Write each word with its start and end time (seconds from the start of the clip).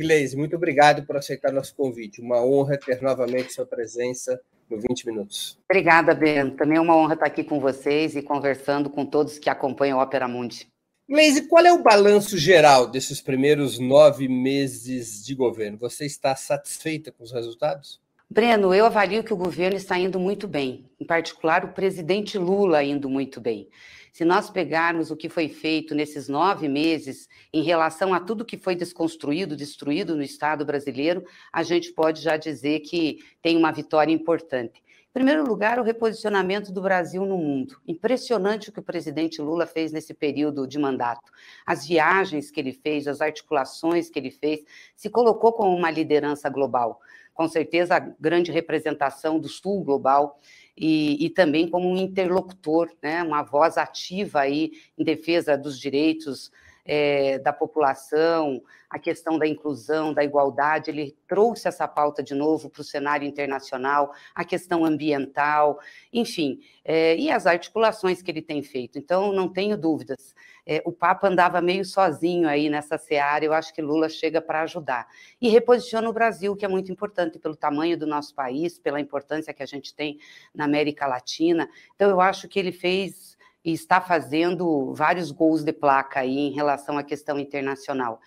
Gleise, 0.00 0.36
muito 0.36 0.56
obrigado 0.56 1.04
por 1.04 1.16
aceitar 1.16 1.52
nosso 1.52 1.74
convite. 1.74 2.20
Uma 2.20 2.44
honra 2.44 2.78
ter 2.78 3.00
novamente 3.02 3.52
sua 3.52 3.66
presença 3.66 4.40
no 4.68 4.80
20 4.80 5.06
Minutos. 5.06 5.58
Obrigada, 5.70 6.14
Bento. 6.14 6.56
Também 6.56 6.78
é 6.78 6.80
uma 6.80 6.96
honra 6.96 7.14
estar 7.14 7.26
aqui 7.26 7.44
com 7.44 7.60
vocês 7.60 8.16
e 8.16 8.22
conversando 8.22 8.88
com 8.88 9.04
todos 9.04 9.38
que 9.38 9.50
acompanham 9.50 9.98
o 9.98 10.02
Opera 10.02 10.26
Mundi. 10.26 10.66
Gleise, 11.08 11.48
qual 11.48 11.64
é 11.64 11.72
o 11.72 11.82
balanço 11.82 12.38
geral 12.38 12.86
desses 12.86 13.20
primeiros 13.20 13.78
nove 13.78 14.28
meses 14.28 15.24
de 15.24 15.34
governo? 15.34 15.76
Você 15.78 16.06
está 16.06 16.36
satisfeita 16.36 17.10
com 17.10 17.24
os 17.24 17.32
resultados? 17.32 18.00
Breno, 18.30 18.72
eu 18.72 18.86
avalio 18.86 19.24
que 19.24 19.32
o 19.32 19.36
governo 19.36 19.76
está 19.76 19.98
indo 19.98 20.20
muito 20.20 20.46
bem, 20.46 20.88
em 21.00 21.04
particular 21.04 21.64
o 21.64 21.72
presidente 21.72 22.38
Lula 22.38 22.84
indo 22.84 23.10
muito 23.10 23.40
bem. 23.40 23.68
Se 24.12 24.24
nós 24.24 24.50
pegarmos 24.50 25.10
o 25.10 25.16
que 25.16 25.28
foi 25.28 25.48
feito 25.48 25.94
nesses 25.94 26.28
nove 26.28 26.68
meses 26.68 27.28
em 27.52 27.62
relação 27.62 28.12
a 28.12 28.20
tudo 28.20 28.44
que 28.44 28.56
foi 28.56 28.74
desconstruído, 28.74 29.56
destruído 29.56 30.16
no 30.16 30.22
Estado 30.22 30.64
brasileiro, 30.64 31.24
a 31.52 31.62
gente 31.62 31.92
pode 31.92 32.20
já 32.20 32.36
dizer 32.36 32.80
que 32.80 33.18
tem 33.40 33.56
uma 33.56 33.70
vitória 33.72 34.12
importante. 34.12 34.82
Em 35.10 35.12
primeiro 35.12 35.44
lugar, 35.44 35.80
o 35.80 35.82
reposicionamento 35.82 36.70
do 36.70 36.80
Brasil 36.80 37.26
no 37.26 37.36
mundo. 37.36 37.76
Impressionante 37.84 38.68
o 38.68 38.72
que 38.72 38.78
o 38.78 38.82
presidente 38.82 39.42
Lula 39.42 39.66
fez 39.66 39.90
nesse 39.90 40.14
período 40.14 40.68
de 40.68 40.78
mandato. 40.78 41.32
As 41.66 41.84
viagens 41.84 42.48
que 42.48 42.60
ele 42.60 42.72
fez, 42.72 43.08
as 43.08 43.20
articulações 43.20 44.08
que 44.08 44.20
ele 44.20 44.30
fez, 44.30 44.60
se 44.94 45.10
colocou 45.10 45.52
como 45.52 45.76
uma 45.76 45.90
liderança 45.90 46.48
global. 46.48 47.00
Com 47.34 47.48
certeza, 47.48 47.96
a 47.96 47.98
grande 47.98 48.52
representação 48.52 49.40
do 49.40 49.48
Sul 49.48 49.82
global 49.82 50.38
e, 50.80 51.26
e, 51.26 51.28
também 51.28 51.68
como 51.68 51.86
um 51.90 51.96
interlocutor, 51.98 52.90
né, 53.02 53.22
uma 53.22 53.42
voz 53.42 53.76
ativa 53.76 54.40
aí 54.40 54.72
em 54.96 55.04
defesa 55.04 55.54
dos 55.54 55.78
direitos 55.78 56.50
é, 56.86 57.38
da 57.38 57.52
população, 57.52 58.62
a 58.88 58.98
questão 58.98 59.38
da 59.38 59.46
inclusão, 59.46 60.14
da 60.14 60.24
igualdade, 60.24 60.90
ele 60.90 61.14
trouxe 61.28 61.68
essa 61.68 61.86
pauta 61.86 62.22
de 62.22 62.34
novo 62.34 62.70
para 62.70 62.80
o 62.80 62.84
cenário 62.84 63.28
internacional, 63.28 64.12
a 64.34 64.42
questão 64.42 64.84
ambiental, 64.84 65.78
enfim, 66.10 66.60
é, 66.82 67.14
e 67.14 67.30
as 67.30 67.46
articulações 67.46 68.22
que 68.22 68.30
ele 68.30 68.42
tem 68.42 68.62
feito. 68.62 68.98
Então, 68.98 69.32
não 69.32 69.48
tenho 69.48 69.76
dúvidas. 69.76 70.34
É, 70.72 70.80
o 70.84 70.92
Papa 70.92 71.26
andava 71.26 71.60
meio 71.60 71.84
sozinho 71.84 72.48
aí 72.48 72.70
nessa 72.70 72.96
seara, 72.96 73.44
eu 73.44 73.52
acho 73.52 73.74
que 73.74 73.82
Lula 73.82 74.08
chega 74.08 74.40
para 74.40 74.62
ajudar. 74.62 75.08
E 75.40 75.48
reposiciona 75.48 76.08
o 76.08 76.12
Brasil, 76.12 76.54
que 76.54 76.64
é 76.64 76.68
muito 76.68 76.92
importante 76.92 77.40
pelo 77.40 77.56
tamanho 77.56 77.98
do 77.98 78.06
nosso 78.06 78.32
país, 78.32 78.78
pela 78.78 79.00
importância 79.00 79.52
que 79.52 79.64
a 79.64 79.66
gente 79.66 79.92
tem 79.92 80.20
na 80.54 80.66
América 80.66 81.08
Latina. 81.08 81.68
Então, 81.96 82.08
eu 82.08 82.20
acho 82.20 82.46
que 82.46 82.56
ele 82.56 82.70
fez 82.70 83.36
e 83.64 83.72
está 83.72 84.00
fazendo 84.00 84.94
vários 84.94 85.32
gols 85.32 85.64
de 85.64 85.72
placa 85.72 86.20
aí 86.20 86.38
em 86.38 86.52
relação 86.52 86.96
à 86.96 87.02
questão 87.02 87.36
internacional. 87.36 88.20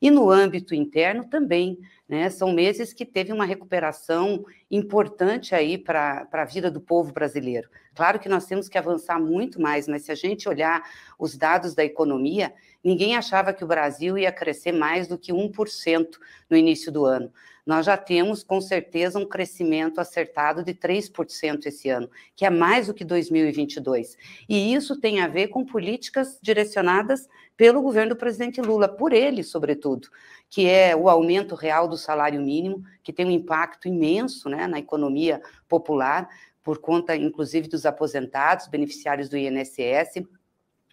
E 0.00 0.08
no 0.08 0.30
âmbito 0.30 0.76
interno 0.76 1.28
também, 1.28 1.76
né? 2.08 2.30
São 2.30 2.52
meses 2.52 2.92
que 2.92 3.04
teve 3.04 3.32
uma 3.32 3.44
recuperação 3.44 4.44
importante 4.70 5.54
aí 5.54 5.76
para 5.76 6.26
a 6.32 6.44
vida 6.44 6.70
do 6.70 6.80
povo 6.80 7.12
brasileiro. 7.12 7.68
Claro 7.94 8.18
que 8.18 8.28
nós 8.28 8.46
temos 8.46 8.68
que 8.68 8.78
avançar 8.78 9.20
muito 9.20 9.60
mais, 9.60 9.86
mas 9.86 10.02
se 10.02 10.12
a 10.12 10.14
gente 10.14 10.48
olhar 10.48 10.82
os 11.18 11.36
dados 11.36 11.74
da 11.74 11.84
economia, 11.84 12.54
ninguém 12.82 13.16
achava 13.16 13.52
que 13.52 13.64
o 13.64 13.66
Brasil 13.68 14.16
ia 14.16 14.32
crescer 14.32 14.72
mais 14.72 15.06
do 15.06 15.18
que 15.18 15.32
1% 15.32 16.18
no 16.48 16.56
início 16.56 16.90
do 16.90 17.04
ano 17.04 17.30
nós 17.68 17.84
já 17.84 17.98
temos, 17.98 18.42
com 18.42 18.62
certeza, 18.62 19.18
um 19.18 19.26
crescimento 19.26 20.00
acertado 20.00 20.64
de 20.64 20.72
3% 20.72 21.66
esse 21.66 21.90
ano, 21.90 22.08
que 22.34 22.46
é 22.46 22.48
mais 22.48 22.86
do 22.86 22.94
que 22.94 23.04
2022. 23.04 24.16
E 24.48 24.72
isso 24.72 24.98
tem 24.98 25.20
a 25.20 25.28
ver 25.28 25.48
com 25.48 25.66
políticas 25.66 26.38
direcionadas 26.40 27.28
pelo 27.58 27.82
governo 27.82 28.14
do 28.14 28.18
presidente 28.18 28.58
Lula, 28.62 28.88
por 28.88 29.12
ele, 29.12 29.42
sobretudo, 29.42 30.08
que 30.48 30.66
é 30.66 30.96
o 30.96 31.10
aumento 31.10 31.54
real 31.54 31.86
do 31.86 31.97
salário 31.98 32.40
mínimo, 32.40 32.82
que 33.02 33.12
tem 33.12 33.26
um 33.26 33.30
impacto 33.30 33.88
imenso 33.88 34.48
né, 34.48 34.66
na 34.66 34.78
economia 34.78 35.42
popular, 35.68 36.28
por 36.62 36.78
conta, 36.78 37.16
inclusive, 37.16 37.68
dos 37.68 37.86
aposentados, 37.86 38.68
beneficiários 38.68 39.28
do 39.28 39.36
INSS, 39.36 40.22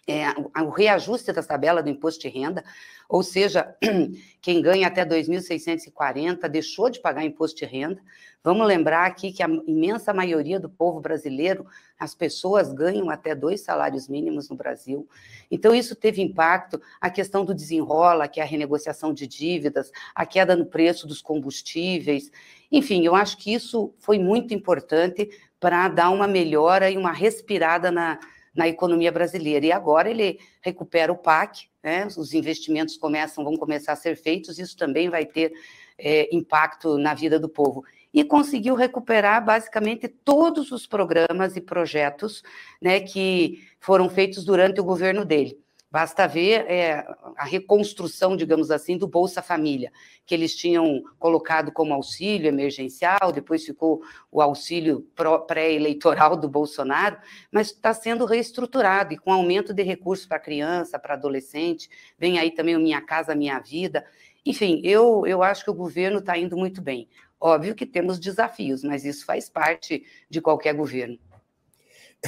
é, 0.06 0.28
o 0.62 0.70
reajuste 0.70 1.32
da 1.32 1.42
tabela 1.42 1.82
do 1.82 1.88
imposto 1.88 2.20
de 2.20 2.28
renda, 2.28 2.62
ou 3.08 3.22
seja, 3.22 3.76
quem 4.40 4.62
ganha 4.62 4.86
até 4.86 5.04
2.640 5.04 6.48
deixou 6.48 6.88
de 6.88 7.00
pagar 7.00 7.24
imposto 7.24 7.58
de 7.58 7.64
renda. 7.64 8.00
Vamos 8.42 8.66
lembrar 8.66 9.04
aqui 9.06 9.32
que 9.32 9.42
a 9.42 9.48
imensa 9.48 10.14
maioria 10.14 10.60
do 10.60 10.70
povo 10.70 11.00
brasileiro, 11.00 11.66
as 11.98 12.14
pessoas 12.14 12.72
ganham 12.72 13.10
até 13.10 13.34
dois 13.34 13.62
salários 13.62 14.06
mínimos 14.06 14.48
no 14.48 14.54
Brasil. 14.54 15.08
Então, 15.50 15.74
isso 15.74 15.96
teve 15.96 16.22
impacto. 16.22 16.80
A 17.00 17.10
questão 17.10 17.44
do 17.44 17.52
desenrola, 17.52 18.28
que 18.28 18.38
é 18.38 18.44
a 18.44 18.46
renegociação 18.46 19.12
de 19.12 19.26
dívidas, 19.26 19.90
a 20.14 20.24
queda 20.24 20.54
no 20.54 20.66
preço 20.66 21.08
dos 21.08 21.20
combustíveis. 21.20 22.30
Enfim, 22.70 23.04
eu 23.04 23.16
acho 23.16 23.36
que 23.38 23.52
isso 23.52 23.92
foi 23.98 24.20
muito 24.20 24.54
importante 24.54 25.28
para 25.58 25.88
dar 25.88 26.10
uma 26.10 26.28
melhora 26.28 26.88
e 26.88 26.96
uma 26.96 27.12
respirada 27.12 27.90
na, 27.90 28.20
na 28.56 28.66
economia 28.66 29.12
brasileira. 29.12 29.66
E 29.66 29.72
agora 29.72 30.10
ele 30.10 30.38
recupera 30.62 31.12
o 31.12 31.16
PAC, 31.16 31.68
né? 31.82 32.06
os 32.06 32.32
investimentos 32.32 32.96
começam, 32.96 33.44
vão 33.44 33.56
começar 33.56 33.92
a 33.92 33.96
ser 33.96 34.16
feitos, 34.16 34.58
isso 34.58 34.76
também 34.76 35.08
vai 35.08 35.26
ter 35.26 35.52
é, 35.98 36.34
impacto 36.34 36.98
na 36.98 37.14
vida 37.14 37.38
do 37.38 37.48
povo. 37.48 37.84
E 38.12 38.24
conseguiu 38.24 38.74
recuperar 38.74 39.44
basicamente 39.44 40.08
todos 40.08 40.72
os 40.72 40.86
programas 40.86 41.54
e 41.54 41.60
projetos 41.60 42.42
né, 42.80 43.00
que 43.00 43.62
foram 43.78 44.08
feitos 44.08 44.44
durante 44.44 44.80
o 44.80 44.84
governo 44.84 45.24
dele. 45.24 45.58
Basta 45.96 46.26
ver 46.26 46.70
é, 46.70 47.06
a 47.38 47.46
reconstrução, 47.46 48.36
digamos 48.36 48.70
assim, 48.70 48.98
do 48.98 49.08
Bolsa 49.08 49.40
Família, 49.40 49.90
que 50.26 50.34
eles 50.34 50.54
tinham 50.54 51.02
colocado 51.18 51.72
como 51.72 51.94
auxílio 51.94 52.48
emergencial, 52.48 53.32
depois 53.32 53.64
ficou 53.64 54.02
o 54.30 54.42
auxílio 54.42 55.08
pré-eleitoral 55.48 56.36
do 56.36 56.50
Bolsonaro, 56.50 57.16
mas 57.50 57.68
está 57.68 57.94
sendo 57.94 58.26
reestruturado 58.26 59.14
e 59.14 59.16
com 59.16 59.32
aumento 59.32 59.72
de 59.72 59.82
recursos 59.82 60.26
para 60.26 60.38
criança, 60.38 60.98
para 60.98 61.14
adolescente, 61.14 61.88
vem 62.18 62.38
aí 62.38 62.50
também 62.50 62.76
o 62.76 62.80
Minha 62.80 63.00
Casa 63.00 63.34
Minha 63.34 63.58
Vida. 63.58 64.04
Enfim, 64.44 64.82
eu, 64.84 65.26
eu 65.26 65.42
acho 65.42 65.64
que 65.64 65.70
o 65.70 65.74
governo 65.74 66.18
está 66.18 66.36
indo 66.36 66.58
muito 66.58 66.82
bem. 66.82 67.08
Óbvio 67.40 67.74
que 67.74 67.86
temos 67.86 68.18
desafios, 68.18 68.84
mas 68.84 69.06
isso 69.06 69.24
faz 69.24 69.48
parte 69.48 70.04
de 70.28 70.42
qualquer 70.42 70.74
governo. 70.74 71.18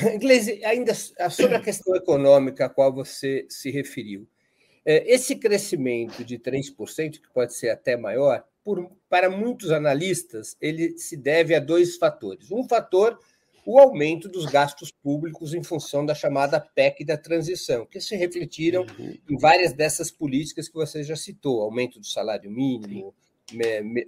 Gleisi, 0.21 0.65
ainda 0.65 0.95
sobre 0.95 1.57
a 1.57 1.61
questão 1.61 1.95
econômica 1.95 2.67
a 2.67 2.69
qual 2.69 2.93
você 2.93 3.47
se 3.49 3.71
referiu, 3.71 4.27
é, 4.85 5.13
esse 5.13 5.37
crescimento 5.37 6.25
de 6.25 6.39
3%, 6.39 7.21
que 7.21 7.33
pode 7.33 7.55
ser 7.55 7.71
até 7.71 7.97
maior, 7.97 8.45
por, 8.65 8.91
para 9.09 9.31
muitos 9.31 9.71
analistas, 9.71 10.57
ele 10.61 10.99
se 10.99 11.17
deve 11.17 11.55
a 11.55 11.61
dois 11.61 11.97
fatores. 11.97 12.51
Um 12.51 12.67
fator, 12.67 13.19
o 13.67 13.79
aumento 13.79 14.29
dos 14.29 14.47
gastos 14.47 14.91
públicos 14.91 15.53
em 15.53 15.63
função 15.63 16.07
da 16.07 16.15
chamada 16.15 16.59
PEC 16.59 17.05
da 17.05 17.17
transição, 17.17 17.85
que 17.87 18.01
se 18.01 18.17
refletiram 18.17 18.87
uhum. 18.99 19.17
em 19.29 19.37
várias 19.37 19.73
dessas 19.73 20.11
políticas 20.11 20.69
que 20.69 20.75
você 20.75 21.03
já 21.03 21.17
citou: 21.17 21.61
aumento 21.61 22.01
do 22.01 22.07
salário 22.07 22.51
mínimo, 22.51 23.15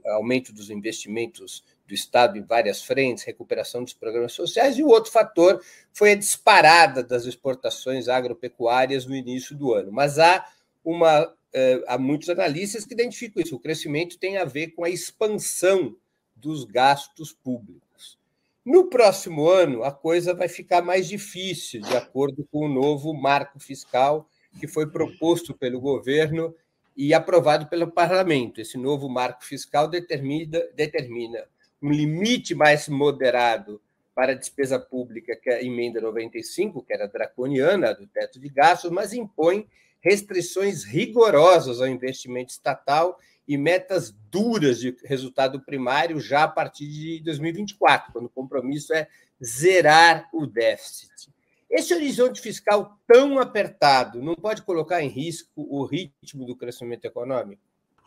aumento 0.06 0.52
dos 0.52 0.70
investimentos 0.70 1.64
do 1.90 1.94
Estado 1.94 2.38
em 2.38 2.42
várias 2.42 2.82
frentes, 2.82 3.24
recuperação 3.24 3.82
dos 3.82 3.92
programas 3.92 4.32
sociais, 4.32 4.78
e 4.78 4.82
o 4.82 4.88
outro 4.88 5.10
fator 5.10 5.60
foi 5.92 6.12
a 6.12 6.16
disparada 6.16 7.02
das 7.02 7.26
exportações 7.26 8.08
agropecuárias 8.08 9.04
no 9.04 9.14
início 9.14 9.56
do 9.56 9.74
ano. 9.74 9.90
Mas 9.92 10.18
há 10.18 10.46
uma 10.84 11.30
eh, 11.52 11.82
há 11.86 11.98
muitos 11.98 12.28
analistas 12.30 12.84
que 12.84 12.94
identificam 12.94 13.42
isso. 13.42 13.56
O 13.56 13.60
crescimento 13.60 14.18
tem 14.18 14.38
a 14.38 14.44
ver 14.44 14.68
com 14.68 14.84
a 14.84 14.90
expansão 14.90 15.96
dos 16.36 16.64
gastos 16.64 17.32
públicos. 17.32 18.18
No 18.64 18.88
próximo 18.88 19.48
ano, 19.48 19.82
a 19.82 19.90
coisa 19.90 20.32
vai 20.32 20.48
ficar 20.48 20.82
mais 20.82 21.08
difícil, 21.08 21.80
de 21.80 21.96
acordo 21.96 22.46
com 22.52 22.66
o 22.66 22.68
novo 22.68 23.12
marco 23.12 23.58
fiscal 23.58 24.28
que 24.58 24.68
foi 24.68 24.86
proposto 24.86 25.54
pelo 25.54 25.80
governo 25.80 26.54
e 26.96 27.14
aprovado 27.14 27.66
pelo 27.66 27.90
parlamento. 27.90 28.60
Esse 28.60 28.76
novo 28.76 29.08
marco 29.08 29.44
fiscal 29.44 29.88
determina, 29.88 30.60
determina 30.74 31.44
um 31.82 31.90
limite 31.90 32.54
mais 32.54 32.88
moderado 32.88 33.80
para 34.14 34.32
a 34.32 34.36
despesa 34.36 34.78
pública 34.78 35.36
que 35.36 35.48
a 35.48 35.62
emenda 35.62 36.00
95, 36.00 36.82
que 36.82 36.92
era 36.92 37.06
draconiana, 37.06 37.94
do 37.94 38.06
teto 38.06 38.38
de 38.38 38.48
gastos, 38.48 38.90
mas 38.90 39.12
impõe 39.12 39.66
restrições 40.00 40.84
rigorosas 40.84 41.80
ao 41.80 41.86
investimento 41.86 42.50
estatal 42.50 43.18
e 43.46 43.56
metas 43.56 44.14
duras 44.30 44.78
de 44.78 44.96
resultado 45.04 45.60
primário 45.60 46.20
já 46.20 46.44
a 46.44 46.48
partir 46.48 46.86
de 46.86 47.20
2024, 47.24 48.12
quando 48.12 48.26
o 48.26 48.30
compromisso 48.30 48.92
é 48.94 49.08
zerar 49.42 50.28
o 50.32 50.46
déficit. 50.46 51.30
Esse 51.70 51.94
horizonte 51.94 52.40
fiscal 52.40 52.98
tão 53.06 53.38
apertado 53.38 54.20
não 54.20 54.34
pode 54.34 54.62
colocar 54.62 55.02
em 55.02 55.08
risco 55.08 55.50
o 55.56 55.84
ritmo 55.84 56.44
do 56.44 56.56
crescimento 56.56 57.04
econômico? 57.04 57.62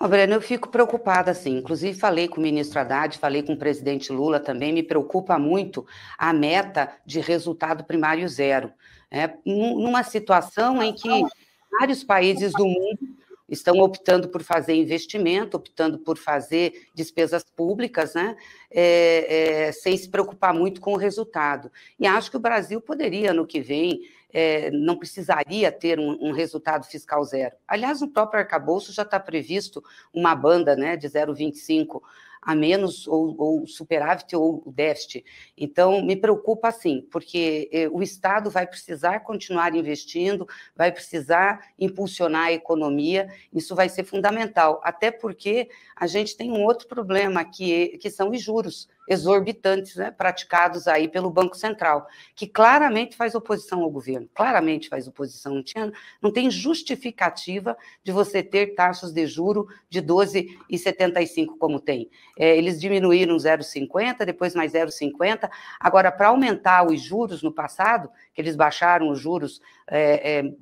Oh, 0.06 0.08
Breno, 0.10 0.34
eu 0.34 0.42
fico 0.42 0.68
preocupada, 0.68 1.34
sim. 1.34 1.60
Inclusive, 1.60 1.98
falei 1.98 2.28
com 2.28 2.38
o 2.38 2.44
ministro 2.44 2.78
Haddad, 2.78 3.18
falei 3.18 3.42
com 3.42 3.54
o 3.54 3.58
presidente 3.58 4.12
Lula 4.12 4.38
também. 4.38 4.74
Me 4.74 4.84
preocupa 4.84 5.40
muito 5.40 5.88
a 6.18 6.34
meta 6.34 6.92
de 7.06 7.22
resultado 7.22 7.86
primário 7.86 8.28
zero. 8.28 8.74
É, 9.10 9.34
numa 9.46 10.04
situação 10.04 10.84
em 10.84 10.92
que 10.92 11.08
vários 11.80 12.04
países 12.04 12.52
do 12.52 12.66
mundo 12.66 13.00
estão 13.48 13.80
optando 13.80 14.28
por 14.28 14.44
fazer 14.44 14.74
investimento, 14.76 15.56
optando 15.56 15.98
por 15.98 16.18
fazer 16.18 16.90
despesas 16.94 17.46
públicas, 17.46 18.14
né, 18.14 18.36
é, 18.70 19.68
é, 19.68 19.72
sem 19.72 19.96
se 19.96 20.10
preocupar 20.10 20.54
muito 20.54 20.82
com 20.82 20.92
o 20.92 20.98
resultado. 20.98 21.72
E 21.98 22.06
acho 22.06 22.30
que 22.30 22.36
o 22.36 22.42
Brasil 22.42 22.82
poderia, 22.82 23.32
no 23.32 23.48
que 23.48 23.62
vem, 23.62 24.02
é, 24.34 24.72
não 24.72 24.98
precisaria 24.98 25.72
ter 25.72 26.00
um, 26.00 26.18
um, 26.20 26.32
resultado 26.32 26.86
fiscal 26.86 27.24
zero. 27.24 27.56
Aliás, 27.68 28.02
no 28.02 28.10
próprio 28.10 28.40
arcabouço 28.40 28.92
já 28.92 29.04
está 29.04 29.20
previsto 29.20 29.84
uma 30.14 30.36
banda 30.36 30.76
né, 30.76 30.98
de 30.98 31.08
0,25 31.08 32.02
a 32.46 32.54
menos 32.54 33.08
ou, 33.08 33.36
ou 33.38 33.68
superávit 33.68 34.36
ou 34.36 34.64
déficit. 34.68 35.24
Então, 35.58 36.02
me 36.04 36.16
preocupa 36.16 36.68
assim, 36.68 37.08
porque 37.10 37.70
eh, 37.72 37.88
o 37.90 38.04
Estado 38.04 38.50
vai 38.50 38.68
precisar 38.68 39.22
continuar 39.22 39.74
investindo, 39.76 40.48
vai 40.76 40.92
precisar 40.92 41.70
impulsionar 41.80 42.48
a 42.48 42.54
economia, 42.54 43.30
isso 43.54 43.76
vai 43.76 43.88
ser 43.88 44.04
fundamental, 44.04 44.82
até 44.84 45.10
porque 45.10 45.70
a 45.96 46.06
gente 46.06 46.36
tem 46.36 46.52
um 46.52 46.64
outro 46.64 46.88
problema, 46.88 47.46
que, 47.46 47.98
que 48.00 48.10
são 48.10 48.30
os 48.30 48.42
juros 48.42 48.90
exorbitantes 49.08 49.96
né, 49.96 50.12
praticados 50.12 50.88
aí 50.88 51.08
pelo 51.08 51.30
Banco 51.30 51.56
Central, 51.56 52.08
que 52.36 52.48
claramente 52.48 53.16
faz 53.16 53.36
oposição 53.36 53.82
ao 53.82 53.90
governo, 53.90 54.30
claramente 54.34 54.90
faz 54.90 55.08
oposição, 55.08 55.56
não, 55.56 55.64
tinha, 55.64 55.92
não 56.22 56.32
tem 56.32 56.50
justificativa 56.50 57.78
de 58.04 58.12
você 58.12 58.42
ter 58.42 58.76
taxas 58.76 59.12
de 59.12 59.26
juro 59.28 59.68
de 59.90 60.02
12,75 60.02 61.58
como 61.60 61.80
tem. 61.80 62.10
É, 62.38 62.58
eles 62.58 62.80
diminuíram 62.80 63.36
0,50, 63.36 64.26
depois 64.26 64.56
mais 64.56 64.74
0,50, 64.74 65.50
agora 65.80 66.12
para 66.12 66.30
aumentar 66.30 66.86
os 66.86 67.02
juros 67.02 67.44
no 67.44 67.52
passado, 67.52 68.10
que 68.34 68.42
eles 68.42 68.56
baixaram 68.56 69.10
os 69.10 69.20
juros 69.20 69.62
é, 69.88 70.40
é, 70.40 70.54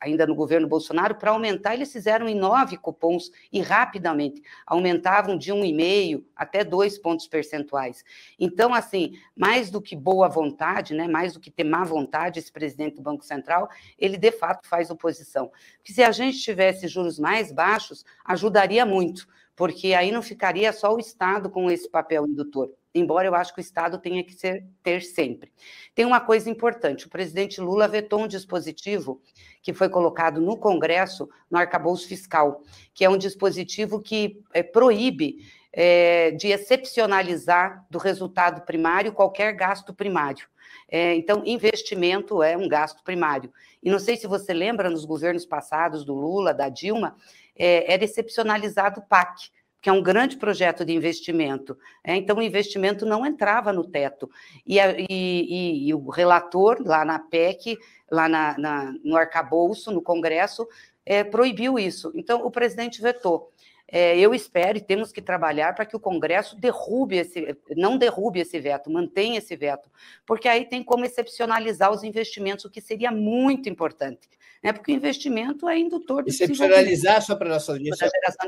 ainda 0.00 0.26
no 0.26 0.34
governo 0.34 0.68
Bolsonaro, 0.68 1.14
para 1.14 1.30
aumentar, 1.30 1.74
eles 1.74 1.92
fizeram 1.92 2.28
em 2.28 2.34
nove 2.34 2.76
cupons 2.76 3.30
e 3.52 3.60
rapidamente 3.60 4.42
aumentavam 4.66 5.36
de 5.36 5.52
um 5.52 5.64
e 5.64 5.72
meio 5.72 6.26
até 6.34 6.64
dois 6.64 6.98
pontos 6.98 7.26
percentuais. 7.26 8.04
Então, 8.38 8.74
assim, 8.74 9.12
mais 9.36 9.70
do 9.70 9.80
que 9.80 9.96
boa 9.96 10.28
vontade, 10.28 10.94
né, 10.94 11.06
mais 11.06 11.32
do 11.32 11.40
que 11.40 11.50
ter 11.50 11.64
má 11.64 11.84
vontade, 11.84 12.38
esse 12.38 12.52
presidente 12.52 12.96
do 12.96 13.02
Banco 13.02 13.24
Central, 13.24 13.68
ele 13.98 14.16
de 14.16 14.32
fato 14.32 14.68
faz 14.68 14.90
oposição. 14.90 15.50
Porque 15.78 15.92
se 15.92 16.02
a 16.02 16.12
gente 16.12 16.38
tivesse 16.38 16.88
juros 16.88 17.18
mais 17.18 17.52
baixos, 17.52 18.04
ajudaria 18.24 18.84
muito, 18.84 19.28
porque 19.54 19.94
aí 19.94 20.12
não 20.12 20.22
ficaria 20.22 20.72
só 20.72 20.94
o 20.94 21.00
Estado 21.00 21.50
com 21.50 21.70
esse 21.70 21.90
papel 21.90 22.26
indutor 22.26 22.70
embora 22.94 23.26
eu 23.26 23.34
acho 23.34 23.54
que 23.54 23.60
o 23.60 23.62
Estado 23.62 23.98
tenha 23.98 24.24
que 24.24 24.32
ser, 24.32 24.64
ter 24.82 25.02
sempre. 25.02 25.52
Tem 25.94 26.04
uma 26.04 26.20
coisa 26.20 26.50
importante: 26.50 27.06
o 27.06 27.10
presidente 27.10 27.60
Lula 27.60 27.88
vetou 27.88 28.20
um 28.22 28.28
dispositivo 28.28 29.20
que 29.62 29.72
foi 29.72 29.88
colocado 29.88 30.40
no 30.40 30.56
Congresso, 30.56 31.28
no 31.50 31.58
arcabouço 31.58 32.08
fiscal, 32.08 32.62
que 32.94 33.04
é 33.04 33.10
um 33.10 33.18
dispositivo 33.18 34.00
que 34.00 34.40
é, 34.52 34.62
proíbe 34.62 35.38
é, 35.72 36.30
de 36.32 36.48
excepcionalizar 36.48 37.86
do 37.90 37.98
resultado 37.98 38.62
primário 38.62 39.12
qualquer 39.12 39.52
gasto 39.52 39.92
primário. 39.92 40.46
É, 40.90 41.14
então, 41.14 41.42
investimento 41.44 42.42
é 42.42 42.56
um 42.56 42.68
gasto 42.68 43.02
primário. 43.04 43.52
E 43.82 43.90
não 43.90 43.98
sei 43.98 44.16
se 44.16 44.26
você 44.26 44.54
lembra, 44.54 44.88
nos 44.88 45.04
governos 45.04 45.44
passados 45.44 46.04
do 46.04 46.14
Lula, 46.14 46.54
da 46.54 46.68
Dilma, 46.68 47.14
é, 47.56 47.92
era 47.92 48.04
excepcionalizado 48.04 49.00
o 49.00 49.02
PAC 49.02 49.50
que 49.80 49.88
é 49.88 49.92
um 49.92 50.02
grande 50.02 50.36
projeto 50.36 50.84
de 50.84 50.92
investimento. 50.92 51.76
É, 52.02 52.16
então, 52.16 52.38
o 52.38 52.42
investimento 52.42 53.06
não 53.06 53.24
entrava 53.24 53.72
no 53.72 53.84
teto. 53.84 54.28
E, 54.66 54.80
a, 54.80 54.94
e, 54.98 55.88
e 55.88 55.94
o 55.94 56.08
relator, 56.08 56.82
lá 56.84 57.04
na 57.04 57.18
PEC, 57.18 57.78
lá 58.10 58.28
na, 58.28 58.58
na, 58.58 58.94
no 59.04 59.16
arcabouço, 59.16 59.92
no 59.92 60.02
Congresso, 60.02 60.66
é, 61.06 61.22
proibiu 61.22 61.78
isso. 61.78 62.12
Então, 62.14 62.44
o 62.44 62.50
presidente 62.50 63.00
vetou. 63.00 63.52
É, 63.90 64.18
eu 64.18 64.34
espero 64.34 64.76
e 64.76 64.82
temos 64.82 65.10
que 65.10 65.22
trabalhar 65.22 65.74
para 65.74 65.86
que 65.86 65.96
o 65.96 66.00
Congresso 66.00 66.54
derrube 66.56 67.16
esse, 67.16 67.56
não 67.74 67.96
derrube 67.96 68.38
esse 68.38 68.60
veto, 68.60 68.90
mantenha 68.90 69.38
esse 69.38 69.56
veto, 69.56 69.90
porque 70.26 70.46
aí 70.46 70.66
tem 70.66 70.84
como 70.84 71.06
excepcionalizar 71.06 71.90
os 71.90 72.04
investimentos, 72.04 72.66
o 72.66 72.70
que 72.70 72.82
seria 72.82 73.10
muito 73.10 73.66
importante, 73.66 74.28
né? 74.62 74.72
Porque 74.72 74.92
o 74.92 74.94
investimento 74.94 75.68
é 75.68 75.78
indutor 75.78 76.22
do 76.22 76.28
Excepcionalizar 76.28 77.22
só 77.22 77.36
para 77.36 77.48
nossa 77.48 77.72
audiência, 77.72 78.06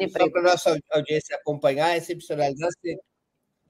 só 0.09 0.31
para 0.31 0.43
nossa 0.43 0.79
audiência 0.91 1.37
acompanhar, 1.37 1.97
excepcionalizar, 1.97 2.71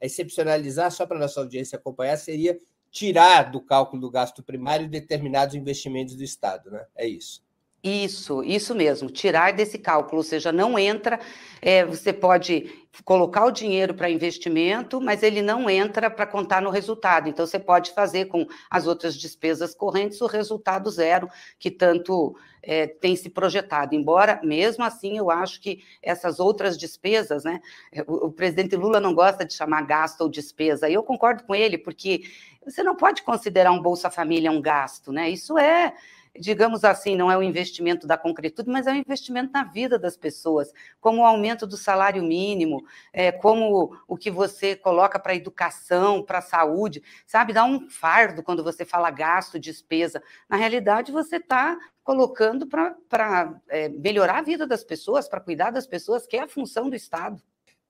excepcionalizar 0.00 0.90
só 0.90 1.06
para 1.06 1.18
nossa 1.18 1.40
audiência 1.40 1.76
acompanhar 1.76 2.16
seria 2.16 2.58
tirar 2.90 3.50
do 3.50 3.60
cálculo 3.60 4.00
do 4.00 4.10
gasto 4.10 4.42
primário 4.42 4.88
determinados 4.88 5.54
investimentos 5.54 6.16
do 6.16 6.24
Estado, 6.24 6.70
né? 6.70 6.84
É 6.96 7.06
isso. 7.06 7.42
Isso, 7.82 8.44
isso 8.44 8.74
mesmo, 8.74 9.08
tirar 9.08 9.54
desse 9.54 9.78
cálculo, 9.78 10.18
ou 10.18 10.22
seja, 10.22 10.52
não 10.52 10.78
entra, 10.78 11.18
é, 11.62 11.82
você 11.82 12.12
pode 12.12 12.70
colocar 13.04 13.46
o 13.46 13.50
dinheiro 13.50 13.94
para 13.94 14.10
investimento, 14.10 15.00
mas 15.00 15.22
ele 15.22 15.40
não 15.40 15.70
entra 15.70 16.10
para 16.10 16.26
contar 16.26 16.60
no 16.60 16.68
resultado. 16.68 17.26
Então, 17.26 17.46
você 17.46 17.58
pode 17.58 17.92
fazer 17.92 18.26
com 18.26 18.46
as 18.68 18.86
outras 18.86 19.16
despesas 19.16 19.74
correntes 19.74 20.20
o 20.20 20.26
resultado 20.26 20.90
zero, 20.90 21.26
que 21.58 21.70
tanto 21.70 22.36
é, 22.62 22.86
tem 22.86 23.16
se 23.16 23.30
projetado. 23.30 23.94
Embora, 23.94 24.40
mesmo 24.42 24.84
assim, 24.84 25.16
eu 25.16 25.30
acho 25.30 25.58
que 25.58 25.82
essas 26.02 26.38
outras 26.38 26.76
despesas, 26.76 27.44
né? 27.44 27.62
O, 28.06 28.26
o 28.26 28.32
presidente 28.32 28.76
Lula 28.76 29.00
não 29.00 29.14
gosta 29.14 29.42
de 29.42 29.54
chamar 29.54 29.86
gasto 29.86 30.20
ou 30.20 30.28
despesa, 30.28 30.86
e 30.86 30.92
eu 30.92 31.02
concordo 31.02 31.44
com 31.44 31.54
ele, 31.54 31.78
porque 31.78 32.22
você 32.62 32.82
não 32.82 32.94
pode 32.94 33.22
considerar 33.22 33.72
um 33.72 33.80
Bolsa 33.80 34.10
Família 34.10 34.50
um 34.50 34.60
gasto, 34.60 35.12
né? 35.12 35.30
Isso 35.30 35.56
é 35.56 35.94
digamos 36.38 36.84
assim, 36.84 37.16
não 37.16 37.30
é 37.30 37.36
um 37.36 37.42
investimento 37.42 38.06
da 38.06 38.16
concretude, 38.16 38.70
mas 38.70 38.86
é 38.86 38.92
um 38.92 38.96
investimento 38.96 39.52
na 39.52 39.64
vida 39.64 39.98
das 39.98 40.16
pessoas, 40.16 40.72
como 41.00 41.22
o 41.22 41.24
aumento 41.24 41.66
do 41.66 41.76
salário 41.76 42.22
mínimo, 42.22 42.84
é, 43.12 43.32
como 43.32 43.96
o 44.06 44.16
que 44.16 44.30
você 44.30 44.76
coloca 44.76 45.18
para 45.18 45.32
a 45.32 45.36
educação, 45.36 46.22
para 46.22 46.38
a 46.38 46.42
saúde, 46.42 47.02
sabe? 47.26 47.52
Dá 47.52 47.64
um 47.64 47.88
fardo 47.88 48.42
quando 48.42 48.62
você 48.62 48.84
fala 48.84 49.10
gasto, 49.10 49.58
despesa. 49.58 50.22
Na 50.48 50.56
realidade, 50.56 51.12
você 51.12 51.36
está 51.36 51.78
colocando 52.02 52.66
para 52.66 53.60
é, 53.68 53.88
melhorar 53.88 54.38
a 54.38 54.42
vida 54.42 54.66
das 54.66 54.84
pessoas, 54.84 55.28
para 55.28 55.40
cuidar 55.40 55.70
das 55.70 55.86
pessoas, 55.86 56.26
que 56.26 56.36
é 56.36 56.42
a 56.42 56.48
função 56.48 56.88
do 56.88 56.96
Estado. 56.96 57.42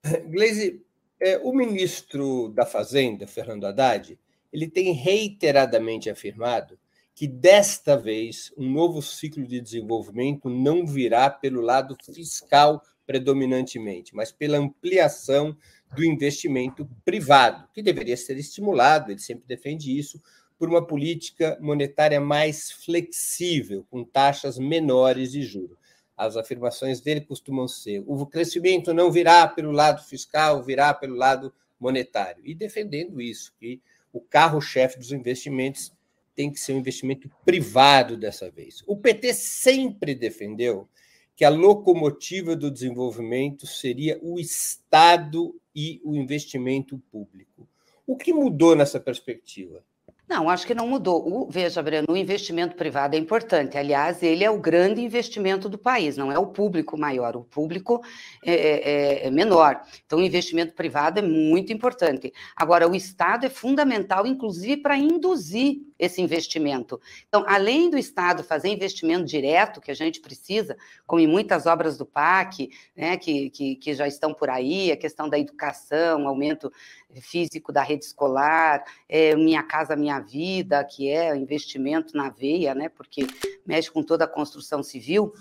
Gleisi, 0.29 0.83
é, 1.19 1.37
o 1.37 1.53
ministro 1.53 2.49
da 2.49 2.65
Fazenda, 2.65 3.27
Fernando 3.27 3.65
Haddad, 3.65 4.17
ele 4.51 4.67
tem 4.67 4.91
reiteradamente 4.91 6.09
afirmado 6.09 6.77
que 7.21 7.27
desta 7.27 7.95
vez 7.95 8.51
um 8.57 8.67
novo 8.67 8.99
ciclo 8.99 9.45
de 9.45 9.61
desenvolvimento 9.61 10.49
não 10.49 10.87
virá 10.87 11.29
pelo 11.29 11.61
lado 11.61 11.95
fiscal 12.03 12.81
predominantemente, 13.05 14.15
mas 14.15 14.31
pela 14.31 14.57
ampliação 14.57 15.55
do 15.95 16.03
investimento 16.03 16.89
privado, 17.05 17.69
que 17.75 17.83
deveria 17.83 18.17
ser 18.17 18.39
estimulado, 18.39 19.11
ele 19.11 19.19
sempre 19.19 19.43
defende 19.47 19.95
isso, 19.95 20.19
por 20.57 20.67
uma 20.67 20.83
política 20.83 21.59
monetária 21.61 22.19
mais 22.19 22.71
flexível, 22.71 23.85
com 23.91 24.03
taxas 24.03 24.57
menores 24.57 25.31
de 25.31 25.43
juros. 25.43 25.77
As 26.17 26.35
afirmações 26.35 27.01
dele 27.01 27.21
costumam 27.21 27.67
ser: 27.67 28.03
o 28.07 28.25
crescimento 28.25 28.95
não 28.95 29.11
virá 29.11 29.47
pelo 29.47 29.71
lado 29.71 30.03
fiscal, 30.03 30.63
virá 30.63 30.91
pelo 30.91 31.15
lado 31.15 31.53
monetário. 31.79 32.41
E 32.43 32.55
defendendo 32.55 33.21
isso, 33.21 33.53
que 33.59 33.79
o 34.11 34.19
carro-chefe 34.19 34.97
dos 34.97 35.11
investimentos 35.11 35.93
tem 36.35 36.51
que 36.51 36.59
ser 36.59 36.73
um 36.73 36.79
investimento 36.79 37.29
privado 37.45 38.17
dessa 38.17 38.49
vez. 38.49 38.83
O 38.87 38.97
PT 38.97 39.33
sempre 39.33 40.15
defendeu 40.15 40.87
que 41.35 41.45
a 41.45 41.49
locomotiva 41.49 42.55
do 42.55 42.69
desenvolvimento 42.69 43.65
seria 43.65 44.19
o 44.21 44.39
Estado 44.39 45.59
e 45.75 46.01
o 46.03 46.15
investimento 46.15 47.01
público. 47.11 47.67
O 48.05 48.15
que 48.15 48.33
mudou 48.33 48.75
nessa 48.75 48.99
perspectiva? 48.99 49.83
Não, 50.31 50.49
acho 50.49 50.65
que 50.65 50.73
não 50.73 50.87
mudou. 50.87 51.27
O, 51.27 51.49
veja, 51.49 51.83
Breno, 51.83 52.07
o 52.09 52.15
investimento 52.15 52.77
privado 52.77 53.17
é 53.17 53.19
importante. 53.19 53.77
Aliás, 53.77 54.23
ele 54.23 54.45
é 54.45 54.49
o 54.49 54.61
grande 54.61 55.01
investimento 55.01 55.67
do 55.67 55.77
país, 55.77 56.15
não 56.15 56.31
é 56.31 56.39
o 56.39 56.47
público 56.47 56.97
maior, 56.97 57.35
o 57.35 57.43
público 57.43 58.01
é, 58.45 58.53
é, 58.53 59.27
é, 59.27 59.29
menor. 59.29 59.81
Então, 60.05 60.19
o 60.19 60.21
investimento 60.21 60.73
privado 60.73 61.19
é 61.19 61.21
muito 61.21 61.73
importante. 61.73 62.31
Agora, 62.55 62.87
o 62.87 62.95
Estado 62.95 63.45
é 63.45 63.49
fundamental, 63.49 64.25
inclusive, 64.25 64.77
para 64.77 64.95
induzir 64.95 65.81
esse 66.01 66.19
investimento. 66.19 66.99
Então, 67.27 67.45
além 67.47 67.87
do 67.87 67.95
Estado 67.95 68.43
fazer 68.43 68.69
investimento 68.69 69.23
direto, 69.23 69.79
que 69.79 69.91
a 69.91 69.93
gente 69.93 70.19
precisa, 70.19 70.75
como 71.05 71.21
em 71.21 71.27
muitas 71.27 71.67
obras 71.67 71.95
do 71.95 72.07
PAC, 72.07 72.71
né, 72.97 73.15
que, 73.17 73.51
que, 73.51 73.75
que 73.75 73.93
já 73.93 74.07
estão 74.07 74.33
por 74.33 74.49
aí, 74.49 74.91
a 74.91 74.97
questão 74.97 75.29
da 75.29 75.37
educação, 75.37 76.27
aumento 76.27 76.73
físico 77.21 77.71
da 77.71 77.83
rede 77.83 78.05
escolar, 78.05 78.83
é, 79.07 79.35
Minha 79.35 79.61
Casa 79.61 79.95
Minha 79.95 80.19
Vida, 80.19 80.83
que 80.83 81.07
é 81.07 81.35
investimento 81.35 82.17
na 82.17 82.29
veia, 82.29 82.73
né, 82.73 82.89
porque 82.89 83.27
mexe 83.63 83.91
com 83.91 84.01
toda 84.01 84.25
a 84.25 84.27
construção 84.27 84.81
civil. 84.81 85.31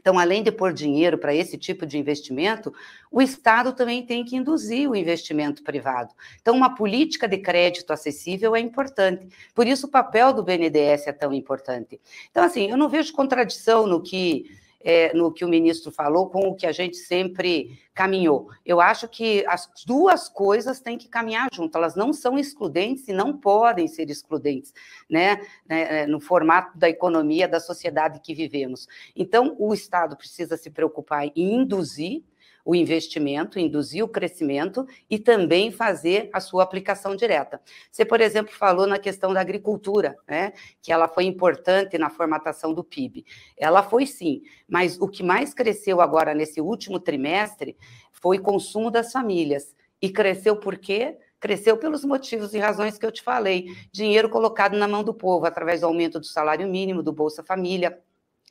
Então, 0.00 0.18
além 0.18 0.42
de 0.42 0.50
pôr 0.50 0.72
dinheiro 0.72 1.18
para 1.18 1.34
esse 1.34 1.56
tipo 1.56 1.86
de 1.86 1.98
investimento, 1.98 2.72
o 3.10 3.20
Estado 3.20 3.72
também 3.72 4.04
tem 4.04 4.24
que 4.24 4.36
induzir 4.36 4.90
o 4.90 4.96
investimento 4.96 5.62
privado. 5.62 6.12
Então, 6.40 6.56
uma 6.56 6.74
política 6.74 7.28
de 7.28 7.38
crédito 7.38 7.92
acessível 7.92 8.56
é 8.56 8.60
importante. 8.60 9.28
Por 9.54 9.66
isso, 9.66 9.86
o 9.86 9.90
papel 9.90 10.32
do 10.32 10.42
BNDES 10.42 11.06
é 11.06 11.12
tão 11.12 11.32
importante. 11.32 12.00
Então, 12.30 12.42
assim, 12.42 12.70
eu 12.70 12.76
não 12.76 12.88
vejo 12.88 13.12
contradição 13.12 13.86
no 13.86 14.02
que 14.02 14.58
é, 14.82 15.12
no 15.14 15.32
que 15.32 15.44
o 15.44 15.48
ministro 15.48 15.92
falou 15.92 16.30
com 16.30 16.48
o 16.48 16.54
que 16.54 16.66
a 16.66 16.72
gente 16.72 16.96
sempre 16.96 17.78
caminhou. 17.94 18.48
Eu 18.64 18.80
acho 18.80 19.06
que 19.08 19.44
as 19.46 19.68
duas 19.86 20.28
coisas 20.28 20.80
têm 20.80 20.96
que 20.96 21.08
caminhar 21.08 21.48
junto, 21.52 21.76
elas 21.76 21.94
não 21.94 22.12
são 22.12 22.38
excludentes 22.38 23.06
e 23.08 23.12
não 23.12 23.36
podem 23.36 23.86
ser 23.86 24.08
excludentes, 24.08 24.72
né, 25.08 25.40
né, 25.68 26.06
no 26.06 26.20
formato 26.20 26.78
da 26.78 26.88
economia, 26.88 27.46
da 27.46 27.60
sociedade 27.60 28.20
que 28.20 28.34
vivemos. 28.34 28.88
Então, 29.14 29.54
o 29.58 29.74
Estado 29.74 30.16
precisa 30.16 30.56
se 30.56 30.70
preocupar 30.70 31.26
em 31.26 31.32
induzir 31.36 32.22
o 32.64 32.74
investimento, 32.74 33.58
induzir 33.58 34.04
o 34.04 34.08
crescimento 34.08 34.86
e 35.08 35.18
também 35.18 35.70
fazer 35.70 36.30
a 36.32 36.40
sua 36.40 36.62
aplicação 36.62 37.16
direta. 37.16 37.60
Você, 37.90 38.04
por 38.04 38.20
exemplo, 38.20 38.52
falou 38.54 38.86
na 38.86 38.98
questão 38.98 39.32
da 39.32 39.40
agricultura, 39.40 40.16
né, 40.28 40.52
que 40.82 40.92
ela 40.92 41.08
foi 41.08 41.24
importante 41.24 41.96
na 41.98 42.10
formatação 42.10 42.72
do 42.72 42.84
PIB. 42.84 43.24
Ela 43.56 43.82
foi 43.82 44.06
sim, 44.06 44.42
mas 44.68 44.98
o 45.00 45.08
que 45.08 45.22
mais 45.22 45.54
cresceu 45.54 46.00
agora 46.00 46.34
nesse 46.34 46.60
último 46.60 47.00
trimestre 47.00 47.76
foi 48.12 48.38
consumo 48.38 48.90
das 48.90 49.12
famílias. 49.12 49.74
E 50.02 50.08
cresceu 50.10 50.56
por 50.56 50.78
quê? 50.78 51.18
Cresceu 51.38 51.76
pelos 51.76 52.04
motivos 52.04 52.54
e 52.54 52.58
razões 52.58 52.98
que 52.98 53.04
eu 53.04 53.12
te 53.12 53.22
falei. 53.22 53.66
Dinheiro 53.92 54.28
colocado 54.28 54.76
na 54.76 54.88
mão 54.88 55.02
do 55.02 55.14
povo 55.14 55.46
através 55.46 55.80
do 55.80 55.86
aumento 55.86 56.20
do 56.20 56.26
salário 56.26 56.68
mínimo, 56.68 57.02
do 57.02 57.12
Bolsa 57.12 57.42
Família, 57.42 57.98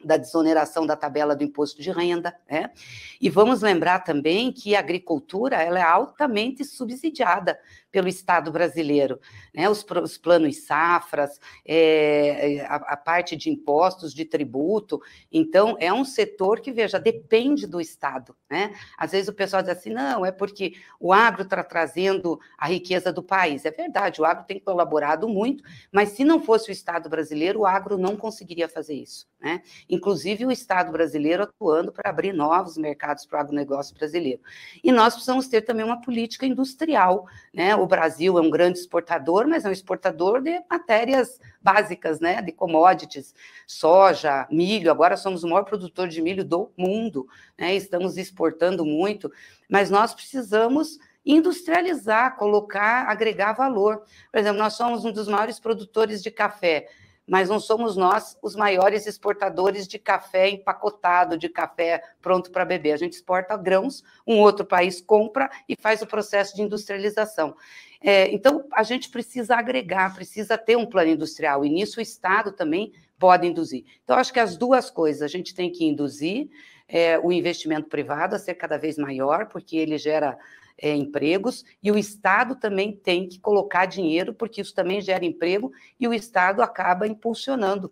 da 0.03 0.18
desoneração 0.18 0.86
da 0.86 0.96
tabela 0.96 1.36
do 1.36 1.44
imposto 1.44 1.82
de 1.82 1.91
renda, 1.91 2.36
né? 2.50 2.72
E 3.20 3.29
vamos 3.29 3.62
lembrar 3.62 4.00
também 4.00 4.51
que 4.51 4.75
a 4.75 4.79
agricultura 4.79 5.58
ela 5.58 5.79
é 5.79 5.84
altamente 5.84 6.63
subsidiada 6.63 7.60
pelo 7.91 8.08
Estado 8.08 8.51
brasileiro, 8.51 9.19
né? 9.53 9.69
Os, 9.69 9.86
os 10.03 10.17
planos 10.17 10.65
safras, 10.65 11.39
é, 11.65 12.65
a, 12.67 12.75
a, 12.75 12.98
parte 12.98 13.36
de 13.36 13.50
impostos, 13.50 14.13
de 14.13 14.25
tributo. 14.25 15.01
Então, 15.31 15.75
é 15.79 15.91
um 15.91 16.05
setor 16.05 16.60
que, 16.60 16.72
veja, 16.72 17.00
depende 17.00 17.65
do 17.65 17.81
Estado, 17.81 18.36
né? 18.50 18.74
Às 18.98 19.12
vezes 19.12 19.27
o 19.27 19.34
pessoal 19.34 19.62
diz 19.62 19.72
assim, 19.72 19.89
não, 19.89 20.25
é 20.25 20.31
porque 20.31 20.74
o 21.00 21.12
agro 21.12 21.43
está 21.43 21.63
trazendo 21.63 22.39
a 22.58 22.67
riqueza 22.67 23.12
do 23.12 23.24
país. 23.24 23.65
É 23.65 23.72
verdade, 23.72 24.22
o 24.22 24.25
agro 24.25 24.46
tem 24.46 24.60
colaborado 24.60 25.27
muito, 25.27 25.63
mas 25.91 26.10
se 26.10 26.24
não 26.24 26.41
fosse 26.41 26.69
o 26.69 26.72
Estado 26.72 27.10
brasileiro, 27.10 27.62
o 27.62 27.65
agro 27.65 27.98
não 27.98 28.15
conseguiria 28.15 28.69
fazer 28.69 28.93
isso, 28.93 29.27
né? 29.39 29.62
Inclusive 29.89 30.46
o 30.46 30.51
Estado 30.51 30.91
brasileiro 30.91 31.43
atuando 31.43 31.91
para 31.91 32.10
abrir 32.10 32.34
novos 32.34 32.77
mercados 32.77 33.25
para 33.25 33.38
o 33.38 33.41
agronegócio 33.41 33.96
brasileiro. 33.96 34.41
E 34.84 34.91
nós 34.91 35.13
precisamos 35.13 35.48
ter 35.48 35.62
também 35.62 35.86
uma 35.86 36.01
política 36.01 36.46
industrial, 36.46 37.25
né? 37.53 37.79
O 37.82 37.88
Brasil 37.88 38.38
é 38.38 38.42
um 38.42 38.50
grande 38.50 38.80
exportador, 38.80 39.48
mas 39.48 39.66
é 39.66 39.70
um 39.70 39.72
exportador 39.72 40.42
de 40.42 40.62
matérias 40.70 41.40
básicas, 41.62 42.20
né, 42.20 42.42
de 42.42 42.52
commodities, 42.52 43.34
soja, 43.66 44.48
milho. 44.52 44.92
Agora 44.92 45.18
somos 45.18 45.44
o 45.44 45.48
maior 45.48 45.64
produtor 45.64 46.08
de 46.08 46.22
milho 46.22 46.44
do 46.44 46.72
mundo, 46.78 47.28
né, 47.58 47.76
estamos 47.76 48.18
exportando 48.18 48.86
muito, 48.86 49.32
mas 49.70 49.90
nós 49.90 50.14
precisamos 50.14 51.00
industrializar, 51.26 52.38
colocar, 52.38 53.08
agregar 53.08 53.54
valor. 53.54 54.04
Por 54.32 54.40
exemplo, 54.40 54.60
nós 54.60 54.74
somos 54.74 55.06
um 55.06 55.12
dos 55.12 55.28
maiores 55.28 55.60
produtores 55.60 56.24
de 56.24 56.32
café 56.32 56.88
mas 57.30 57.48
não 57.48 57.60
somos 57.60 57.96
nós 57.96 58.38
os 58.42 58.56
maiores 58.56 59.06
exportadores 59.06 59.88
de 59.88 60.00
café 60.00 60.50
empacotado, 60.50 61.38
de 61.38 61.48
café 61.48 62.02
pronto 62.22 62.52
para 62.52 62.66
beber. 62.66 62.94
A 62.94 62.98
gente 62.98 63.14
exporta 63.14 63.56
grãos, 63.56 64.04
um 64.26 64.40
outro 64.40 64.66
país 64.66 65.00
compra 65.00 65.50
e 65.68 65.76
faz 65.80 66.02
o 66.02 66.08
processo 66.08 66.56
de 66.56 66.64
industrialização. 66.64 67.56
É, 68.02 68.32
então, 68.34 68.66
a 68.74 68.82
gente 68.82 69.10
precisa 69.10 69.56
agregar, 69.56 70.16
precisa 70.16 70.58
ter 70.58 70.78
um 70.78 70.86
plano 70.86 71.12
industrial, 71.12 71.66
e 71.66 71.70
nisso 71.70 72.00
o 72.00 72.02
Estado 72.02 72.52
também 72.52 72.94
pode 73.20 73.46
induzir. 73.46 73.84
Então, 74.04 74.18
acho 74.18 74.32
que 74.34 74.40
as 74.40 74.58
duas 74.58 74.90
coisas, 74.90 75.22
a 75.22 75.28
gente 75.28 75.54
tem 75.54 75.70
que 75.70 75.86
induzir 75.86 76.50
é, 76.88 77.20
o 77.20 77.32
investimento 77.32 77.90
privado 77.90 78.36
a 78.36 78.40
ser 78.40 78.56
cada 78.56 78.78
vez 78.78 78.98
maior, 78.98 79.48
porque 79.48 79.78
ele 79.78 79.98
gera 79.98 80.38
é, 80.82 80.96
empregos, 80.96 81.64
e 81.84 81.92
o 81.92 81.98
Estado 81.98 82.56
também 82.56 82.92
tem 82.92 83.28
que 83.28 83.40
colocar 83.40 83.86
dinheiro, 83.86 84.34
porque 84.34 84.62
isso 84.62 84.74
também 84.74 85.02
gera 85.02 85.26
emprego, 85.26 85.72
e 86.00 86.08
o 86.08 86.14
Estado 86.14 86.62
acaba 86.62 87.08
impulsionando 87.08 87.92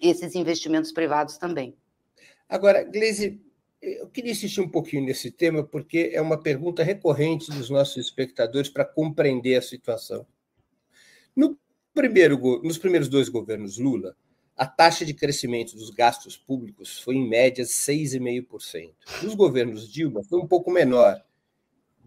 esses 0.00 0.34
investimentos 0.34 0.92
privados 0.92 1.36
também. 1.36 1.74
Agora, 2.48 2.82
Gleisi, 2.84 3.40
eu 3.80 4.08
queria 4.08 4.32
insistir 4.32 4.60
um 4.60 4.68
pouquinho 4.68 5.04
nesse 5.04 5.30
tema, 5.30 5.64
porque 5.64 6.10
é 6.12 6.20
uma 6.20 6.40
pergunta 6.40 6.82
recorrente 6.82 7.50
dos 7.50 7.70
nossos 7.70 7.96
espectadores 7.96 8.68
para 8.68 8.84
compreender 8.84 9.56
a 9.56 9.62
situação. 9.62 10.26
No 11.34 11.58
primeiro, 11.94 12.38
nos 12.62 12.76
primeiros 12.76 13.08
dois 13.08 13.28
governos 13.28 13.78
Lula, 13.78 14.14
a 14.56 14.66
taxa 14.66 15.06
de 15.06 15.14
crescimento 15.14 15.74
dos 15.74 15.88
gastos 15.88 16.36
públicos 16.36 16.98
foi, 16.98 17.14
em 17.14 17.26
média, 17.26 17.64
6,5%. 17.64 18.92
Nos 19.22 19.34
governos 19.34 19.90
Dilma, 19.90 20.22
foi 20.22 20.38
um 20.38 20.46
pouco 20.46 20.70
menor, 20.70 21.24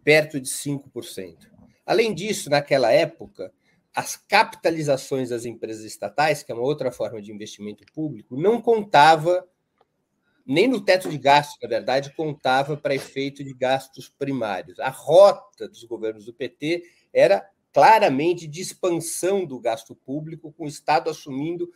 perto 0.04 0.40
de 0.40 0.50
5%. 0.50 1.50
Além 1.86 2.14
disso, 2.14 2.50
naquela 2.50 2.92
época, 2.92 3.52
as 3.96 4.16
capitalizações 4.16 5.30
das 5.30 5.46
empresas 5.46 5.84
estatais, 5.84 6.42
que 6.42 6.52
é 6.52 6.56
uma 6.56 6.64
outra 6.64 6.92
forma 6.92 7.22
de 7.22 7.32
investimento 7.32 7.86
público, 7.94 8.36
não 8.36 8.62
contava 8.62 9.48
nem 10.46 10.68
no 10.68 10.82
teto 10.82 11.10
de 11.10 11.18
gastos, 11.18 11.58
na 11.62 11.70
verdade, 11.70 12.14
contava 12.16 12.76
para 12.76 12.96
efeito 12.96 13.44
de 13.44 13.54
gastos 13.54 14.10
primários. 14.10 14.80
A 14.80 14.90
rota 14.90 15.70
dos 15.70 15.84
governos 15.86 16.26
do 16.26 16.34
PT 16.34 16.84
era 17.14 17.48
claramente 17.72 18.48
de 18.48 18.62
expansão 18.62 19.46
do 19.46 19.60
gasto 19.60 19.96
público, 19.96 20.52
com 20.52 20.66
o 20.66 20.68
Estado 20.68 21.10
assumindo 21.10 21.70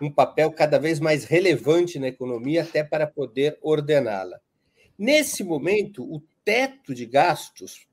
um 0.00 0.10
papel 0.10 0.50
cada 0.52 0.78
vez 0.78 0.98
mais 0.98 1.24
relevante 1.24 1.98
na 1.98 2.08
economia, 2.08 2.62
até 2.62 2.82
para 2.82 3.06
poder 3.06 3.58
ordená-la. 3.62 4.40
Nesse 4.98 5.44
momento, 5.44 6.02
o 6.02 6.22
teto 6.44 6.94
de 6.94 7.06
gastos 7.06 7.86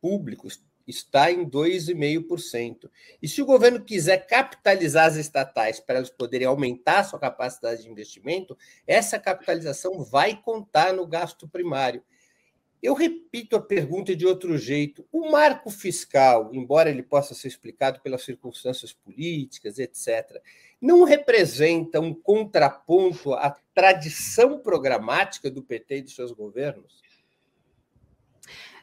públicos 0.00 0.60
está 0.86 1.30
em 1.30 1.48
2,5%. 1.48 2.90
E 3.22 3.28
se 3.28 3.40
o 3.40 3.46
governo 3.46 3.84
quiser 3.84 4.26
capitalizar 4.26 5.06
as 5.06 5.16
estatais 5.16 5.80
para 5.80 5.96
elas 5.96 6.10
poderem 6.10 6.46
aumentar 6.46 7.04
sua 7.04 7.18
capacidade 7.18 7.82
de 7.82 7.90
investimento, 7.90 8.56
essa 8.86 9.18
capitalização 9.18 10.02
vai 10.02 10.40
contar 10.40 10.92
no 10.92 11.06
gasto 11.06 11.48
primário. 11.48 12.02
Eu 12.82 12.94
repito 12.94 13.54
a 13.54 13.62
pergunta 13.62 14.14
de 14.16 14.26
outro 14.26 14.58
jeito. 14.58 15.06
O 15.12 15.30
marco 15.30 15.70
fiscal, 15.70 16.50
embora 16.52 16.90
ele 16.90 17.02
possa 17.02 17.32
ser 17.32 17.46
explicado 17.46 18.00
pelas 18.00 18.24
circunstâncias 18.24 18.92
políticas, 18.92 19.78
etc., 19.78 20.42
não 20.80 21.04
representa 21.04 22.00
um 22.00 22.12
contraponto 22.12 23.34
à 23.34 23.56
tradição 23.72 24.58
programática 24.58 25.48
do 25.48 25.62
PT 25.62 25.98
e 25.98 26.02
de 26.02 26.10
seus 26.10 26.32
governos? 26.32 27.00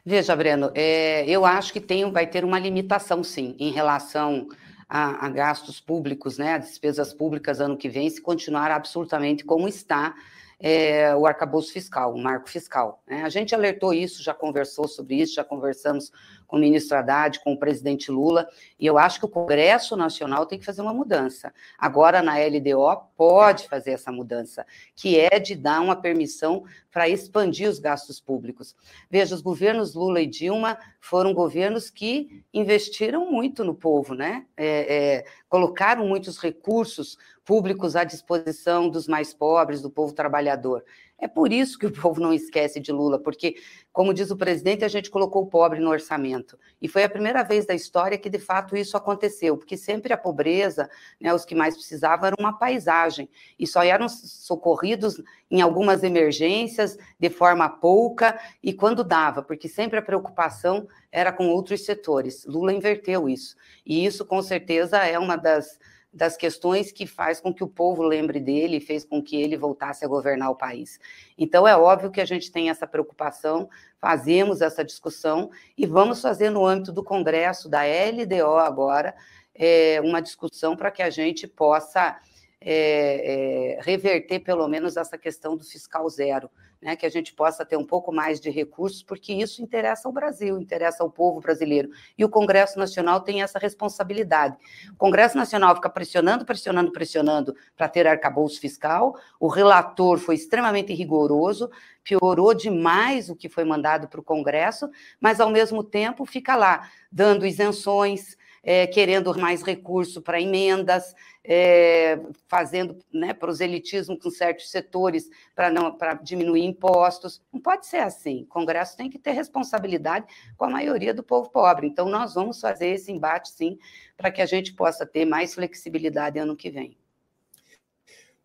Veja, 0.04 0.34
Breno, 0.34 0.70
é, 0.74 1.28
eu 1.28 1.44
acho 1.44 1.72
que 1.72 1.80
tem, 1.80 2.10
vai 2.10 2.26
ter 2.26 2.44
uma 2.44 2.58
limitação, 2.58 3.22
sim, 3.22 3.54
em 3.58 3.70
relação 3.70 4.48
a, 4.88 5.26
a, 5.26 5.28
gastos 5.28 5.78
públicos, 5.78 6.38
né, 6.38 6.54
a 6.54 6.58
despesas 6.58 7.12
públicas 7.12 7.60
ano 7.60 7.76
que 7.76 7.88
vem, 7.88 8.08
se 8.08 8.20
continuar 8.20 8.70
absolutamente 8.70 9.44
como 9.44 9.68
está 9.68 10.14
é, 10.58 11.14
o 11.14 11.26
arcabouço 11.26 11.72
fiscal, 11.72 12.14
o 12.14 12.18
marco 12.18 12.48
fiscal. 12.48 13.02
Né? 13.06 13.22
A 13.22 13.28
gente 13.28 13.54
alertou 13.54 13.94
isso, 13.94 14.22
já 14.22 14.34
conversou 14.34 14.88
sobre 14.88 15.16
isso, 15.16 15.34
já 15.34 15.44
conversamos 15.44 16.12
com 16.50 16.56
o 16.56 16.60
ministro 16.60 16.98
Haddad, 16.98 17.38
com 17.40 17.52
o 17.52 17.58
presidente 17.58 18.10
Lula, 18.10 18.48
e 18.78 18.84
eu 18.84 18.98
acho 18.98 19.20
que 19.20 19.24
o 19.24 19.28
Congresso 19.28 19.96
Nacional 19.96 20.44
tem 20.44 20.58
que 20.58 20.64
fazer 20.64 20.82
uma 20.82 20.92
mudança. 20.92 21.54
Agora, 21.78 22.20
na 22.20 22.34
LDO, 22.38 23.08
pode 23.16 23.68
fazer 23.68 23.92
essa 23.92 24.10
mudança, 24.10 24.66
que 24.96 25.18
é 25.18 25.38
de 25.38 25.54
dar 25.54 25.80
uma 25.80 25.94
permissão 25.94 26.64
para 26.90 27.08
expandir 27.08 27.68
os 27.68 27.78
gastos 27.78 28.20
públicos. 28.20 28.74
Veja, 29.08 29.34
os 29.34 29.40
governos 29.40 29.94
Lula 29.94 30.20
e 30.20 30.26
Dilma 30.26 30.76
foram 31.00 31.32
governos 31.32 31.88
que 31.88 32.42
investiram 32.52 33.30
muito 33.30 33.62
no 33.62 33.74
povo, 33.74 34.14
né? 34.14 34.44
É, 34.56 34.96
é, 34.96 35.24
colocaram 35.50 36.06
muitos 36.06 36.38
recursos 36.38 37.18
públicos 37.44 37.96
à 37.96 38.04
disposição 38.04 38.88
dos 38.88 39.08
mais 39.08 39.34
pobres, 39.34 39.82
do 39.82 39.90
povo 39.90 40.14
trabalhador. 40.14 40.84
É 41.18 41.26
por 41.26 41.52
isso 41.52 41.76
que 41.78 41.86
o 41.86 41.92
povo 41.92 42.20
não 42.20 42.32
esquece 42.32 42.78
de 42.78 42.92
Lula, 42.92 43.18
porque, 43.18 43.56
como 43.92 44.14
diz 44.14 44.30
o 44.30 44.36
presidente, 44.36 44.84
a 44.84 44.88
gente 44.88 45.10
colocou 45.10 45.42
o 45.42 45.46
pobre 45.46 45.80
no 45.80 45.90
orçamento. 45.90 46.56
E 46.80 46.88
foi 46.88 47.02
a 47.02 47.10
primeira 47.10 47.42
vez 47.42 47.66
da 47.66 47.74
história 47.74 48.16
que, 48.16 48.30
de 48.30 48.38
fato, 48.38 48.76
isso 48.76 48.96
aconteceu, 48.96 49.56
porque 49.56 49.76
sempre 49.76 50.12
a 50.12 50.16
pobreza, 50.16 50.88
né, 51.20 51.34
os 51.34 51.44
que 51.44 51.54
mais 51.54 51.74
precisavam, 51.74 52.26
era 52.26 52.36
uma 52.38 52.56
paisagem, 52.56 53.28
e 53.58 53.66
só 53.66 53.82
eram 53.82 54.08
socorridos 54.08 55.20
em 55.50 55.60
algumas 55.60 56.04
emergências, 56.04 56.96
de 57.18 57.28
forma 57.28 57.68
pouca, 57.68 58.40
e 58.62 58.72
quando 58.72 59.02
dava, 59.02 59.42
porque 59.42 59.68
sempre 59.68 59.98
a 59.98 60.02
preocupação 60.02 60.86
era 61.10 61.32
com 61.32 61.48
outros 61.48 61.84
setores. 61.84 62.46
Lula 62.46 62.72
inverteu 62.72 63.28
isso. 63.28 63.56
E 63.84 64.06
isso, 64.06 64.24
com 64.24 64.40
certeza, 64.40 64.98
é 64.98 65.18
uma 65.18 65.36
das 65.40 65.78
das 66.12 66.36
questões 66.36 66.90
que 66.90 67.06
faz 67.06 67.40
com 67.40 67.54
que 67.54 67.62
o 67.62 67.68
povo 67.68 68.02
lembre 68.02 68.40
dele 68.40 68.78
e 68.78 68.80
fez 68.80 69.04
com 69.04 69.22
que 69.22 69.40
ele 69.40 69.56
voltasse 69.56 70.04
a 70.04 70.08
governar 70.08 70.50
o 70.50 70.56
país. 70.56 70.98
Então, 71.38 71.66
é 71.66 71.76
óbvio 71.76 72.10
que 72.10 72.20
a 72.20 72.24
gente 72.24 72.50
tem 72.50 72.68
essa 72.68 72.86
preocupação, 72.86 73.68
fazemos 74.00 74.60
essa 74.60 74.84
discussão 74.84 75.50
e 75.78 75.86
vamos 75.86 76.20
fazer 76.20 76.50
no 76.50 76.66
âmbito 76.66 76.92
do 76.92 77.04
Congresso, 77.04 77.68
da 77.68 77.82
LDO 77.82 78.56
agora, 78.58 79.14
é, 79.54 80.00
uma 80.02 80.20
discussão 80.20 80.76
para 80.76 80.90
que 80.90 81.02
a 81.02 81.10
gente 81.10 81.46
possa 81.46 82.18
é, 82.60 83.76
é, 83.78 83.80
reverter 83.82 84.40
pelo 84.40 84.66
menos 84.66 84.96
essa 84.96 85.16
questão 85.16 85.56
do 85.56 85.64
fiscal 85.64 86.08
zero, 86.08 86.50
né, 86.80 86.96
que 86.96 87.04
a 87.04 87.10
gente 87.10 87.34
possa 87.34 87.64
ter 87.64 87.76
um 87.76 87.84
pouco 87.84 88.12
mais 88.12 88.40
de 88.40 88.50
recursos, 88.50 89.02
porque 89.02 89.32
isso 89.32 89.62
interessa 89.62 90.08
ao 90.08 90.12
Brasil, 90.12 90.58
interessa 90.58 91.02
ao 91.02 91.10
povo 91.10 91.40
brasileiro. 91.40 91.90
E 92.16 92.24
o 92.24 92.28
Congresso 92.28 92.78
Nacional 92.78 93.20
tem 93.20 93.42
essa 93.42 93.58
responsabilidade. 93.58 94.56
O 94.92 94.96
Congresso 94.96 95.36
Nacional 95.36 95.74
fica 95.74 95.90
pressionando, 95.90 96.44
pressionando, 96.44 96.90
pressionando 96.90 97.54
para 97.76 97.88
ter 97.88 98.06
arcabouço 98.06 98.58
fiscal. 98.58 99.14
O 99.38 99.48
relator 99.48 100.18
foi 100.18 100.36
extremamente 100.36 100.94
rigoroso, 100.94 101.70
piorou 102.02 102.54
demais 102.54 103.28
o 103.28 103.36
que 103.36 103.48
foi 103.48 103.64
mandado 103.64 104.08
para 104.08 104.20
o 104.20 104.24
Congresso, 104.24 104.90
mas, 105.20 105.38
ao 105.38 105.50
mesmo 105.50 105.84
tempo, 105.84 106.24
fica 106.24 106.56
lá, 106.56 106.88
dando 107.12 107.46
isenções, 107.46 108.38
é, 108.62 108.86
querendo 108.86 109.36
mais 109.38 109.62
recurso 109.62 110.20
para 110.20 110.40
emendas, 110.40 111.14
é, 111.42 112.20
fazendo 112.46 112.98
né, 113.12 113.32
proselitismo 113.32 114.18
com 114.18 114.30
certos 114.30 114.70
setores 114.70 115.28
para 115.54 116.14
diminuir 116.14 116.64
impostos. 116.64 117.42
Não 117.52 117.60
pode 117.60 117.86
ser 117.86 117.98
assim. 117.98 118.42
O 118.42 118.46
Congresso 118.46 118.96
tem 118.96 119.08
que 119.08 119.18
ter 119.18 119.32
responsabilidade 119.32 120.26
com 120.56 120.64
a 120.64 120.70
maioria 120.70 121.14
do 121.14 121.22
povo 121.22 121.50
pobre. 121.50 121.86
Então, 121.86 122.08
nós 122.08 122.34
vamos 122.34 122.60
fazer 122.60 122.88
esse 122.88 123.10
embate, 123.10 123.50
sim, 123.50 123.78
para 124.16 124.30
que 124.30 124.42
a 124.42 124.46
gente 124.46 124.74
possa 124.74 125.06
ter 125.06 125.24
mais 125.24 125.54
flexibilidade 125.54 126.38
ano 126.38 126.56
que 126.56 126.70
vem. 126.70 126.96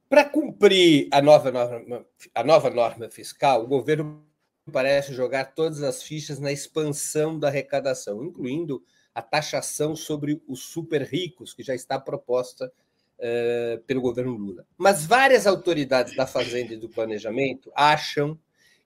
Para 0.07 0.23
cumprir 0.23 1.09
a 1.11 1.21
nova 1.21 1.51
norma, 1.51 2.05
a 2.33 2.43
nova 2.43 2.69
norma 2.69 3.09
fiscal, 3.09 3.63
o 3.63 3.67
governo 3.67 4.23
parece 4.71 5.13
jogar 5.13 5.53
todas 5.53 5.83
as 5.83 6.01
fichas 6.01 6.39
na 6.39 6.51
expansão 6.51 7.37
da 7.37 7.47
arrecadação, 7.47 8.23
incluindo 8.23 8.83
a 9.15 9.21
taxação 9.21 9.95
sobre 9.95 10.43
os 10.45 10.59
super 10.59 11.01
ricos, 11.01 11.53
que 11.53 11.63
já 11.63 11.73
está 11.73 11.97
proposta 11.97 12.69
uh, 13.17 13.81
pelo 13.83 14.01
governo 14.01 14.35
Lula. 14.35 14.67
Mas 14.77 15.05
várias 15.05 15.47
autoridades 15.47 16.13
da 16.17 16.27
Fazenda 16.27 16.73
e 16.73 16.77
do 16.77 16.89
Planejamento 16.89 17.71
acham 17.73 18.37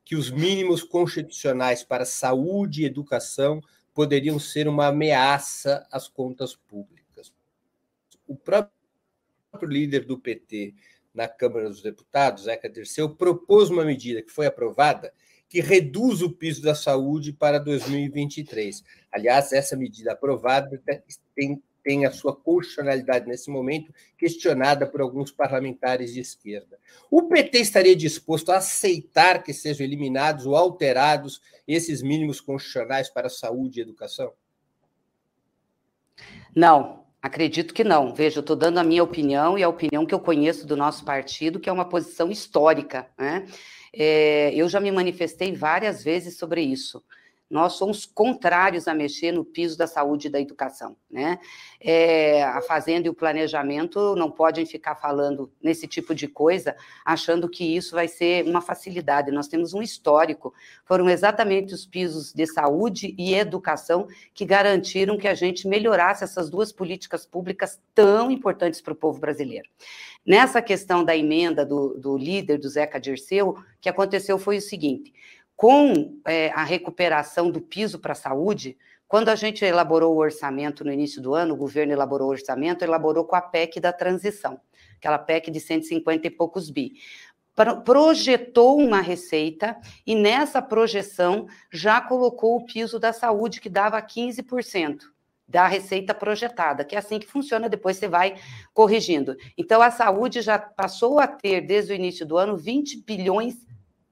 que 0.05 0.15
os 0.15 0.29
mínimos 0.29 0.83
constitucionais 0.83 1.83
para 1.83 2.05
saúde 2.05 2.83
e 2.83 2.85
educação 2.85 3.59
poderiam 3.93 4.39
ser 4.39 4.67
uma 4.67 4.87
ameaça 4.87 5.85
às 5.91 6.07
contas 6.07 6.55
públicas. 6.55 7.33
O 8.27 8.35
próprio 8.35 8.71
líder 9.63 10.05
do 10.05 10.17
PT 10.17 10.75
na 11.11 11.27
Câmara 11.27 11.67
dos 11.67 11.81
Deputados, 11.81 12.43
Zeca 12.43 12.69
Dirceu, 12.69 13.09
propôs 13.09 13.71
uma 13.71 13.83
medida 13.83 14.21
que 14.21 14.31
foi 14.31 14.45
aprovada 14.45 15.11
que 15.49 15.59
reduz 15.61 16.21
o 16.21 16.29
piso 16.29 16.61
da 16.61 16.75
saúde 16.75 17.33
para 17.33 17.59
2023. 17.59 18.83
Aliás, 19.11 19.51
essa 19.51 19.75
medida 19.75 20.13
aprovada 20.13 20.79
tem, 21.35 21.61
tem 21.83 22.05
a 22.05 22.11
sua 22.11 22.35
constitucionalidade 22.35 23.27
nesse 23.27 23.49
momento 23.49 23.91
questionada 24.15 24.85
por 24.85 25.01
alguns 25.01 25.31
parlamentares 25.31 26.13
de 26.13 26.19
esquerda. 26.19 26.77
O 27.09 27.23
PT 27.23 27.57
estaria 27.57 27.95
disposto 27.95 28.51
a 28.51 28.57
aceitar 28.57 29.41
que 29.41 29.51
sejam 29.51 29.83
eliminados 29.83 30.45
ou 30.45 30.55
alterados 30.55 31.41
esses 31.67 32.03
mínimos 32.03 32.39
constitucionais 32.39 33.09
para 33.09 33.27
saúde 33.27 33.79
e 33.79 33.81
educação? 33.81 34.31
Não, 36.55 37.05
acredito 37.19 37.73
que 37.73 37.83
não. 37.83 38.13
Veja, 38.13 38.37
eu 38.37 38.41
estou 38.41 38.55
dando 38.55 38.77
a 38.77 38.83
minha 38.83 39.03
opinião 39.03 39.57
e 39.57 39.63
a 39.63 39.69
opinião 39.69 40.05
que 40.05 40.13
eu 40.13 40.19
conheço 40.19 40.67
do 40.67 40.77
nosso 40.77 41.03
partido, 41.03 41.59
que 41.59 41.69
é 41.69 41.71
uma 41.71 41.89
posição 41.89 42.29
histórica, 42.29 43.09
né? 43.17 43.47
É, 43.93 44.53
eu 44.55 44.69
já 44.69 44.79
me 44.79 44.91
manifestei 44.91 45.53
várias 45.53 46.03
vezes 46.03 46.37
sobre 46.37 46.61
isso. 46.61 47.03
Nós 47.49 47.73
somos 47.73 48.05
contrários 48.05 48.87
a 48.87 48.93
mexer 48.93 49.31
no 49.31 49.43
piso 49.43 49.77
da 49.77 49.87
saúde 49.87 50.27
e 50.27 50.29
da 50.29 50.39
educação. 50.39 50.95
Né? 51.09 51.39
É, 51.79 52.43
a 52.43 52.61
Fazenda 52.61 53.07
e 53.07 53.09
o 53.09 53.13
planejamento 53.13 54.15
não 54.15 54.29
podem 54.29 54.65
ficar 54.65 54.95
falando 54.95 55.51
nesse 55.61 55.87
tipo 55.87 56.13
de 56.13 56.27
coisa, 56.27 56.75
achando 57.03 57.49
que 57.49 57.75
isso 57.75 57.95
vai 57.95 58.07
ser 58.07 58.45
uma 58.45 58.61
facilidade. 58.61 59.31
Nós 59.31 59.47
temos 59.47 59.73
um 59.73 59.81
histórico. 59.81 60.53
Foram 60.85 61.09
exatamente 61.09 61.73
os 61.73 61.85
pisos 61.85 62.31
de 62.31 62.45
saúde 62.45 63.15
e 63.17 63.33
educação 63.33 64.07
que 64.33 64.45
garantiram 64.45 65.17
que 65.17 65.27
a 65.27 65.33
gente 65.33 65.67
melhorasse 65.67 66.23
essas 66.23 66.49
duas 66.49 66.71
políticas 66.71 67.25
públicas 67.25 67.81
tão 67.95 68.29
importantes 68.29 68.79
para 68.79 68.93
o 68.93 68.95
povo 68.95 69.19
brasileiro. 69.19 69.67
Nessa 70.25 70.61
questão 70.61 71.03
da 71.03 71.15
emenda 71.17 71.65
do, 71.65 71.97
do 71.97 72.15
líder, 72.15 72.59
do 72.59 72.69
Zeca 72.69 72.99
Dirceu, 72.99 73.49
o 73.49 73.63
que 73.81 73.89
aconteceu 73.89 74.37
foi 74.37 74.57
o 74.57 74.61
seguinte: 74.61 75.13
com 75.59 76.21
é, 76.25 76.51
a 76.51 76.63
recuperação 76.63 77.51
do 77.51 77.59
piso 77.59 77.99
para 77.99 78.13
a 78.13 78.15
saúde, 78.15 78.77
quando 79.09 79.27
a 79.27 79.35
gente 79.35 79.65
elaborou 79.65 80.15
o 80.15 80.19
orçamento 80.19 80.85
no 80.85 80.93
início 80.93 81.21
do 81.21 81.35
ano, 81.35 81.53
o 81.53 81.57
governo 81.57 81.91
elaborou 81.91 82.29
o 82.29 82.31
orçamento, 82.31 82.81
elaborou 82.81 83.25
com 83.25 83.35
a 83.35 83.41
PEC 83.41 83.77
da 83.77 83.91
transição, 83.91 84.61
aquela 84.95 85.19
PEC 85.19 85.51
de 85.51 85.59
150 85.59 86.27
e 86.27 86.29
poucos 86.29 86.69
bi. 86.69 86.93
Projetou 87.83 88.77
uma 88.79 89.01
receita 89.01 89.75
e 90.07 90.15
nessa 90.15 90.61
projeção 90.61 91.45
já 91.69 91.99
colocou 91.99 92.55
o 92.55 92.65
piso 92.65 92.97
da 92.97 93.11
saúde, 93.11 93.59
que 93.59 93.67
dava 93.67 94.01
15% 94.01 95.01
da 95.45 95.67
receita 95.67 96.13
projetada, 96.13 96.85
que 96.85 96.95
é 96.95 96.99
assim 96.99 97.19
que 97.19 97.27
funciona, 97.27 97.67
depois 97.67 97.97
você 97.97 98.07
vai 98.07 98.37
corrigindo. 98.73 99.35
Então, 99.57 99.81
a 99.81 99.91
saúde 99.91 100.41
já 100.41 100.57
passou 100.57 101.19
a 101.19 101.27
ter, 101.27 101.59
desde 101.59 101.91
o 101.91 101.95
início 101.95 102.25
do 102.25 102.37
ano, 102.37 102.55
20 102.55 103.03
bilhões 103.03 103.57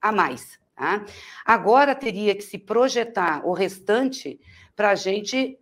a 0.02 0.12
mais. 0.12 0.60
Tá? 0.78 1.04
Agora 1.44 1.96
teria 1.96 2.36
que 2.36 2.44
se 2.44 2.58
projetar 2.58 3.46
o 3.46 3.52
restante 3.52 4.40
para 4.76 4.92
a 4.92 4.96
gente 4.96 5.60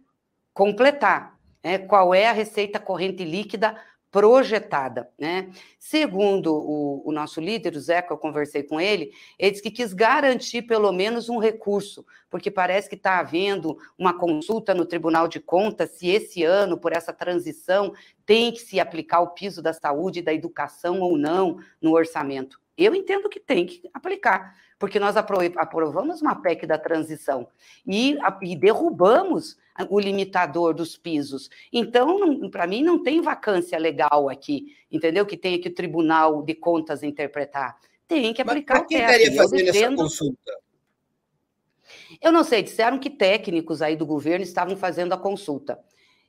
completar. 0.54 1.40
Né? 1.64 1.80
Qual 1.80 2.14
é 2.14 2.28
a 2.28 2.34
receita 2.34 2.80
corrente 2.80 3.24
líquida 3.24 3.76
projetada. 4.16 5.10
Né? 5.20 5.52
Segundo 5.78 6.56
o, 6.56 7.10
o, 7.10 7.12
nosso 7.12 7.42
líder, 7.42 7.76
o 7.76 7.80
Zeca, 7.82 8.14
eu 8.14 8.18
conversei 8.18 8.64
com 8.64 8.80
ele, 8.80 9.12
ele 9.38 9.52
disse 9.52 9.62
que 9.62 9.70
quis 9.70 9.92
garantir 9.92 10.62
pelo 10.62 10.90
menos 10.94 11.28
um 11.28 11.38
recurso, 11.38 12.06
porque 12.30 12.50
parece 12.50 12.88
que 12.88 12.96
está 12.96 13.20
havendo 13.20 13.78
uma 13.98 14.18
consulta 14.18 14.74
no 14.74 14.86
Tribunal 14.86 15.28
de 15.28 15.42
Contas 15.42 15.98
se 15.98 16.08
esse 16.08 16.46
ano, 16.46 16.78
por 16.78 16.94
essa 16.94 17.12
transição, 17.12 17.94
tem 18.26 18.54
que 18.54 18.60
se 18.60 18.80
aplicar 18.80 19.20
o 19.20 19.32
piso 19.32 19.62
da 19.62 19.74
saúde 19.74 20.20
e 20.20 20.24
da 20.24 20.34
educação 20.34 21.02
ou 21.02 21.18
não 21.18 21.60
no 21.82 21.92
orçamento. 21.92 22.58
Eu 22.78 22.96
entendo 22.96 23.28
que 23.28 23.40
tem 23.40 23.66
que 23.66 23.90
aplicar, 23.94 24.56
porque 24.78 25.00
nós 25.00 25.16
aprovamos 25.18 26.22
uma 26.22 26.36
PEC 26.36 26.66
da 26.66 26.78
transição 26.78 27.48
e, 27.86 28.18
e 28.42 28.56
derrubamos 28.56 29.58
o 29.90 30.00
limitador 30.00 30.74
dos 30.74 30.98
pisos. 30.98 31.50
Então, 31.72 32.50
para 32.50 32.68
mim, 32.68 32.84
não 32.84 33.02
tem 33.02 33.22
vacância 33.22 33.78
legal 33.78 34.30
aqui, 34.30 34.76
entendeu? 34.92 35.26
Que 35.26 35.38
tenha 35.38 35.60
que 35.60 35.70
o 35.70 35.74
Tribunal 35.74 36.44
de 36.44 36.54
Contas 36.54 37.04
interpretar. 37.04 37.78
Tem 38.08 38.34
que 38.34 38.42
aplicar 38.42 38.80
Mas 38.80 38.88
quem 38.88 39.00
estaria 39.00 39.34
fazendo 39.34 39.66
defendo... 39.66 39.94
essa 39.94 40.04
consulta? 40.04 40.66
Eu 42.22 42.32
não 42.32 42.44
sei, 42.44 42.64
disseram 42.64 43.00
que 43.00 43.10
técnicos 43.10 43.82
aí 43.82 43.96
do 43.96 44.06
governo 44.06 44.44
estavam 44.44 44.76
fazendo 44.76 45.14
a 45.14 45.18
consulta. 45.18 45.80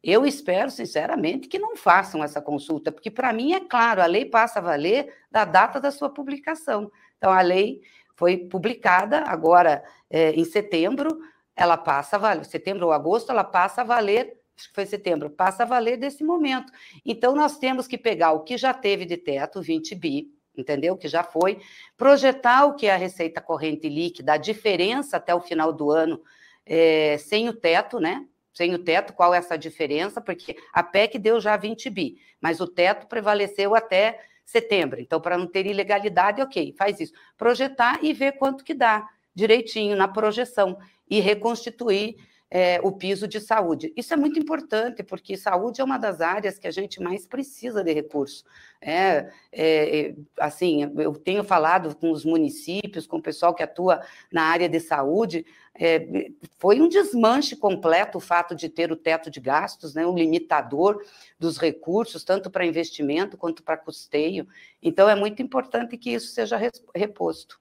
Eu 0.03 0.25
espero, 0.25 0.71
sinceramente, 0.71 1.49
que 1.49 1.59
não 1.59 1.77
façam 1.77 2.23
essa 2.23 2.41
consulta, 2.41 2.93
porque, 2.93 3.11
para 3.11 3.33
mim, 3.33 3.55
é 3.55 3.61
claro, 3.61 4.01
a 4.01 4.07
lei 4.07 4.25
passa 4.25 4.59
a 4.59 4.63
valer 4.63 5.13
da 5.31 5.45
data 5.45 5.81
da 5.81 5.91
sua 5.91 6.09
publicação. 6.09 6.91
Então, 7.17 7.33
a 7.33 7.41
lei 7.41 7.81
foi 8.17 8.39
publicada 8.39 9.21
agora 9.27 9.85
é, 10.11 10.33
em 10.33 10.45
setembro, 10.45 11.21
ela 11.55 11.77
passa 11.77 12.17
a 12.17 12.19
valer, 12.19 12.45
setembro 12.45 12.87
ou 12.87 12.93
agosto, 12.93 13.31
ela 13.31 13.45
passa 13.45 13.83
a 13.83 13.85
valer, 13.85 14.39
acho 14.57 14.69
que 14.69 14.75
foi 14.75 14.87
setembro, 14.87 15.31
passa 15.31 15.63
a 15.63 15.67
valer 15.67 15.97
desse 15.97 16.25
momento. 16.25 16.73
Então, 17.05 17.35
nós 17.35 17.59
temos 17.59 17.87
que 17.87 17.97
pegar 17.97 18.33
o 18.33 18.41
que 18.41 18.57
já 18.57 18.75
teve 18.75 19.05
de 19.05 19.17
teto, 19.17 19.63
20 19.63 19.95
bi, 19.95 20.31
entendeu? 20.57 20.97
Que 20.97 21.09
já 21.09 21.23
foi, 21.23 21.61
projetar 21.97 22.65
o 22.65 22.75
que 22.75 22.87
é 22.87 22.95
a 22.95 22.97
receita 22.97 23.41
corrente 23.41 23.89
líquida, 23.89 24.33
a 24.33 24.39
diferença 24.39 25.19
até 25.19 25.35
o 25.35 25.41
final 25.41 25.73
do 25.73 25.91
ano, 25.91 26.21
é, 26.65 27.17
sem 27.19 27.49
o 27.49 27.53
teto, 27.53 28.01
né? 28.01 28.27
sem 28.57 28.75
o 28.75 28.79
teto, 28.79 29.13
qual 29.13 29.35
é 29.35 29.39
essa 29.39 29.59
diferença? 29.59 30.19
Porque 30.19 30.57
a 30.73 30.83
PEC 30.83 31.19
deu 31.19 31.39
já 31.39 31.59
20 31.59 31.91
bi, 31.91 32.17
mas 32.41 32.59
o 32.59 32.67
teto 32.67 33.07
prevaleceu 33.07 33.75
até 33.75 34.19
setembro. 34.47 35.01
Então, 35.01 35.21
para 35.21 35.37
não 35.37 35.47
ter 35.47 35.67
ilegalidade, 35.67 36.41
ok, 36.41 36.73
faz 36.79 37.01
isso. 37.01 37.13
Projetar 37.37 37.99
e 38.03 38.13
ver 38.13 38.39
quanto 38.39 38.65
que 38.65 38.73
dá 38.73 39.07
direitinho 39.35 39.97
na 39.97 40.09
projeção 40.09 40.79
e 41.11 41.21
reconstituir 41.21 42.17
é, 42.51 42.81
o 42.83 42.93
piso 42.93 43.27
de 43.27 43.41
saúde. 43.41 43.93
Isso 43.97 44.15
é 44.15 44.17
muito 44.17 44.39
importante, 44.39 45.03
porque 45.03 45.37
saúde 45.37 45.81
é 45.81 45.85
uma 45.85 45.99
das 45.99 46.21
áreas 46.21 46.59
que 46.59 46.67
a 46.67 46.71
gente 46.71 47.03
mais 47.03 47.27
precisa 47.27 47.83
de 47.83 47.93
recurso. 47.93 48.45
É, 48.81 49.31
é, 49.51 50.01
é, 50.01 50.15
assim, 50.39 50.83
eu 50.97 51.15
tenho 51.15 51.43
falado 51.43 51.95
com 51.97 52.11
os 52.11 52.25
municípios, 52.25 53.07
com 53.07 53.17
o 53.17 53.23
pessoal 53.23 53.55
que 53.55 53.63
atua 53.63 54.01
na 54.33 54.45
área 54.45 54.69
de 54.69 54.79
saúde, 54.79 55.45
é, 55.79 56.31
foi 56.59 56.81
um 56.81 56.89
desmanche 56.89 57.55
completo 57.57 58.19
o 58.19 58.21
fato 58.21 58.55
de 58.55 58.69
ter 58.69 58.91
o 58.91 58.97
teto 58.97 59.31
de 59.31 59.41
gastos, 59.41 59.95
né, 59.95 60.07
um 60.07 60.17
limitador 60.17 61.05
dos 61.39 61.59
recursos, 61.59 62.25
tanto 62.25 62.51
para 62.51 62.65
investimento 62.65 63.37
quanto 63.37 63.63
para 63.63 63.77
custeio. 63.77 64.47
Então, 64.83 65.09
é 65.09 65.15
muito 65.15 65.43
importante 65.43 65.99
que 65.99 66.11
isso 66.11 66.29
seja 66.29 66.59
reposto. 66.95 67.61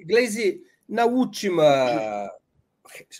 Gleisi, 0.00 0.62
na 0.88 1.04
última 1.04 2.30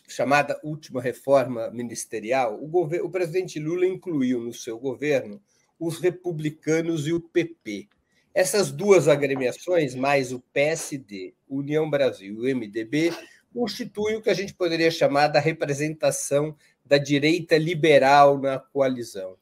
chamada 0.08 0.58
última 0.62 1.00
reforma 1.00 1.70
ministerial, 1.70 2.58
o, 2.60 2.84
o 3.04 3.10
presidente 3.10 3.58
Lula 3.58 3.86
incluiu 3.86 4.40
no 4.40 4.52
seu 4.52 4.78
governo 4.78 5.40
os 5.78 5.98
republicanos 5.98 7.06
e 7.06 7.12
o 7.12 7.20
PP. 7.20 7.88
Essas 8.34 8.70
duas 8.70 9.08
agremiações, 9.08 9.94
mais 9.94 10.32
o 10.32 10.40
PSD, 10.52 11.34
União 11.48 11.88
Brasil 11.88 12.46
e 12.46 12.52
o 12.52 12.56
MDB, 12.56 13.12
constituem 13.52 14.16
o 14.16 14.22
que 14.22 14.30
a 14.30 14.34
gente 14.34 14.52
poderia 14.52 14.90
chamar 14.90 15.28
da 15.28 15.40
representação 15.40 16.54
da 16.84 16.98
direita 16.98 17.56
liberal 17.56 18.38
na 18.38 18.58
coalizão. 18.58 19.36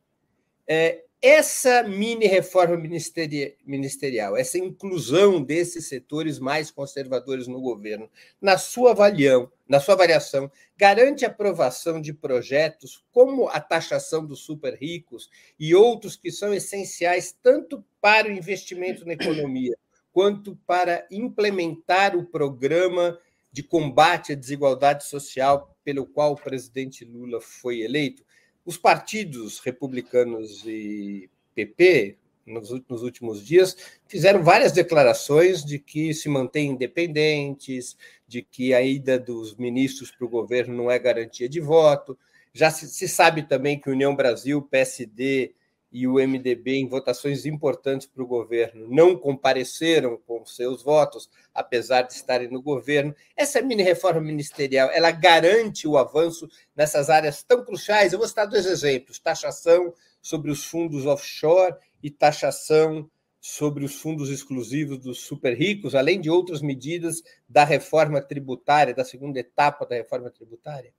É, 0.67 1.04
essa 1.27 1.83
mini 1.83 2.27
reforma 2.27 2.77
ministerial, 2.77 4.37
essa 4.37 4.59
inclusão 4.59 5.43
desses 5.43 5.89
setores 5.89 6.39
mais 6.39 6.71
conservadores 6.71 7.49
no 7.49 7.63
governo, 7.63 8.11
na 8.39 8.59
sua 8.59 8.91
avaliação, 8.91 9.51
na 9.67 9.81
sua 9.81 9.95
avaliação, 9.95 10.53
garante 10.77 11.25
aprovação 11.25 11.99
de 11.99 12.13
projetos 12.13 13.03
como 13.11 13.49
a 13.49 13.59
taxação 13.59 14.27
dos 14.27 14.41
super 14.41 14.75
ricos 14.75 15.31
e 15.59 15.75
outros 15.75 16.15
que 16.15 16.31
são 16.31 16.53
essenciais 16.53 17.35
tanto 17.43 17.83
para 18.03 18.29
o 18.29 18.33
investimento 18.33 19.07
na 19.07 19.15
economia 19.15 19.75
quanto 20.13 20.55
para 20.67 21.07
implementar 21.11 22.15
o 22.15 22.27
programa 22.27 23.19
de 23.51 23.63
combate 23.63 24.33
à 24.33 24.35
desigualdade 24.35 25.05
social 25.05 25.75
pelo 25.83 26.05
qual 26.05 26.33
o 26.33 26.37
presidente 26.37 27.03
Lula 27.03 27.41
foi 27.41 27.81
eleito. 27.81 28.23
Os 28.65 28.79
partidos 28.79 29.59
republicanos 29.59 30.65
e 30.67 31.29
PP, 31.55 32.17
nos, 32.47 32.71
nos 32.89 33.03
últimos 33.03 33.45
dias, 33.45 33.77
fizeram 34.07 34.43
várias 34.43 34.73
declarações 34.73 35.65
de 35.65 35.79
que 35.79 36.13
se 36.15 36.29
mantêm 36.29 36.71
independentes, 36.71 37.97
de 38.27 38.43
que 38.43 38.73
a 38.75 38.83
ida 38.83 39.19
dos 39.19 39.55
ministros 39.57 40.11
para 40.11 40.27
o 40.27 40.31
governo 40.31 40.75
não 40.75 40.91
é 40.91 40.99
garantia 40.99 41.49
de 41.49 41.61
voto. 41.61 42.19
Já 42.53 42.71
se, 42.71 42.89
se 42.89 43.09
sabe 43.09 43.43
também 43.43 43.79
que 43.79 43.91
União 43.91 44.15
Brasil, 44.15 44.63
PSD 44.63 45.55
e 45.95 46.09
o 46.09 46.15
MDB, 46.15 46.75
em 46.75 46.89
votações 46.89 47.47
importantes 47.47 48.05
para 48.05 48.21
o 48.21 48.27
governo, 48.27 48.89
não 48.91 49.17
compareceram 49.17 50.19
com 50.27 50.45
seus 50.45 50.83
votos, 50.83 51.31
apesar 51.55 52.03
de 52.03 52.15
estarem 52.15 52.51
no 52.51 52.61
governo. 52.61 53.15
Essa 53.37 53.63
mini-reforma 53.63 54.21
ministerial 54.21 54.91
ela 54.91 55.13
garante 55.13 55.87
o 55.87 55.97
avanço 55.97 56.49
nessas 56.75 57.09
áreas 57.09 57.45
tão 57.45 57.65
cruciais. 57.65 58.13
Eu 58.13 58.19
vou 58.19 58.27
citar 58.27 58.49
dois 58.49 58.67
exemplos: 58.67 59.21
taxação 59.21 59.95
sobre 60.21 60.51
os 60.51 60.65
fundos 60.65 61.07
offshore 61.07 61.77
e 62.03 62.11
taxação 62.11 63.09
sobre 63.41 63.85
os 63.85 63.95
fundos 63.95 64.31
exclusivos 64.31 64.99
dos 64.99 65.21
super 65.21 65.57
ricos, 65.57 65.95
além 65.95 66.21
de 66.21 66.29
outras 66.29 66.61
medidas 66.61 67.23
da 67.49 67.63
reforma 67.63 68.21
tributária, 68.21 68.93
da 68.93 69.05
segunda 69.05 69.39
etapa 69.39 69.87
da 69.87 69.95
reforma 69.95 70.29
tributária? 70.29 70.93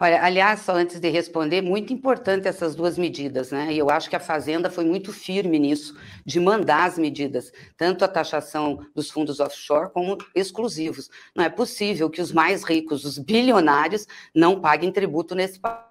Olha, 0.00 0.22
aliás, 0.22 0.60
só 0.60 0.72
antes 0.72 1.00
de 1.00 1.08
responder, 1.08 1.60
muito 1.60 1.92
importante 1.92 2.46
essas 2.46 2.76
duas 2.76 2.96
medidas, 2.96 3.50
né? 3.50 3.72
E 3.72 3.78
eu 3.78 3.90
acho 3.90 4.08
que 4.08 4.16
a 4.16 4.20
Fazenda 4.20 4.70
foi 4.70 4.84
muito 4.84 5.12
firme 5.12 5.58
nisso, 5.58 5.96
de 6.24 6.38
mandar 6.38 6.84
as 6.84 6.98
medidas, 6.98 7.52
tanto 7.76 8.04
a 8.04 8.08
taxação 8.08 8.86
dos 8.94 9.10
fundos 9.10 9.40
offshore 9.40 9.90
como 9.92 10.18
exclusivos. 10.34 11.10
Não 11.34 11.44
é 11.44 11.48
possível 11.48 12.08
que 12.08 12.20
os 12.20 12.32
mais 12.32 12.62
ricos, 12.62 13.04
os 13.04 13.18
bilionários, 13.18 14.06
não 14.34 14.60
paguem 14.60 14.92
tributo 14.92 15.34
nesse 15.34 15.58
país 15.58 15.86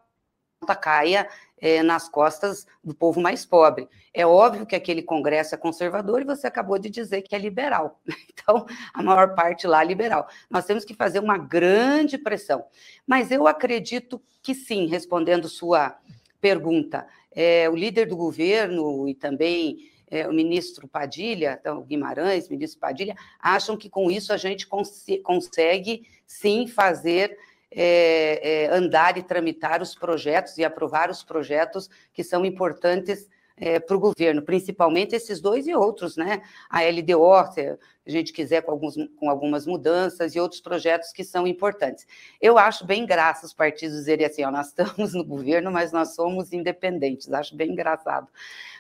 caia 0.74 1.28
é, 1.60 1.82
nas 1.82 2.10
costas 2.10 2.66
do 2.84 2.94
povo 2.94 3.22
mais 3.22 3.46
pobre. 3.46 3.88
É 4.14 4.26
óbvio 4.26 4.66
que 4.66 4.76
aquele 4.76 5.02
Congresso 5.02 5.56
é 5.56 5.58
conservador 5.58 6.22
e 6.22 6.26
você 6.26 6.48
acabou 6.48 6.78
de 6.78 6.90
dizer 6.90 7.22
que 7.22 7.36
é 7.36 7.40
liberal. 7.40 8.00
Então, 8.46 8.68
a 8.94 9.02
maior 9.02 9.34
parte 9.34 9.66
lá 9.66 9.82
é 9.82 9.88
liberal. 9.88 10.28
Nós 10.52 10.66
temos 10.66 10.86
que 10.86 10.94
fazer 10.94 11.18
uma 11.18 11.36
grande 11.36 12.16
pressão. 12.16 12.64
Mas 13.08 13.32
eu 13.32 13.48
acredito 13.48 14.22
que 14.40 14.54
sim, 14.54 14.86
respondendo 14.86 15.50
sua 15.50 15.98
pergunta. 16.40 17.08
É, 17.32 17.68
o 17.68 17.76
líder 17.76 18.06
do 18.06 18.16
governo 18.16 19.10
e 19.10 19.16
também 19.16 19.90
é, 20.08 20.28
o 20.28 20.34
ministro 20.34 20.88
Padilha, 20.88 21.58
então, 21.60 21.82
Guimarães, 21.82 22.48
ministro 22.48 22.80
Padilha, 22.80 23.16
acham 23.40 23.76
que 23.76 23.90
com 23.90 24.12
isso 24.12 24.32
a 24.32 24.38
gente 24.38 24.68
cons 24.68 25.04
consegue 25.24 26.08
sim 26.28 26.68
fazer 26.68 27.36
é, 27.72 28.66
é, 28.66 28.76
andar 28.76 29.18
e 29.18 29.24
tramitar 29.24 29.82
os 29.82 29.96
projetos 29.96 30.58
e 30.58 30.64
aprovar 30.64 31.10
os 31.10 31.24
projetos 31.24 31.90
que 32.14 32.24
são 32.24 32.46
importantes 32.46 33.28
é, 33.58 33.80
para 33.80 33.96
o 33.96 34.00
governo, 34.00 34.42
principalmente 34.42 35.16
esses 35.16 35.40
dois 35.40 35.66
e 35.68 35.74
outros, 35.74 36.18
né? 36.18 36.42
A 36.70 36.82
LDO, 36.84 37.54
se 37.54 37.62
a 37.62 37.78
gente 38.06 38.34
quiser, 38.34 38.62
com, 38.62 38.72
alguns, 38.72 38.96
com 39.18 39.30
algumas 39.30 39.66
mudanças 39.66 40.36
e 40.36 40.40
outros 40.40 40.60
projetos 40.60 41.12
que 41.12 41.24
são 41.24 41.48
importantes. 41.48 42.06
Eu 42.42 42.58
acho 42.58 42.86
bem 42.86 43.06
graça 43.06 43.46
os 43.46 43.54
partidos 43.54 43.96
dizerem 43.96 44.26
assim: 44.26 44.44
ó, 44.44 44.52
nós 44.52 44.68
estamos 44.68 45.14
no 45.14 45.24
governo, 45.24 45.72
mas 45.72 45.92
nós 45.92 46.14
somos 46.16 46.52
independentes, 46.52 47.32
acho 47.32 47.56
bem 47.56 47.72
engraçado. 47.72 48.28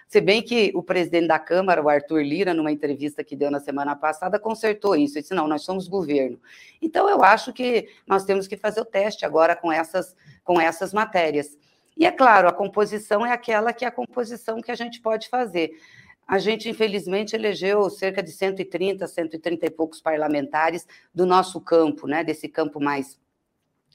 Se 0.07 0.21
bem 0.21 0.41
que 0.41 0.71
o 0.75 0.83
presidente 0.83 1.27
da 1.27 1.39
Câmara, 1.39 1.81
o 1.81 1.89
Arthur 1.89 2.21
Lira, 2.21 2.53
numa 2.53 2.71
entrevista 2.71 3.23
que 3.23 3.35
deu 3.35 3.49
na 3.49 3.59
semana 3.59 3.95
passada, 3.95 4.38
consertou 4.38 4.95
isso. 4.95 5.17
Ele 5.17 5.23
disse: 5.23 5.33
não, 5.33 5.47
nós 5.47 5.63
somos 5.63 5.88
governo. 5.88 6.39
Então, 6.81 7.09
eu 7.09 7.23
acho 7.23 7.51
que 7.51 7.89
nós 8.05 8.23
temos 8.23 8.47
que 8.47 8.55
fazer 8.55 8.81
o 8.81 8.85
teste 8.85 9.25
agora 9.25 9.55
com 9.55 9.71
essas, 9.71 10.15
com 10.43 10.61
essas 10.61 10.93
matérias. 10.93 11.57
E 11.97 12.05
é 12.05 12.12
claro, 12.12 12.47
a 12.47 12.53
composição 12.53 13.25
é 13.25 13.31
aquela 13.31 13.71
que 13.71 13.86
é 13.86 13.88
a 13.88 13.91
composição 13.91 14.62
que 14.62 14.71
a 14.71 14.75
gente 14.75 15.01
pode 15.01 15.29
fazer. 15.29 15.71
A 16.27 16.39
gente, 16.39 16.67
infelizmente, 16.67 17.36
elegeu 17.36 17.89
cerca 17.89 18.21
de 18.21 18.31
130, 18.31 19.08
130 19.08 19.65
e 19.65 19.69
poucos 19.69 20.01
parlamentares 20.01 20.88
do 21.13 21.25
nosso 21.25 21.62
campo, 21.62 22.08
né, 22.08 22.23
desse 22.23 22.49
campo 22.49 22.79
mais 22.79 23.19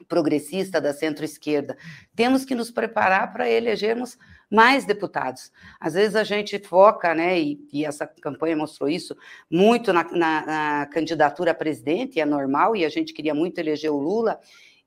progressista 0.08 0.80
da 0.80 0.94
centro-esquerda. 0.94 1.76
Temos 2.14 2.44
que 2.44 2.54
nos 2.54 2.70
preparar 2.70 3.32
para 3.32 3.50
elegermos 3.50 4.16
mais 4.50 4.84
deputados. 4.84 5.52
Às 5.78 5.94
vezes 5.94 6.16
a 6.16 6.24
gente 6.24 6.58
foca, 6.58 7.14
né, 7.14 7.38
e, 7.38 7.68
e 7.72 7.84
essa 7.84 8.06
campanha 8.06 8.56
mostrou 8.56 8.88
isso, 8.88 9.16
muito 9.50 9.92
na, 9.92 10.04
na, 10.04 10.46
na 10.46 10.86
candidatura 10.86 11.50
a 11.50 11.54
presidente, 11.54 12.20
é 12.20 12.24
normal, 12.24 12.74
e 12.74 12.84
a 12.84 12.88
gente 12.88 13.12
queria 13.12 13.34
muito 13.34 13.58
eleger 13.58 13.92
o 13.92 13.98
Lula, 13.98 14.40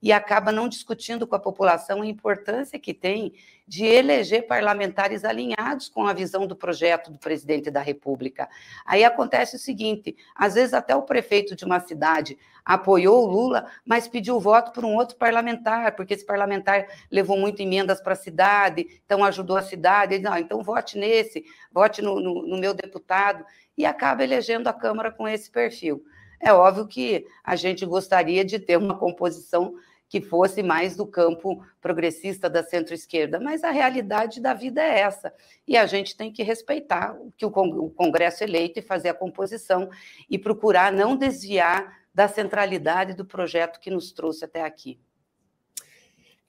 e 0.04 0.12
acaba 0.12 0.52
não 0.52 0.68
discutindo 0.68 1.26
com 1.26 1.34
a 1.34 1.40
população 1.40 2.02
a 2.02 2.06
importância 2.06 2.78
que 2.78 2.94
tem 2.94 3.34
de 3.66 3.86
eleger 3.86 4.46
parlamentares 4.46 5.24
alinhados 5.24 5.88
com 5.88 6.06
a 6.06 6.12
visão 6.12 6.46
do 6.46 6.58
projeto 6.58 7.10
do 7.10 7.18
presidente 7.18 7.72
da 7.72 7.80
República. 7.80 8.50
Aí 8.86 9.06
acontece 9.06 9.56
o 9.56 9.60
seguinte: 9.60 10.14
às 10.36 10.56
vezes 10.56 10.74
até 10.74 10.94
o 10.94 11.04
prefeito 11.04 11.56
de 11.56 11.64
uma 11.64 11.80
cidade 11.80 12.38
apoiou 12.66 13.24
o 13.24 13.32
Lula, 13.32 13.66
mas 13.86 14.06
pediu 14.06 14.42
voto 14.42 14.74
por 14.74 14.84
um 14.84 14.94
outro 14.94 15.16
parlamentar, 15.16 15.96
porque 15.96 16.14
esse 16.14 16.26
parlamentar 16.26 16.86
levou 17.10 17.38
muito 17.38 17.62
emendas 17.62 18.02
para 18.02 18.12
a 18.12 18.18
cidade, 18.18 19.02
então 19.06 19.24
ajudou 19.24 19.56
a 19.56 19.62
cidade. 19.62 20.16
Ele, 20.16 20.24
não, 20.24 20.38
então 20.38 20.62
vote 20.62 20.98
nesse, 20.98 21.46
vote 21.72 22.02
no, 22.02 22.20
no, 22.20 22.46
no 22.46 22.58
meu 22.58 22.74
deputado, 22.74 23.46
e 23.78 23.86
acaba 23.86 24.22
elegendo 24.22 24.68
a 24.68 24.74
Câmara 24.74 25.14
com 25.14 25.26
esse 25.26 25.50
perfil. 25.50 26.04
É 26.44 26.52
óbvio 26.52 26.86
que 26.86 27.26
a 27.42 27.56
gente 27.56 27.86
gostaria 27.86 28.44
de 28.44 28.60
ter 28.60 28.76
uma 28.76 28.98
composição 28.98 29.74
que 30.14 30.22
fosse 30.22 30.62
mais 30.62 30.96
do 30.96 31.08
campo 31.08 31.66
progressista 31.82 32.48
da 32.48 32.62
centro-esquerda, 32.62 33.40
mas 33.40 33.64
a 33.64 33.72
realidade 33.72 34.40
da 34.40 34.54
vida 34.54 34.80
é 34.80 35.00
essa. 35.00 35.34
E 35.68 35.76
a 35.76 35.88
gente 35.88 36.16
tem 36.16 36.32
que 36.32 36.44
respeitar 36.44 37.20
o 37.20 37.32
que 37.36 37.44
o 37.44 37.50
Congresso 37.50 38.44
eleito 38.44 38.78
e 38.78 38.84
fazer 38.84 39.10
a 39.10 39.14
composição 39.16 39.90
e 40.30 40.38
procurar 40.38 40.94
não 40.94 41.18
desviar 41.18 41.98
da 42.14 42.28
centralidade 42.28 43.16
do 43.16 43.26
projeto 43.26 43.80
que 43.80 43.90
nos 43.90 44.12
trouxe 44.12 44.46
até 44.46 44.62
aqui. 44.62 45.00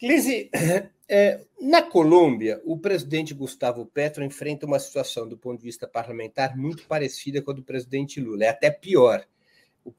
Lise, 0.03 0.50
é, 1.09 1.40
na 1.59 1.81
Colômbia, 1.81 2.61
o 2.66 2.77
presidente 2.77 3.33
Gustavo 3.33 3.87
Petro 3.87 4.22
enfrenta 4.22 4.66
uma 4.66 4.79
situação, 4.79 5.27
do 5.27 5.38
ponto 5.38 5.61
de 5.61 5.64
vista 5.64 5.88
parlamentar, 5.88 6.55
muito 6.55 6.87
parecida 6.87 7.40
com 7.40 7.50
a 7.50 7.55
do 7.55 7.62
presidente 7.62 8.20
Lula, 8.20 8.44
é 8.44 8.48
até 8.50 8.70
pior 8.70 9.27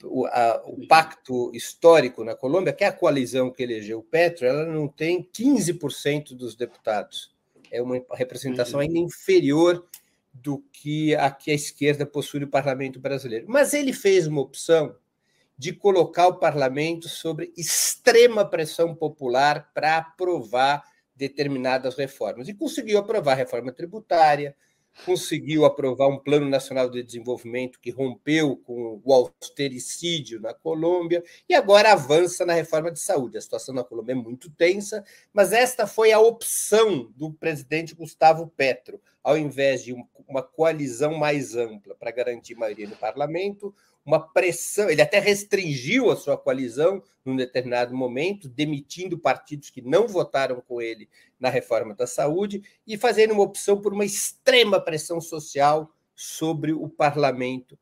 o, 0.04 0.26
a, 0.26 0.64
o, 0.66 0.88
pacto 0.88 1.52
histórico 1.54 2.24
na 2.24 2.36
Colômbia, 2.36 2.74
que 2.74 2.84
é 2.84 2.88
a 2.88 2.94
coalizão 2.94 3.52
que 3.52 3.62
elegeu 3.62 4.00
o 4.00 4.04
Petro, 4.04 4.46
ela 4.46 4.66
não 4.66 4.88
tem 4.88 5.24
15% 5.24 6.36
dos 6.36 6.56
deputados. 6.56 7.34
É 7.72 7.82
uma 7.82 8.04
representação 8.14 8.80
ainda 8.80 8.98
inferior 8.98 9.86
do 10.34 10.64
que 10.72 11.16
a 11.16 11.30
que 11.32 11.52
a 11.52 11.56
esquerda 11.56 12.06
possui 12.06 12.40
no 12.40 12.48
parlamento 12.48 13.00
brasileiro. 13.00 13.46
Mas 13.48 13.74
ele 13.74 13.94
fez 13.94 14.28
uma 14.28 14.42
opção 14.42 14.96
de 15.58 15.72
colocar 15.72 16.28
o 16.28 16.40
parlamento 16.40 17.08
sobre 17.08 17.54
extrema 17.56 18.44
pressão 18.44 18.94
popular 18.94 19.72
para 19.74 19.98
aprovar 19.98 20.84
determinadas 21.16 21.96
reformas. 21.96 22.50
E 22.50 22.54
conseguiu 22.54 22.98
aprovar 22.98 23.34
a 23.34 23.36
reforma 23.36 23.72
tributária, 23.72 24.56
conseguiu 25.04 25.66
aprovar 25.66 26.08
um 26.08 26.18
Plano 26.18 26.48
Nacional 26.48 26.90
de 26.90 27.04
Desenvolvimento 27.04 27.80
que 27.80 27.92
rompeu 27.92 28.56
com 28.58 29.02
o 29.04 29.14
austericídio 29.14 30.40
na 30.40 30.54
Colômbia 30.54 31.24
e 31.50 31.54
agora 31.54 31.92
avança 31.92 32.46
na 32.46 32.54
reforma 32.54 32.92
de 32.92 33.00
saúde. 33.00 33.38
A 33.38 33.42
situação 33.42 33.76
na 33.76 33.84
Colômbia 33.84 34.14
é 34.14 34.16
muito 34.16 34.50
tensa, 34.50 35.04
mas 35.34 35.52
esta 35.52 35.86
foi 35.86 36.12
a 36.12 36.20
opção 36.20 37.12
do 37.16 37.34
presidente 37.34 37.94
Gustavo 37.94 38.48
Petro. 38.56 39.02
Ao 39.24 39.38
invés 39.38 39.84
de 39.84 39.96
uma 40.28 40.44
coalizão 40.44 41.16
mais 41.16 41.56
ampla 41.56 41.96
para 41.96 42.12
garantir 42.12 42.56
maioria 42.56 42.88
no 42.88 42.96
parlamento, 42.96 43.74
uma 44.06 44.20
pressão, 44.20 44.90
ele 44.90 45.02
até 45.02 45.18
restringiu 45.18 46.12
a 46.12 46.16
sua 46.16 46.38
coalizão 46.38 47.02
num 47.26 47.36
determinado 47.36 47.96
momento, 47.96 48.48
demitindo 48.48 49.18
partidos 49.18 49.72
que 49.72 49.82
não 49.82 50.08
votaram 50.08 50.62
com 50.62 50.80
ele 50.80 51.10
na 51.40 51.50
reforma 51.50 51.96
da 51.96 52.06
saúde 52.06 52.62
e 52.86 52.98
fazendo 52.98 53.34
uma 53.34 53.42
opção 53.44 53.82
por 53.82 53.94
uma 53.94 54.06
extrema 54.06 54.80
pressão 54.80 55.20
social 55.20 55.92
sobre 56.14 56.72
o 56.72 56.88
parlamento. 56.88 57.78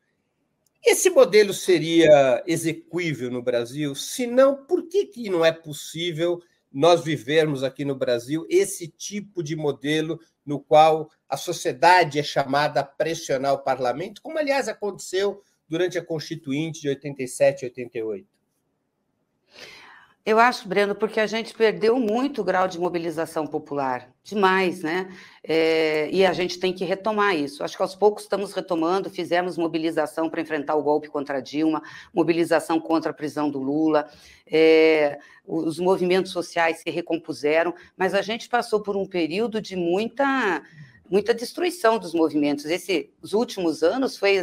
Esse 0.85 1.09
modelo 1.09 1.53
seria 1.53 2.41
execuível 2.47 3.29
no 3.29 3.41
Brasil? 3.41 3.93
Se 3.93 4.25
não, 4.25 4.65
por 4.65 4.87
que, 4.87 5.05
que 5.05 5.29
não 5.29 5.43
é 5.43 5.51
possível 5.51 6.41
nós 6.71 7.03
vivermos 7.03 7.63
aqui 7.63 7.85
no 7.85 7.95
Brasil 7.95 8.47
esse 8.49 8.87
tipo 8.87 9.43
de 9.43 9.55
modelo 9.55 10.19
no 10.45 10.59
qual 10.59 11.09
a 11.29 11.37
sociedade 11.37 12.17
é 12.17 12.23
chamada 12.23 12.79
a 12.79 12.83
pressionar 12.83 13.53
o 13.53 13.59
parlamento, 13.59 14.21
como 14.21 14.39
aliás 14.39 14.67
aconteceu 14.67 15.41
durante 15.73 15.97
a 15.97 16.05
Constituinte 16.05 16.81
de 16.81 16.89
87 16.89 17.63
e 17.63 17.65
88? 17.65 18.27
Eu 20.23 20.39
acho, 20.39 20.67
Breno, 20.69 20.93
porque 20.95 21.19
a 21.19 21.25
gente 21.25 21.53
perdeu 21.53 21.99
muito 21.99 22.41
o 22.41 22.43
grau 22.43 22.65
de 22.67 22.79
mobilização 22.79 23.45
popular, 23.45 24.09
demais, 24.23 24.81
né? 24.81 25.13
É, 25.43 26.09
e 26.11 26.25
a 26.25 26.31
gente 26.31 26.59
tem 26.59 26.71
que 26.71 26.85
retomar 26.85 27.35
isso. 27.35 27.63
Acho 27.63 27.75
que 27.75 27.81
aos 27.81 27.95
poucos 27.95 28.23
estamos 28.23 28.53
retomando, 28.53 29.09
fizemos 29.09 29.57
mobilização 29.57 30.29
para 30.29 30.39
enfrentar 30.39 30.75
o 30.75 30.83
golpe 30.83 31.09
contra 31.09 31.41
Dilma, 31.41 31.81
mobilização 32.13 32.79
contra 32.79 33.09
a 33.09 33.13
prisão 33.13 33.49
do 33.49 33.59
Lula, 33.59 34.09
é, 34.45 35.19
os 35.45 35.79
movimentos 35.79 36.31
sociais 36.31 36.77
se 36.77 36.89
recompuseram, 36.89 37.73
mas 37.97 38.13
a 38.13 38.21
gente 38.21 38.47
passou 38.47 38.79
por 38.79 38.95
um 38.95 39.07
período 39.07 39.59
de 39.59 39.75
muita, 39.75 40.63
muita 41.09 41.33
destruição 41.33 41.97
dos 41.97 42.13
movimentos. 42.13 42.63
Esses 42.63 43.33
últimos 43.33 43.81
anos 43.83 44.15
foi 44.15 44.37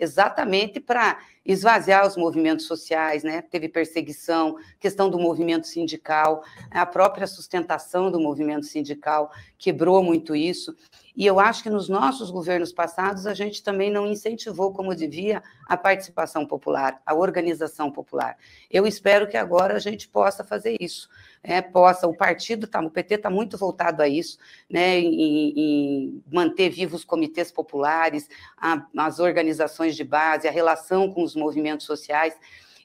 exatamente 0.00 0.80
para 0.80 1.18
esvaziar 1.44 2.06
os 2.06 2.16
movimentos 2.16 2.66
sociais, 2.66 3.22
né? 3.22 3.42
Teve 3.42 3.68
perseguição, 3.68 4.56
questão 4.78 5.10
do 5.10 5.18
movimento 5.18 5.66
sindical, 5.66 6.42
a 6.70 6.86
própria 6.86 7.26
sustentação 7.26 8.10
do 8.10 8.18
movimento 8.18 8.66
sindical 8.66 9.30
quebrou 9.58 10.02
muito 10.02 10.34
isso. 10.34 10.74
E 11.20 11.26
eu 11.26 11.38
acho 11.38 11.62
que 11.62 11.68
nos 11.68 11.86
nossos 11.86 12.30
governos 12.30 12.72
passados 12.72 13.26
a 13.26 13.34
gente 13.34 13.62
também 13.62 13.90
não 13.90 14.06
incentivou 14.06 14.72
como 14.72 14.94
devia 14.94 15.42
a 15.68 15.76
participação 15.76 16.46
popular, 16.46 16.98
a 17.04 17.14
organização 17.14 17.92
popular. 17.92 18.38
Eu 18.70 18.86
espero 18.86 19.28
que 19.28 19.36
agora 19.36 19.74
a 19.74 19.78
gente 19.78 20.08
possa 20.08 20.42
fazer 20.42 20.78
isso, 20.80 21.10
né? 21.46 21.60
possa, 21.60 22.08
o 22.08 22.16
partido, 22.16 22.66
tá, 22.66 22.80
o 22.80 22.88
PT 22.88 23.16
está 23.16 23.28
muito 23.28 23.58
voltado 23.58 24.02
a 24.02 24.08
isso, 24.08 24.38
né? 24.66 24.98
em, 24.98 25.52
em 25.54 26.22
manter 26.32 26.70
vivos 26.70 27.00
os 27.00 27.04
comitês 27.04 27.52
populares, 27.52 28.26
a, 28.56 28.86
as 28.96 29.18
organizações 29.18 29.94
de 29.96 30.04
base, 30.04 30.48
a 30.48 30.50
relação 30.50 31.12
com 31.12 31.22
os 31.22 31.36
movimentos 31.36 31.84
sociais, 31.84 32.34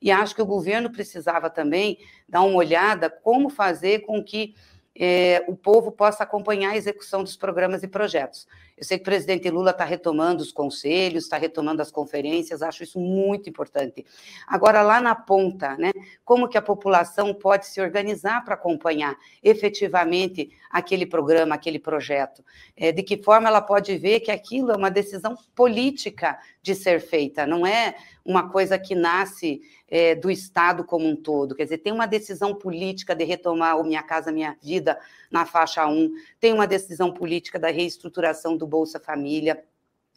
e 0.01 0.11
acho 0.11 0.35
que 0.35 0.41
o 0.41 0.45
governo 0.45 0.89
precisava 0.89 1.49
também 1.49 1.99
dar 2.27 2.41
uma 2.41 2.57
olhada 2.57 3.09
como 3.09 3.47
fazer 3.47 3.99
com 3.99 4.21
que 4.21 4.55
é, 4.97 5.43
o 5.47 5.55
povo 5.55 5.91
possa 5.91 6.23
acompanhar 6.23 6.71
a 6.71 6.77
execução 6.77 7.23
dos 7.23 7.35
programas 7.35 7.83
e 7.83 7.87
projetos. 7.87 8.47
Eu 8.77 8.83
sei 8.83 8.97
que 8.97 9.03
o 9.03 9.05
presidente 9.05 9.49
Lula 9.49 9.71
está 9.71 9.85
retomando 9.85 10.43
os 10.43 10.51
conselhos, 10.51 11.23
está 11.23 11.37
retomando 11.37 11.81
as 11.81 11.91
conferências, 11.91 12.61
acho 12.61 12.83
isso 12.83 12.99
muito 12.99 13.49
importante. 13.49 14.05
Agora, 14.45 14.81
lá 14.81 14.99
na 14.99 15.15
ponta, 15.15 15.77
né, 15.77 15.93
como 16.25 16.49
que 16.49 16.57
a 16.57 16.61
população 16.61 17.33
pode 17.33 17.67
se 17.67 17.79
organizar 17.79 18.43
para 18.43 18.55
acompanhar 18.55 19.15
efetivamente 19.41 20.51
aquele 20.69 21.05
programa, 21.05 21.55
aquele 21.55 21.79
projeto? 21.79 22.43
É, 22.75 22.91
de 22.91 23.01
que 23.01 23.15
forma 23.15 23.47
ela 23.47 23.61
pode 23.61 23.97
ver 23.97 24.19
que 24.19 24.31
aquilo 24.31 24.71
é 24.71 24.75
uma 24.75 24.91
decisão 24.91 25.37
política 25.55 26.37
de 26.61 26.75
ser 26.75 26.99
feita, 26.99 27.47
não 27.47 27.65
é 27.65 27.95
uma 28.25 28.49
coisa 28.49 28.77
que 28.77 28.95
nasce 28.95 29.61
é, 29.87 30.15
do 30.15 30.31
Estado 30.31 30.83
como 30.83 31.07
um 31.07 31.15
todo. 31.15 31.53
Quer 31.53 31.65
dizer, 31.65 31.77
tem 31.77 31.93
uma 31.93 32.07
decisão 32.07 32.55
política 32.55 33.15
de 33.15 33.23
retomar 33.23 33.79
o 33.79 33.83
Minha 33.83 34.01
Casa 34.01 34.31
Minha 34.31 34.57
Vida 34.61 34.99
na 35.29 35.45
faixa 35.45 35.85
1, 35.85 36.11
tem 36.39 36.51
uma 36.51 36.65
decisão 36.65 37.13
política 37.13 37.59
da 37.59 37.69
reestruturação 37.69 38.57
do 38.57 38.64
Bolsa 38.67 38.99
Família, 38.99 39.63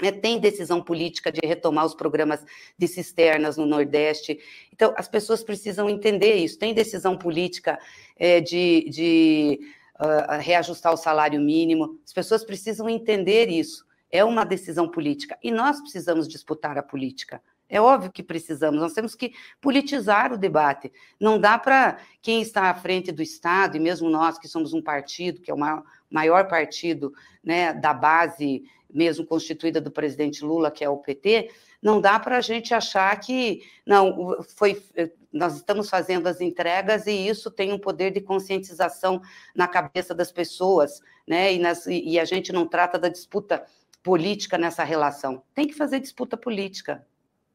é, 0.01 0.13
tem 0.13 0.39
decisão 0.39 0.81
política 0.81 1.33
de 1.33 1.41
retomar 1.45 1.85
os 1.85 1.95
programas 1.95 2.45
de 2.79 2.87
cisternas 2.87 3.57
no 3.57 3.67
Nordeste. 3.67 4.39
Então, 4.73 4.95
as 4.97 5.09
pessoas 5.09 5.43
precisam 5.43 5.91
entender 5.91 6.37
isso. 6.37 6.59
Tem 6.59 6.73
decisão 6.73 7.17
política 7.19 7.79
é, 8.17 8.41
de, 8.41 8.89
de 8.91 9.61
uh, 9.99 10.39
reajustar 10.41 10.93
o 10.93 10.97
salário 10.97 11.41
mínimo. 11.41 11.99
As 12.07 12.13
pessoas 12.13 12.45
precisam 12.45 12.89
entender 12.89 13.49
isso. 13.49 13.85
É 14.11 14.25
uma 14.25 14.45
decisão 14.45 14.89
política. 14.89 15.37
E 15.43 15.51
nós 15.51 15.81
precisamos 15.81 16.29
disputar 16.29 16.79
a 16.79 16.83
política. 16.83 17.43
É 17.69 17.81
óbvio 17.81 18.11
que 18.11 18.23
precisamos, 18.23 18.81
nós 18.81 18.95
temos 18.95 19.15
que 19.15 19.35
politizar 19.61 20.33
o 20.33 20.39
debate. 20.39 20.91
Não 21.21 21.39
dá 21.39 21.59
para 21.59 21.99
quem 22.23 22.41
está 22.41 22.71
à 22.71 22.75
frente 22.75 23.13
do 23.13 23.21
Estado, 23.21 23.77
e 23.77 23.81
mesmo 23.81 24.09
nós 24.09 24.39
que 24.39 24.49
somos 24.49 24.73
um 24.73 24.81
partido, 24.81 25.43
que 25.43 25.51
é 25.51 25.55
o 25.55 25.59
maior, 25.59 25.85
maior 26.11 26.49
partido 26.49 27.13
né, 27.43 27.73
da 27.73 27.93
base 27.93 28.65
mesmo 28.91 29.27
constituída 29.27 29.81
do 29.81 29.91
presidente 29.91 30.45
Lula, 30.45 30.71
que 30.71 30.83
é 30.83 30.89
o 30.89 30.97
PT, 30.97 31.51
não 31.81 32.01
dá 32.01 32.19
para 32.19 32.39
a 32.39 32.41
gente 32.41 32.73
achar 32.73 33.15
que 33.21 33.63
não 33.87 34.43
foi 34.57 34.83
nós 35.31 35.57
estamos 35.57 35.91
fazendo 35.91 36.27
as 36.27 36.41
entregas 36.41 37.07
e 37.07 37.29
isso 37.29 37.51
tem 37.51 37.71
um 37.71 37.79
poder 37.79 38.11
de 38.11 38.21
conscientização 38.21 39.21
na 39.55 39.69
cabeça 39.69 40.15
das 40.15 40.33
pessoas, 40.33 41.03
né? 41.27 41.53
E, 41.53 41.59
nas, 41.59 41.87
e 41.87 42.19
a 42.19 42.25
gente 42.25 42.51
não 42.51 42.67
trata 42.67 42.99
da 42.99 43.11
disputa 43.11 43.63
política 44.03 44.57
nessa 44.57 44.83
relação. 44.85 45.43
Tem 45.55 45.67
que 45.67 45.75
fazer 45.75 46.01
disputa 46.01 46.35
política, 46.35 47.07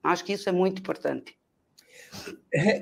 Acho 0.03 0.25
que 0.25 0.33
isso 0.33 0.49
é 0.49 0.51
muito 0.51 0.79
importante. 0.79 1.37
É, 2.53 2.79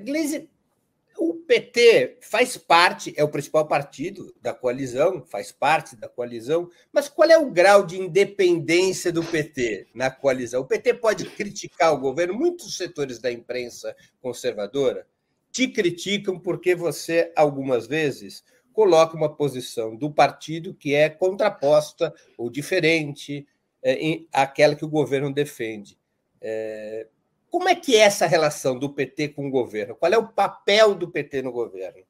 PT 1.41 2.17
faz 2.21 2.58
parte, 2.58 3.13
é 3.17 3.23
o 3.23 3.30
principal 3.30 3.67
partido 3.67 4.34
da 4.41 4.54
coalizão, 4.54 5.25
faz 5.25 5.51
parte 5.51 5.95
da 5.95 6.08
coalizão, 6.08 6.69
mas 6.91 7.10
qual 7.10 7.30
é 7.30 7.38
o 7.38 7.51
grau 7.51 7.86
de 7.86 7.99
independência 7.99 9.12
do 9.12 9.23
PT 9.23 9.88
na 9.93 10.10
coalizão? 10.10 10.62
O 10.62 10.67
PT 10.67 10.95
pode 10.95 11.25
criticar 11.25 11.93
o 11.93 11.99
governo, 11.99 12.34
muitos 12.34 12.77
setores 12.77 13.19
da 13.19 13.32
imprensa 13.32 13.95
conservadora 14.21 15.06
te 15.51 15.67
criticam 15.67 16.39
porque 16.39 16.73
você, 16.73 17.32
algumas 17.36 17.86
vezes, 17.86 18.43
coloca 18.73 19.15
uma 19.15 19.36
posição 19.36 19.95
do 19.95 20.10
partido 20.10 20.73
que 20.73 20.95
é 20.95 21.10
contraposta 21.10 22.13
ou 22.38 22.49
diferente 22.49 23.45
é, 23.84 24.21
àquela 24.32 24.75
que 24.75 24.86
o 24.86 24.89
governo 24.89 25.34
defende. 25.34 25.97
É, 26.39 27.08
como 27.51 27.67
é 27.67 27.75
que 27.75 27.97
é 27.97 27.99
essa 27.99 28.25
relação 28.25 28.79
do 28.79 28.89
PT 28.89 29.29
com 29.29 29.45
o 29.45 29.51
governo? 29.51 29.93
Qual 29.95 30.11
é 30.11 30.17
o 30.17 30.29
papel 30.29 30.95
do 30.95 31.11
PT 31.11 31.41
no 31.41 31.51
governo? 31.51 32.01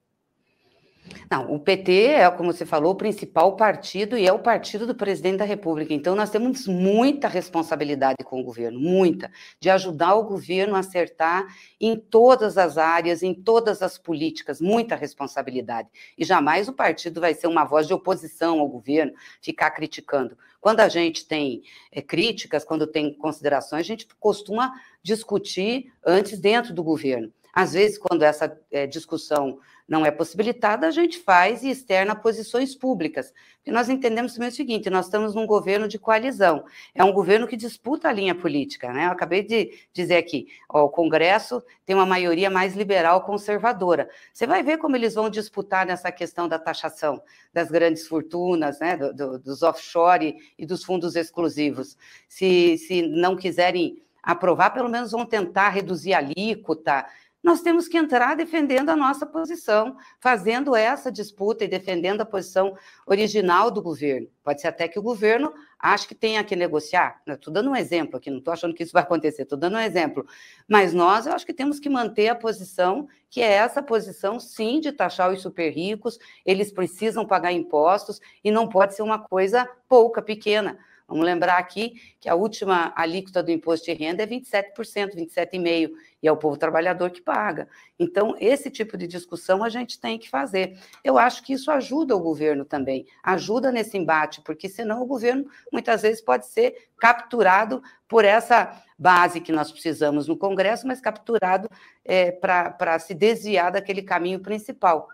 Não, 1.29 1.51
o 1.51 1.59
PT 1.59 2.07
é, 2.07 2.29
como 2.29 2.53
você 2.53 2.65
falou, 2.65 2.93
o 2.93 2.95
principal 2.95 3.55
partido 3.55 4.15
e 4.17 4.27
é 4.27 4.31
o 4.31 4.39
partido 4.39 4.85
do 4.85 4.93
presidente 4.93 5.37
da 5.37 5.45
República. 5.45 5.93
Então, 5.93 6.15
nós 6.15 6.29
temos 6.29 6.67
muita 6.67 7.27
responsabilidade 7.27 8.23
com 8.23 8.39
o 8.39 8.43
governo, 8.43 8.79
muita, 8.79 9.31
de 9.59 9.69
ajudar 9.69 10.13
o 10.15 10.23
governo 10.23 10.75
a 10.75 10.79
acertar 10.79 11.47
em 11.79 11.97
todas 11.97 12.57
as 12.57 12.77
áreas, 12.77 13.23
em 13.23 13.33
todas 13.33 13.81
as 13.81 13.97
políticas, 13.97 14.61
muita 14.61 14.95
responsabilidade. 14.95 15.89
E 16.17 16.23
jamais 16.23 16.67
o 16.67 16.73
partido 16.73 17.19
vai 17.19 17.33
ser 17.33 17.47
uma 17.47 17.65
voz 17.65 17.87
de 17.87 17.93
oposição 17.93 18.59
ao 18.59 18.67
governo, 18.67 19.13
ficar 19.41 19.71
criticando. 19.71 20.37
Quando 20.61 20.79
a 20.79 20.87
gente 20.87 21.25
tem 21.25 21.63
é, 21.91 22.01
críticas, 22.01 22.63
quando 22.63 22.85
tem 22.85 23.13
considerações, 23.15 23.81
a 23.81 23.87
gente 23.87 24.07
costuma 24.19 24.71
discutir 25.01 25.91
antes 26.05 26.39
dentro 26.39 26.71
do 26.71 26.83
governo. 26.83 27.33
Às 27.51 27.73
vezes, 27.73 27.97
quando 27.97 28.21
essa 28.21 28.57
é, 28.71 28.85
discussão 28.87 29.59
não 29.91 30.05
é 30.05 30.09
possibilitada, 30.09 30.87
a 30.87 30.91
gente 30.91 31.19
faz 31.19 31.63
e 31.63 31.69
externa 31.69 32.15
posições 32.15 32.73
públicas. 32.73 33.33
Porque 33.57 33.71
nós 33.71 33.89
entendemos 33.89 34.33
também 34.33 34.47
o 34.47 34.51
seguinte: 34.53 34.89
nós 34.89 35.07
estamos 35.07 35.35
num 35.35 35.45
governo 35.45 35.85
de 35.85 35.99
coalizão, 35.99 36.63
é 36.95 37.03
um 37.03 37.11
governo 37.11 37.45
que 37.45 37.57
disputa 37.57 38.07
a 38.07 38.13
linha 38.13 38.33
política. 38.33 38.93
Né? 38.93 39.07
Eu 39.07 39.11
acabei 39.11 39.43
de 39.43 39.77
dizer 39.91 40.15
aqui: 40.15 40.47
ó, 40.69 40.85
o 40.85 40.89
Congresso 40.89 41.61
tem 41.85 41.93
uma 41.93 42.05
maioria 42.05 42.49
mais 42.49 42.73
liberal 42.73 43.25
conservadora. 43.25 44.09
Você 44.31 44.47
vai 44.47 44.63
ver 44.63 44.77
como 44.77 44.95
eles 44.95 45.13
vão 45.13 45.29
disputar 45.29 45.85
nessa 45.85 46.09
questão 46.09 46.47
da 46.47 46.57
taxação 46.57 47.21
das 47.51 47.69
grandes 47.69 48.07
fortunas, 48.07 48.79
né? 48.79 48.95
do, 48.95 49.13
do, 49.13 49.39
dos 49.39 49.61
offshore 49.61 50.37
e 50.57 50.65
dos 50.65 50.85
fundos 50.85 51.17
exclusivos. 51.17 51.97
Se, 52.29 52.77
se 52.77 53.01
não 53.01 53.35
quiserem 53.35 54.01
aprovar, 54.23 54.69
pelo 54.69 54.87
menos 54.87 55.11
vão 55.11 55.25
tentar 55.25 55.67
reduzir 55.67 56.13
a 56.13 56.19
alíquota, 56.19 57.05
nós 57.43 57.61
temos 57.61 57.87
que 57.87 57.97
entrar 57.97 58.35
defendendo 58.35 58.89
a 58.89 58.95
nossa 58.95 59.25
posição, 59.25 59.97
fazendo 60.19 60.75
essa 60.75 61.11
disputa 61.11 61.63
e 61.63 61.67
defendendo 61.67 62.21
a 62.21 62.25
posição 62.25 62.75
original 63.05 63.71
do 63.71 63.81
governo. 63.81 64.27
Pode 64.43 64.61
ser 64.61 64.67
até 64.67 64.87
que 64.87 64.99
o 64.99 65.01
governo 65.01 65.51
ache 65.79 66.07
que 66.07 66.13
tenha 66.13 66.43
que 66.43 66.55
negociar. 66.55 67.19
Estou 67.27 67.51
dando 67.51 67.71
um 67.71 67.75
exemplo 67.75 68.17
aqui, 68.17 68.29
não 68.29 68.37
estou 68.37 68.53
achando 68.53 68.75
que 68.75 68.83
isso 68.83 68.93
vai 68.93 69.01
acontecer, 69.01 69.43
estou 69.43 69.57
dando 69.57 69.75
um 69.77 69.79
exemplo. 69.79 70.25
Mas 70.67 70.93
nós, 70.93 71.25
eu 71.25 71.33
acho 71.33 71.45
que 71.45 71.53
temos 71.53 71.79
que 71.79 71.89
manter 71.89 72.27
a 72.27 72.35
posição, 72.35 73.07
que 73.29 73.41
é 73.41 73.51
essa 73.51 73.81
posição, 73.81 74.39
sim, 74.39 74.79
de 74.79 74.91
taxar 74.91 75.31
os 75.31 75.41
super 75.41 75.71
ricos, 75.71 76.19
eles 76.45 76.71
precisam 76.71 77.25
pagar 77.25 77.51
impostos 77.51 78.21
e 78.43 78.51
não 78.51 78.67
pode 78.67 78.95
ser 78.95 79.01
uma 79.01 79.17
coisa 79.17 79.67
pouca, 79.89 80.21
pequena. 80.21 80.77
Vamos 81.11 81.25
lembrar 81.25 81.57
aqui 81.57 82.01
que 82.21 82.29
a 82.29 82.35
última 82.35 82.93
alíquota 82.95 83.43
do 83.43 83.51
imposto 83.51 83.85
de 83.87 83.91
renda 83.91 84.23
é 84.23 84.25
27%, 84.25 85.13
27,5%, 85.13 85.91
e 86.23 86.27
é 86.27 86.31
o 86.31 86.37
povo 86.37 86.55
trabalhador 86.55 87.11
que 87.11 87.21
paga. 87.21 87.67
Então, 87.99 88.33
esse 88.39 88.71
tipo 88.71 88.97
de 88.97 89.05
discussão 89.07 89.61
a 89.61 89.67
gente 89.67 89.99
tem 89.99 90.17
que 90.17 90.29
fazer. 90.29 90.79
Eu 91.03 91.17
acho 91.17 91.43
que 91.43 91.51
isso 91.51 91.69
ajuda 91.69 92.15
o 92.15 92.19
governo 92.21 92.63
também, 92.63 93.05
ajuda 93.21 93.73
nesse 93.73 93.97
embate, 93.97 94.39
porque 94.39 94.69
senão 94.69 95.01
o 95.01 95.05
governo 95.05 95.45
muitas 95.69 96.01
vezes 96.01 96.21
pode 96.21 96.45
ser 96.45 96.87
capturado 96.97 97.83
por 98.07 98.23
essa 98.23 98.81
base 98.97 99.41
que 99.41 99.51
nós 99.51 99.69
precisamos 99.69 100.29
no 100.29 100.37
Congresso, 100.37 100.87
mas 100.87 101.01
capturado 101.01 101.69
é, 102.05 102.31
para 102.31 102.99
se 102.99 103.13
desviar 103.13 103.69
daquele 103.69 104.01
caminho 104.01 104.39
principal. 104.39 105.09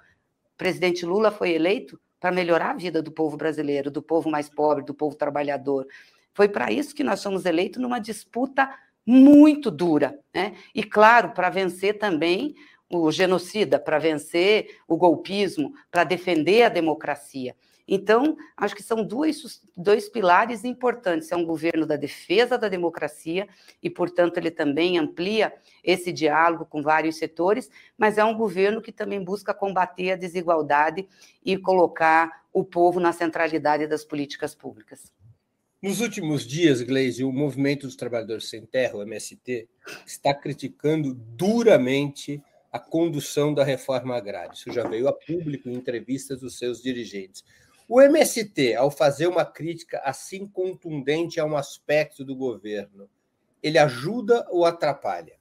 O 0.53 0.57
presidente 0.57 1.07
Lula 1.07 1.31
foi 1.31 1.53
eleito 1.53 1.99
para 2.19 2.31
melhorar 2.31 2.71
a 2.71 2.75
vida 2.75 3.01
do 3.01 3.11
povo 3.11 3.37
brasileiro, 3.37 3.91
do 3.91 4.01
povo 4.01 4.29
mais 4.29 4.49
pobre, 4.49 4.83
do 4.83 4.93
povo 4.93 5.15
trabalhador. 5.15 5.87
Foi 6.33 6.47
para 6.47 6.71
isso 6.71 6.95
que 6.95 7.03
nós 7.03 7.21
fomos 7.21 7.45
eleitos 7.45 7.81
numa 7.81 7.99
disputa 7.99 8.69
muito 9.05 9.71
dura, 9.71 10.19
né? 10.33 10.55
E 10.75 10.83
claro, 10.83 11.31
para 11.31 11.49
vencer 11.49 11.97
também 11.97 12.55
o 12.89 13.11
genocida, 13.11 13.79
para 13.79 13.99
vencer 13.99 14.79
o 14.87 14.97
golpismo, 14.97 15.73
para 15.91 16.03
defender 16.03 16.63
a 16.63 16.69
democracia. 16.69 17.55
Então, 17.87 18.35
acho 18.55 18.75
que 18.75 18.83
são 18.83 19.03
dois, 19.03 19.61
pilares 20.11 20.65
importantes. 20.65 21.31
É 21.31 21.35
um 21.35 21.45
governo 21.45 21.85
da 21.85 21.95
defesa 21.95 22.57
da 22.57 22.67
democracia, 22.67 23.47
e, 23.81 23.89
portanto, 23.89 24.37
ele 24.37 24.51
também 24.51 24.97
amplia 24.99 25.53
esse 25.83 26.11
diálogo 26.11 26.65
com 26.65 26.81
vários 26.81 27.17
setores, 27.17 27.69
mas 27.97 28.17
é 28.17 28.23
um 28.25 28.35
governo 28.35 28.81
que 28.81 28.91
também 28.91 29.23
busca 29.23 29.53
combater 29.53 30.11
a 30.11 30.15
desigualdade 30.17 31.07
e 31.45 31.57
colocar 31.57 32.43
o 32.51 32.63
povo 32.63 32.99
na 32.99 33.13
centralidade 33.13 33.87
das 33.87 34.03
políticas 34.03 34.53
públicas. 34.53 35.11
Nos 35.81 36.01
últimos 36.01 36.45
dias, 36.45 36.81
Gleisi, 36.81 37.23
o 37.23 37.31
Movimento 37.31 37.85
dos 37.85 37.95
Trabalhadores 37.95 38.49
Sem 38.49 38.65
Terra, 38.65 38.97
o 38.97 39.03
MST, 39.03 39.69
está 40.05 40.33
criticando 40.33 41.13
duramente 41.13 42.43
a 42.71 42.79
condução 42.79 43.53
da 43.53 43.63
reforma 43.63 44.17
agrária. 44.17 44.53
Isso 44.53 44.73
já 44.73 44.87
veio 44.87 45.07
a 45.07 45.13
público 45.13 45.69
em 45.69 45.75
entrevistas 45.75 46.41
dos 46.41 46.57
seus 46.57 46.81
dirigentes. 46.81 47.43
O 47.87 48.01
MST, 48.01 48.75
ao 48.75 48.91
fazer 48.91 49.27
uma 49.27 49.45
crítica 49.45 50.01
assim 50.03 50.45
contundente 50.45 51.39
a 51.39 51.45
um 51.45 51.55
aspecto 51.55 52.25
do 52.25 52.35
governo, 52.35 53.09
ele 53.63 53.77
ajuda 53.77 54.45
ou 54.49 54.65
atrapalha? 54.65 55.37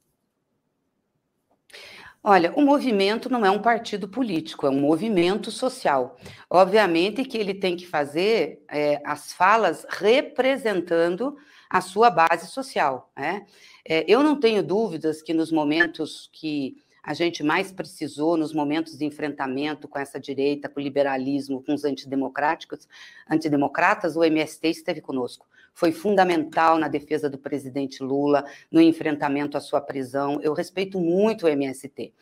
Olha, 2.22 2.52
o 2.56 2.60
movimento 2.60 3.28
não 3.28 3.46
é 3.46 3.50
um 3.50 3.62
partido 3.62 4.08
político, 4.08 4.66
é 4.66 4.70
um 4.70 4.80
movimento 4.80 5.50
social. 5.50 6.16
Obviamente 6.50 7.24
que 7.24 7.38
ele 7.38 7.54
tem 7.54 7.76
que 7.76 7.86
fazer 7.86 8.64
é, 8.68 9.00
as 9.04 9.32
falas 9.32 9.86
representando 9.88 11.36
a 11.70 11.80
sua 11.80 12.10
base 12.10 12.48
social. 12.48 13.12
Né? 13.16 13.46
É, 13.84 14.04
eu 14.08 14.22
não 14.22 14.38
tenho 14.38 14.62
dúvidas 14.62 15.22
que 15.22 15.32
nos 15.32 15.52
momentos 15.52 16.28
que 16.32 16.76
a 17.06 17.14
gente 17.14 17.44
mais 17.44 17.70
precisou 17.70 18.36
nos 18.36 18.52
momentos 18.52 18.98
de 18.98 19.04
enfrentamento 19.04 19.86
com 19.86 19.96
essa 19.96 20.18
direita, 20.18 20.68
com 20.68 20.80
o 20.80 20.82
liberalismo, 20.82 21.62
com 21.62 21.72
os 21.72 21.84
antidemocráticos, 21.84 22.88
antidemocratas, 23.30 24.16
o 24.16 24.24
MST 24.24 24.68
esteve 24.68 25.00
conosco. 25.00 25.46
Foi 25.72 25.92
fundamental 25.92 26.78
na 26.78 26.88
defesa 26.88 27.30
do 27.30 27.38
presidente 27.38 28.02
Lula, 28.02 28.44
no 28.72 28.80
enfrentamento 28.80 29.56
à 29.56 29.60
sua 29.60 29.80
prisão. 29.80 30.40
Eu 30.42 30.52
respeito 30.52 30.98
muito 30.98 31.46
o 31.46 31.48
MST. 31.48 32.12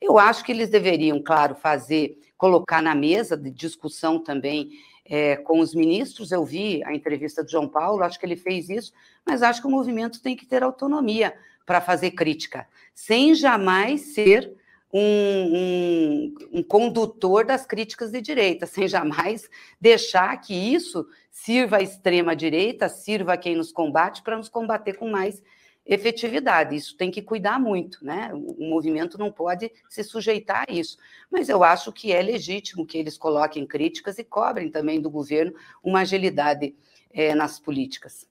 Eu 0.00 0.18
acho 0.18 0.42
que 0.44 0.50
eles 0.50 0.68
deveriam, 0.68 1.22
claro, 1.22 1.54
fazer, 1.54 2.18
colocar 2.36 2.82
na 2.82 2.96
mesa 2.96 3.36
de 3.36 3.50
discussão 3.50 4.18
também 4.18 4.70
é, 5.04 5.36
com 5.36 5.60
os 5.60 5.72
ministros. 5.72 6.32
Eu 6.32 6.44
vi 6.44 6.82
a 6.82 6.92
entrevista 6.92 7.44
do 7.44 7.50
João 7.50 7.68
Paulo, 7.68 8.02
acho 8.02 8.18
que 8.18 8.26
ele 8.26 8.34
fez 8.34 8.68
isso, 8.68 8.92
mas 9.24 9.40
acho 9.40 9.60
que 9.60 9.68
o 9.68 9.70
movimento 9.70 10.20
tem 10.20 10.34
que 10.34 10.46
ter 10.46 10.64
autonomia 10.64 11.32
para 11.64 11.80
fazer 11.80 12.12
crítica, 12.12 12.66
sem 12.94 13.34
jamais 13.34 14.14
ser 14.14 14.52
um, 14.92 15.00
um, 15.00 16.34
um, 16.58 16.62
condutor 16.62 17.46
das 17.46 17.64
críticas 17.64 18.10
de 18.10 18.20
direita, 18.20 18.66
sem 18.66 18.86
jamais 18.86 19.48
deixar 19.80 20.36
que 20.38 20.54
isso 20.54 21.06
sirva 21.30 21.78
à 21.78 21.82
extrema-direita, 21.82 22.88
sirva 22.88 23.32
a 23.32 23.36
quem 23.38 23.56
nos 23.56 23.72
combate, 23.72 24.22
para 24.22 24.36
nos 24.36 24.50
combater 24.50 24.94
com 24.94 25.08
mais 25.08 25.42
efetividade. 25.84 26.76
Isso 26.76 26.96
tem 26.96 27.10
que 27.10 27.22
cuidar 27.22 27.58
muito, 27.58 28.04
né? 28.04 28.30
O 28.34 28.68
movimento 28.68 29.18
não 29.18 29.32
pode 29.32 29.72
se 29.88 30.04
sujeitar 30.04 30.66
a 30.68 30.72
isso. 30.72 30.96
Mas 31.30 31.48
eu 31.48 31.64
acho 31.64 31.90
que 31.90 32.12
é 32.12 32.20
legítimo 32.20 32.86
que 32.86 32.98
eles 32.98 33.16
coloquem 33.16 33.66
críticas 33.66 34.18
e 34.18 34.24
cobrem 34.24 34.70
também 34.70 35.00
do 35.00 35.10
governo 35.10 35.54
uma 35.82 36.00
agilidade 36.00 36.74
é, 37.12 37.34
nas 37.34 37.58
políticas. 37.58 38.26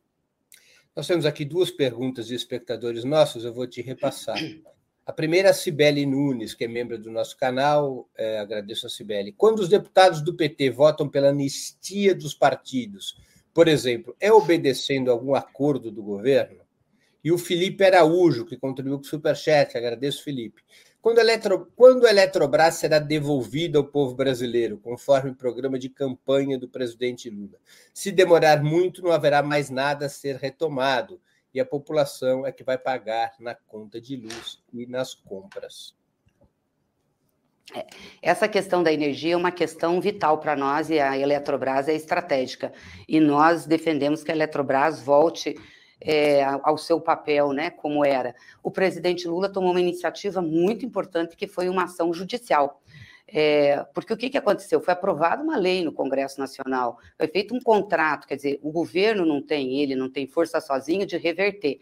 Nós 0.95 1.07
temos 1.07 1.25
aqui 1.25 1.45
duas 1.45 1.71
perguntas 1.71 2.27
de 2.27 2.35
espectadores 2.35 3.05
nossos, 3.05 3.45
eu 3.45 3.53
vou 3.53 3.65
te 3.65 3.81
repassar. 3.81 4.37
A 5.05 5.13
primeira 5.13 5.47
é 5.47 5.51
a 5.51 5.53
Cibele 5.53 6.05
Nunes, 6.05 6.53
que 6.53 6.65
é 6.65 6.67
membro 6.67 6.97
do 6.97 7.09
nosso 7.09 7.37
canal, 7.37 8.09
é, 8.15 8.39
agradeço 8.39 8.85
a 8.85 8.89
Cibele. 8.89 9.31
Quando 9.31 9.59
os 9.59 9.69
deputados 9.69 10.21
do 10.21 10.35
PT 10.35 10.69
votam 10.69 11.07
pela 11.07 11.29
anistia 11.29 12.13
dos 12.13 12.33
partidos, 12.33 13.17
por 13.53 13.67
exemplo, 13.67 14.15
é 14.19 14.31
obedecendo 14.31 15.09
algum 15.09 15.33
acordo 15.33 15.91
do 15.91 16.03
governo? 16.03 16.61
E 17.23 17.31
o 17.31 17.37
Felipe 17.37 17.83
Araújo, 17.83 18.45
que 18.45 18.57
contribuiu 18.57 18.97
com 18.97 19.03
o 19.03 19.07
Superchat, 19.07 19.77
agradeço, 19.77 20.23
Felipe. 20.23 20.61
Quando 21.01 21.17
a, 21.17 21.21
Eletro, 21.21 21.71
quando 21.75 22.05
a 22.05 22.11
Eletrobras 22.11 22.75
será 22.75 22.99
devolvida 22.99 23.79
ao 23.79 23.83
povo 23.83 24.13
brasileiro, 24.13 24.77
conforme 24.77 25.31
o 25.31 25.35
programa 25.35 25.79
de 25.79 25.89
campanha 25.89 26.59
do 26.59 26.69
presidente 26.69 27.27
Lula? 27.27 27.57
Se 27.91 28.11
demorar 28.11 28.63
muito, 28.63 29.01
não 29.01 29.11
haverá 29.11 29.41
mais 29.41 29.71
nada 29.71 30.05
a 30.05 30.09
ser 30.09 30.35
retomado, 30.35 31.19
e 31.53 31.59
a 31.59 31.65
população 31.65 32.45
é 32.45 32.51
que 32.51 32.63
vai 32.63 32.77
pagar 32.77 33.33
na 33.39 33.55
conta 33.55 33.99
de 33.99 34.15
luz 34.15 34.61
e 34.71 34.85
nas 34.85 35.15
compras. 35.15 35.95
É, 37.73 37.85
essa 38.21 38.47
questão 38.47 38.83
da 38.83 38.93
energia 38.93 39.33
é 39.33 39.37
uma 39.37 39.51
questão 39.51 39.99
vital 39.99 40.39
para 40.39 40.55
nós 40.55 40.89
e 40.89 40.99
a 40.99 41.17
Eletrobras 41.17 41.87
é 41.87 41.95
estratégica. 41.95 42.71
E 43.07 43.19
nós 43.19 43.65
defendemos 43.65 44.23
que 44.23 44.31
a 44.31 44.35
Eletrobras 44.35 45.01
volte 45.01 45.55
é, 46.01 46.43
ao 46.63 46.77
seu 46.77 46.99
papel, 46.99 47.53
né, 47.53 47.69
como 47.69 48.03
era. 48.03 48.35
O 48.63 48.71
presidente 48.71 49.27
Lula 49.27 49.47
tomou 49.47 49.71
uma 49.71 49.79
iniciativa 49.79 50.41
muito 50.41 50.85
importante, 50.85 51.37
que 51.37 51.47
foi 51.47 51.69
uma 51.69 51.83
ação 51.83 52.11
judicial. 52.13 52.81
É, 53.33 53.85
porque 53.93 54.11
o 54.11 54.17
que, 54.17 54.29
que 54.29 54.37
aconteceu? 54.37 54.81
Foi 54.81 54.93
aprovada 54.93 55.41
uma 55.41 55.55
lei 55.55 55.85
no 55.85 55.93
Congresso 55.93 56.37
Nacional, 56.39 56.99
foi 57.17 57.27
feito 57.27 57.55
um 57.55 57.61
contrato, 57.61 58.27
quer 58.27 58.35
dizer, 58.35 58.59
o 58.61 58.71
governo 58.71 59.25
não 59.25 59.41
tem, 59.41 59.79
ele 59.79 59.95
não 59.95 60.09
tem 60.09 60.27
força 60.27 60.59
sozinho 60.59 61.05
de 61.05 61.17
reverter. 61.17 61.79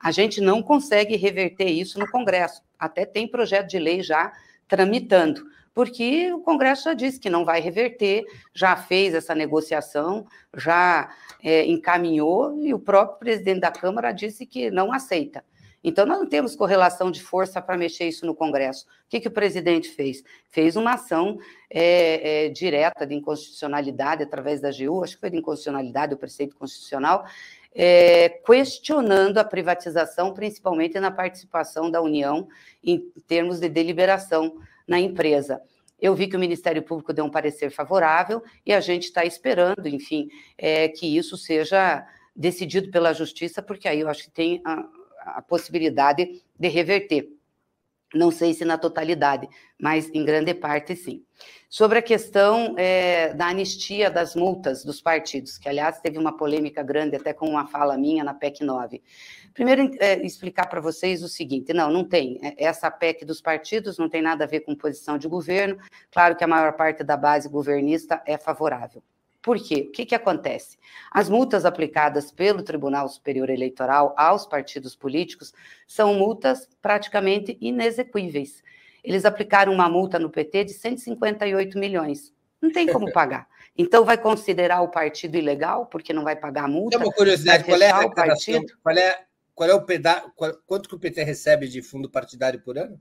A 0.00 0.10
gente 0.10 0.40
não 0.40 0.60
consegue 0.60 1.14
reverter 1.16 1.68
isso 1.68 2.00
no 2.00 2.10
Congresso, 2.10 2.62
até 2.76 3.04
tem 3.04 3.28
projeto 3.28 3.68
de 3.68 3.78
lei 3.78 4.02
já 4.02 4.32
tramitando 4.66 5.46
porque 5.78 6.32
o 6.32 6.40
Congresso 6.40 6.82
já 6.86 6.92
disse 6.92 7.20
que 7.20 7.30
não 7.30 7.44
vai 7.44 7.60
reverter, 7.60 8.24
já 8.52 8.74
fez 8.74 9.14
essa 9.14 9.32
negociação, 9.32 10.26
já 10.56 11.08
é, 11.40 11.64
encaminhou, 11.66 12.60
e 12.60 12.74
o 12.74 12.80
próprio 12.80 13.20
presidente 13.20 13.60
da 13.60 13.70
Câmara 13.70 14.10
disse 14.10 14.44
que 14.44 14.72
não 14.72 14.92
aceita. 14.92 15.44
Então, 15.84 16.04
nós 16.04 16.18
não 16.18 16.28
temos 16.28 16.56
correlação 16.56 17.12
de 17.12 17.22
força 17.22 17.62
para 17.62 17.78
mexer 17.78 18.08
isso 18.08 18.26
no 18.26 18.34
Congresso. 18.34 18.86
O 18.86 19.08
que, 19.08 19.20
que 19.20 19.28
o 19.28 19.30
presidente 19.30 19.88
fez? 19.88 20.24
Fez 20.50 20.74
uma 20.74 20.94
ação 20.94 21.38
é, 21.70 22.46
é, 22.46 22.48
direta 22.48 23.06
de 23.06 23.14
inconstitucionalidade 23.14 24.24
através 24.24 24.60
da 24.60 24.70
AGU, 24.70 25.04
acho 25.04 25.14
que 25.14 25.20
foi 25.20 25.30
de 25.30 25.36
inconstitucionalidade, 25.36 26.12
o 26.12 26.18
preceito 26.18 26.56
constitucional, 26.56 27.24
é, 27.72 28.28
questionando 28.44 29.38
a 29.38 29.44
privatização, 29.44 30.34
principalmente 30.34 30.98
na 30.98 31.12
participação 31.12 31.88
da 31.88 32.02
União 32.02 32.48
em 32.82 32.98
termos 33.28 33.60
de 33.60 33.68
deliberação 33.68 34.56
na 34.88 34.98
empresa. 34.98 35.60
Eu 36.00 36.14
vi 36.14 36.26
que 36.26 36.36
o 36.36 36.40
Ministério 36.40 36.82
Público 36.82 37.12
deu 37.12 37.24
um 37.24 37.30
parecer 37.30 37.70
favorável 37.70 38.42
e 38.64 38.72
a 38.72 38.80
gente 38.80 39.04
está 39.04 39.24
esperando, 39.24 39.86
enfim, 39.86 40.28
é, 40.56 40.88
que 40.88 41.16
isso 41.16 41.36
seja 41.36 42.06
decidido 42.34 42.90
pela 42.90 43.12
Justiça, 43.12 43.60
porque 43.60 43.88
aí 43.88 44.00
eu 44.00 44.08
acho 44.08 44.24
que 44.24 44.30
tem 44.30 44.62
a, 44.64 44.88
a 45.38 45.42
possibilidade 45.42 46.42
de 46.58 46.68
reverter. 46.68 47.28
Não 48.14 48.30
sei 48.30 48.54
se 48.54 48.64
na 48.64 48.78
totalidade, 48.78 49.46
mas 49.78 50.10
em 50.14 50.24
grande 50.24 50.54
parte 50.54 50.96
sim. 50.96 51.22
Sobre 51.68 51.98
a 51.98 52.02
questão 52.02 52.74
é, 52.78 53.34
da 53.34 53.48
anistia 53.48 54.10
das 54.10 54.34
multas 54.34 54.82
dos 54.82 55.02
partidos, 55.02 55.58
que 55.58 55.68
aliás 55.68 56.00
teve 56.00 56.16
uma 56.16 56.34
polêmica 56.34 56.82
grande 56.82 57.16
até 57.16 57.34
com 57.34 57.46
uma 57.46 57.66
fala 57.66 57.98
minha 57.98 58.24
na 58.24 58.32
PEC 58.32 58.64
9. 58.64 59.02
Primeiro, 59.52 59.90
é, 60.00 60.24
explicar 60.24 60.66
para 60.66 60.80
vocês 60.80 61.22
o 61.22 61.28
seguinte: 61.28 61.74
não, 61.74 61.90
não 61.90 62.02
tem. 62.02 62.38
É, 62.42 62.64
essa 62.64 62.90
PEC 62.90 63.26
dos 63.26 63.42
partidos 63.42 63.98
não 63.98 64.08
tem 64.08 64.22
nada 64.22 64.44
a 64.44 64.46
ver 64.46 64.60
com 64.60 64.74
posição 64.74 65.18
de 65.18 65.28
governo. 65.28 65.78
Claro 66.10 66.34
que 66.34 66.44
a 66.44 66.48
maior 66.48 66.72
parte 66.72 67.04
da 67.04 67.16
base 67.16 67.48
governista 67.48 68.22
é 68.24 68.38
favorável. 68.38 69.02
Por 69.48 69.58
quê? 69.58 69.86
O 69.88 69.92
que, 69.92 70.04
que 70.04 70.14
acontece? 70.14 70.76
As 71.10 71.30
multas 71.30 71.64
aplicadas 71.64 72.30
pelo 72.30 72.62
Tribunal 72.62 73.08
Superior 73.08 73.48
Eleitoral 73.48 74.14
aos 74.14 74.44
partidos 74.44 74.94
políticos 74.94 75.54
são 75.86 76.12
multas 76.12 76.68
praticamente 76.82 77.56
inexequíveis. 77.58 78.62
Eles 79.02 79.24
aplicaram 79.24 79.72
uma 79.72 79.88
multa 79.88 80.18
no 80.18 80.28
PT 80.28 80.64
de 80.64 80.74
158 80.74 81.78
milhões. 81.78 82.30
Não 82.60 82.70
tem 82.70 82.92
como 82.92 83.08
pagar. 83.10 83.48
Então, 83.74 84.04
vai 84.04 84.18
considerar 84.18 84.82
o 84.82 84.90
partido 84.90 85.38
ilegal, 85.38 85.86
porque 85.86 86.12
não 86.12 86.24
vai 86.24 86.36
pagar 86.36 86.64
a 86.64 86.68
multa? 86.68 86.98
É 86.98 87.00
uma 87.00 87.10
curiosidade, 87.10 87.64
qual 87.64 87.80
é, 87.80 88.04
o 88.04 88.10
partido? 88.10 88.66
qual 88.82 88.98
é, 88.98 89.24
qual 89.54 89.70
é 89.70 89.74
o 89.74 89.82
peda 89.82 90.30
qual, 90.36 90.52
quanto 90.66 90.90
que 90.90 90.94
o 90.94 90.98
PT 90.98 91.24
recebe 91.24 91.68
de 91.68 91.80
fundo 91.80 92.10
partidário 92.10 92.60
por 92.60 92.76
ano? 92.76 93.00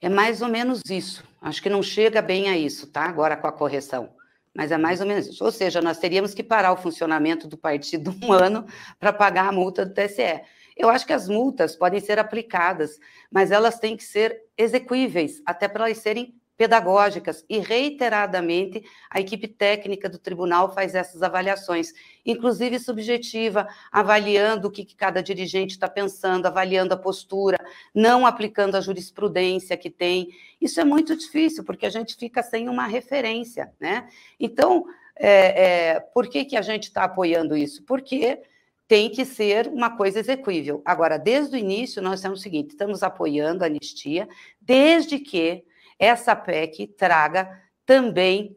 É 0.00 0.08
mais 0.08 0.40
ou 0.40 0.46
menos 0.46 0.82
isso. 0.88 1.24
Acho 1.40 1.60
que 1.60 1.68
não 1.68 1.82
chega 1.82 2.22
bem 2.22 2.48
a 2.48 2.56
isso, 2.56 2.86
tá? 2.86 3.02
Agora 3.06 3.36
com 3.36 3.48
a 3.48 3.52
correção. 3.52 4.21
Mas 4.54 4.70
é 4.70 4.78
mais 4.78 5.00
ou 5.00 5.06
menos 5.06 5.26
isso. 5.26 5.44
Ou 5.44 5.50
seja, 5.50 5.80
nós 5.80 5.98
teríamos 5.98 6.34
que 6.34 6.42
parar 6.42 6.72
o 6.72 6.76
funcionamento 6.76 7.48
do 7.48 7.56
partido 7.56 8.14
um 8.22 8.32
ano 8.32 8.66
para 8.98 9.12
pagar 9.12 9.48
a 9.48 9.52
multa 9.52 9.86
do 9.86 9.94
TSE. 9.94 10.42
Eu 10.76 10.88
acho 10.88 11.06
que 11.06 11.12
as 11.12 11.28
multas 11.28 11.76
podem 11.76 12.00
ser 12.00 12.18
aplicadas, 12.18 12.98
mas 13.30 13.50
elas 13.50 13.78
têm 13.78 13.96
que 13.96 14.04
ser 14.04 14.42
execuíveis, 14.56 15.42
até 15.46 15.68
para 15.68 15.86
elas 15.86 15.98
serem 15.98 16.34
pedagógicas 16.62 17.44
e 17.48 17.58
reiteradamente 17.58 18.84
a 19.10 19.18
equipe 19.18 19.48
técnica 19.48 20.08
do 20.08 20.16
tribunal 20.16 20.72
faz 20.72 20.94
essas 20.94 21.20
avaliações, 21.20 21.92
inclusive 22.24 22.78
subjetiva, 22.78 23.66
avaliando 23.90 24.68
o 24.68 24.70
que, 24.70 24.84
cada 24.94 25.20
dirigente 25.20 25.72
está 25.72 25.88
pensando, 25.88 26.46
avaliando 26.46 26.94
a 26.94 26.96
postura, 26.96 27.58
não 27.92 28.24
aplicando 28.24 28.76
a 28.76 28.80
jurisprudência 28.80 29.76
que 29.76 29.90
tem. 29.90 30.28
Isso 30.60 30.80
é 30.80 30.84
muito 30.84 31.16
difícil, 31.16 31.64
porque 31.64 31.84
a 31.84 31.90
gente 31.90 32.14
fica 32.14 32.44
sem 32.44 32.68
uma 32.68 32.86
referência, 32.86 33.72
né? 33.80 34.08
Então, 34.38 34.84
é, 35.16 35.94
é, 35.94 36.00
por 36.14 36.28
que, 36.28 36.44
que 36.44 36.56
a 36.56 36.62
gente 36.62 36.84
está 36.84 37.02
apoiando 37.02 37.56
isso? 37.56 37.82
Porque 37.82 38.40
tem 38.86 39.10
que 39.10 39.24
ser 39.24 39.66
uma 39.66 39.96
coisa 39.96 40.20
execuível. 40.20 40.80
Agora, 40.84 41.18
desde 41.18 41.56
o 41.56 41.58
início, 41.58 42.00
nós 42.00 42.20
temos 42.20 42.38
o 42.38 42.42
seguinte: 42.42 42.70
estamos 42.70 43.02
apoiando 43.02 43.64
a 43.64 43.66
anistia, 43.66 44.28
desde 44.60 45.18
que 45.18 45.64
essa 46.02 46.34
PEC 46.34 46.88
traga 46.88 47.62
também 47.86 48.56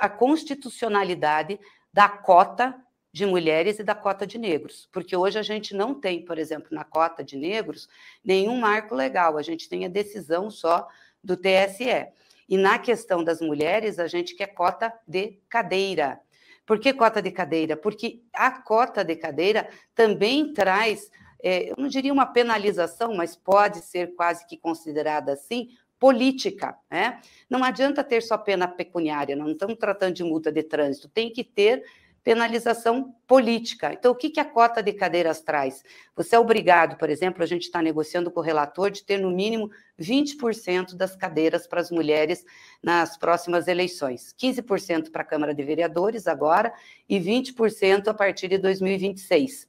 a 0.00 0.08
constitucionalidade 0.08 1.60
da 1.92 2.08
cota 2.08 2.74
de 3.12 3.24
mulheres 3.24 3.78
e 3.78 3.84
da 3.84 3.94
cota 3.94 4.26
de 4.26 4.36
negros, 4.36 4.88
porque 4.90 5.14
hoje 5.14 5.38
a 5.38 5.42
gente 5.42 5.76
não 5.76 5.94
tem, 5.94 6.24
por 6.24 6.38
exemplo, 6.38 6.68
na 6.72 6.82
cota 6.82 7.22
de 7.22 7.36
negros, 7.36 7.88
nenhum 8.24 8.58
marco 8.58 8.96
legal, 8.96 9.38
a 9.38 9.42
gente 9.42 9.68
tem 9.68 9.84
a 9.84 9.88
decisão 9.88 10.50
só 10.50 10.88
do 11.22 11.36
TSE. 11.36 12.08
E 12.48 12.56
na 12.56 12.80
questão 12.80 13.22
das 13.22 13.40
mulheres, 13.40 14.00
a 14.00 14.08
gente 14.08 14.34
quer 14.34 14.48
cota 14.48 14.92
de 15.06 15.38
cadeira. 15.48 16.20
Por 16.66 16.80
que 16.80 16.92
cota 16.92 17.22
de 17.22 17.30
cadeira? 17.30 17.76
Porque 17.76 18.22
a 18.32 18.50
cota 18.50 19.04
de 19.04 19.14
cadeira 19.14 19.68
também 19.94 20.52
traz, 20.52 21.08
é, 21.40 21.70
eu 21.70 21.76
não 21.78 21.86
diria 21.86 22.12
uma 22.12 22.26
penalização, 22.26 23.14
mas 23.14 23.36
pode 23.36 23.82
ser 23.82 24.16
quase 24.16 24.44
que 24.46 24.56
considerada 24.56 25.34
assim, 25.34 25.68
política. 26.02 26.76
Né? 26.90 27.20
Não 27.48 27.62
adianta 27.62 28.02
ter 28.02 28.20
só 28.22 28.36
pena 28.36 28.66
pecuniária, 28.66 29.36
não 29.36 29.52
estamos 29.52 29.76
tratando 29.78 30.14
de 30.14 30.24
multa 30.24 30.50
de 30.50 30.64
trânsito, 30.64 31.08
tem 31.08 31.30
que 31.30 31.44
ter 31.44 31.84
penalização 32.24 33.14
política. 33.24 33.92
Então, 33.92 34.10
o 34.10 34.14
que, 34.16 34.28
que 34.28 34.40
a 34.40 34.44
cota 34.44 34.82
de 34.82 34.92
cadeiras 34.92 35.42
traz? 35.42 35.84
Você 36.16 36.34
é 36.34 36.38
obrigado, 36.40 36.96
por 36.96 37.08
exemplo, 37.08 37.40
a 37.40 37.46
gente 37.46 37.62
está 37.62 37.80
negociando 37.80 38.32
com 38.32 38.40
o 38.40 38.42
relator 38.42 38.90
de 38.90 39.04
ter 39.04 39.18
no 39.18 39.30
mínimo 39.30 39.70
20% 39.96 40.96
das 40.96 41.14
cadeiras 41.14 41.68
para 41.68 41.80
as 41.80 41.92
mulheres 41.92 42.44
nas 42.82 43.16
próximas 43.16 43.68
eleições. 43.68 44.34
15% 44.36 45.12
para 45.12 45.22
a 45.22 45.24
Câmara 45.24 45.54
de 45.54 45.62
Vereadores 45.62 46.26
agora 46.26 46.74
e 47.08 47.20
20% 47.20 48.08
a 48.08 48.14
partir 48.14 48.48
de 48.48 48.58
2026. 48.58 49.68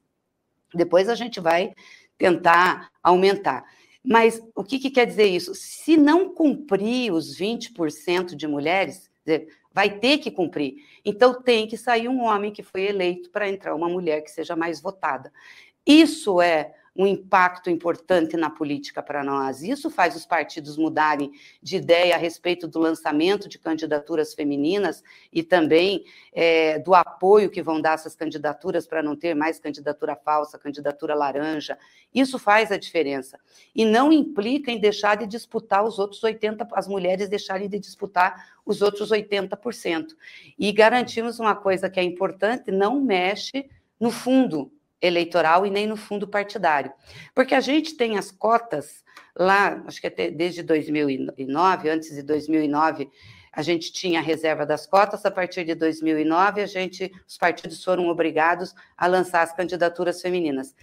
Depois 0.74 1.10
a 1.10 1.16
gente 1.16 1.40
vai 1.40 1.76
tentar 2.18 2.90
aumentar. 3.04 3.64
Mas 4.04 4.42
o 4.54 4.64
que, 4.64 4.80
que 4.80 4.90
quer 4.90 5.06
dizer 5.06 5.28
isso? 5.28 5.56
Se 5.56 5.96
não 5.96 6.34
cumprir 6.34 7.14
os 7.14 7.38
20% 7.38 8.36
de 8.36 8.48
mulheres, 8.48 9.10
vai 9.74 9.98
ter 9.98 10.18
que 10.18 10.30
cumprir. 10.30 10.76
Então 11.06 11.42
tem 11.42 11.68
que 11.68 11.78
sair 11.78 12.10
um 12.10 12.24
homem 12.24 12.52
que 12.52 12.62
foi 12.62 12.84
eleito 12.84 13.30
para 13.30 13.50
entrar 13.50 13.74
uma 13.74 13.88
mulher 13.88 14.22
que 14.22 14.30
seja 14.30 14.56
mais 14.56 14.82
votada. 14.82 15.32
Isso 15.86 16.42
é 16.42 16.74
um 16.96 17.08
impacto 17.08 17.70
importante 17.70 18.38
na 18.38 18.50
política 18.50 19.02
para 19.02 19.24
nós. 19.24 19.64
Isso 19.64 19.90
faz 19.90 20.16
os 20.16 20.26
partidos 20.26 20.78
mudarem 20.78 21.32
de 21.62 21.78
ideia 21.78 22.16
a 22.16 22.18
respeito 22.18 22.68
do 22.68 22.80
lançamento 22.80 23.50
de 23.50 23.58
candidaturas 23.58 24.34
femininas 24.34 25.04
e 25.32 25.42
também 25.42 26.06
é, 26.32 26.78
do 26.78 26.94
apoio 26.94 27.50
que 27.50 27.64
vão 27.64 27.82
dar 27.82 27.96
essas 27.96 28.16
candidaturas 28.16 28.86
para 28.86 29.02
não 29.02 29.16
ter 29.16 29.34
mais 29.34 29.60
candidatura 29.60 30.16
falsa, 30.16 30.60
candidatura 30.60 31.16
laranja. 31.16 31.78
Isso 32.14 32.38
faz 32.38 32.72
a 32.72 32.78
diferença. 32.78 33.40
E 33.74 33.84
não 33.86 34.12
implica 34.12 34.72
em 34.72 34.80
deixar 34.80 35.18
de 35.18 35.26
disputar 35.26 35.84
os 35.84 35.98
outros 35.98 36.22
80%, 36.22 36.68
as 36.74 36.88
mulheres 36.88 37.28
deixarem 37.28 37.68
de 37.68 37.80
disputar 37.80 38.54
os 38.64 38.84
outros 38.84 39.10
80%. 39.10 40.10
E 40.60 40.72
garantimos 40.72 41.40
uma 41.40 41.56
coisa 41.56 41.90
que 41.90 42.00
é 42.00 42.04
importante: 42.04 42.72
não 42.72 43.02
mexe 43.02 43.68
no 44.00 44.12
fundo 44.12 44.72
eleitoral 45.04 45.66
e 45.66 45.70
nem 45.70 45.86
no 45.86 45.98
fundo 45.98 46.26
partidário. 46.28 46.92
Porque 47.36 47.54
a 47.54 47.60
gente 47.60 47.96
tem 47.96 48.18
as 48.18 48.32
cotas 48.32 49.04
lá, 49.38 49.84
acho 49.86 50.00
que 50.00 50.08
até 50.08 50.32
desde 50.32 50.64
2009, 50.64 51.90
antes 51.90 52.16
de 52.16 52.24
2009, 52.24 53.10
a 53.52 53.62
gente 53.62 53.92
tinha 53.92 54.20
a 54.20 54.24
reserva 54.24 54.66
das 54.66 54.88
cotas, 54.88 55.26
a 55.26 55.30
partir 55.30 55.66
de 55.66 55.76
2009, 55.76 56.62
a 56.62 56.66
gente, 56.66 57.12
os 57.28 57.38
partidos 57.38 57.84
foram 57.84 58.08
obrigados 58.08 58.74
a 58.98 59.06
lançar 59.06 59.44
as 59.44 59.54
candidaturas 59.54 60.22
femininas. 60.22 60.74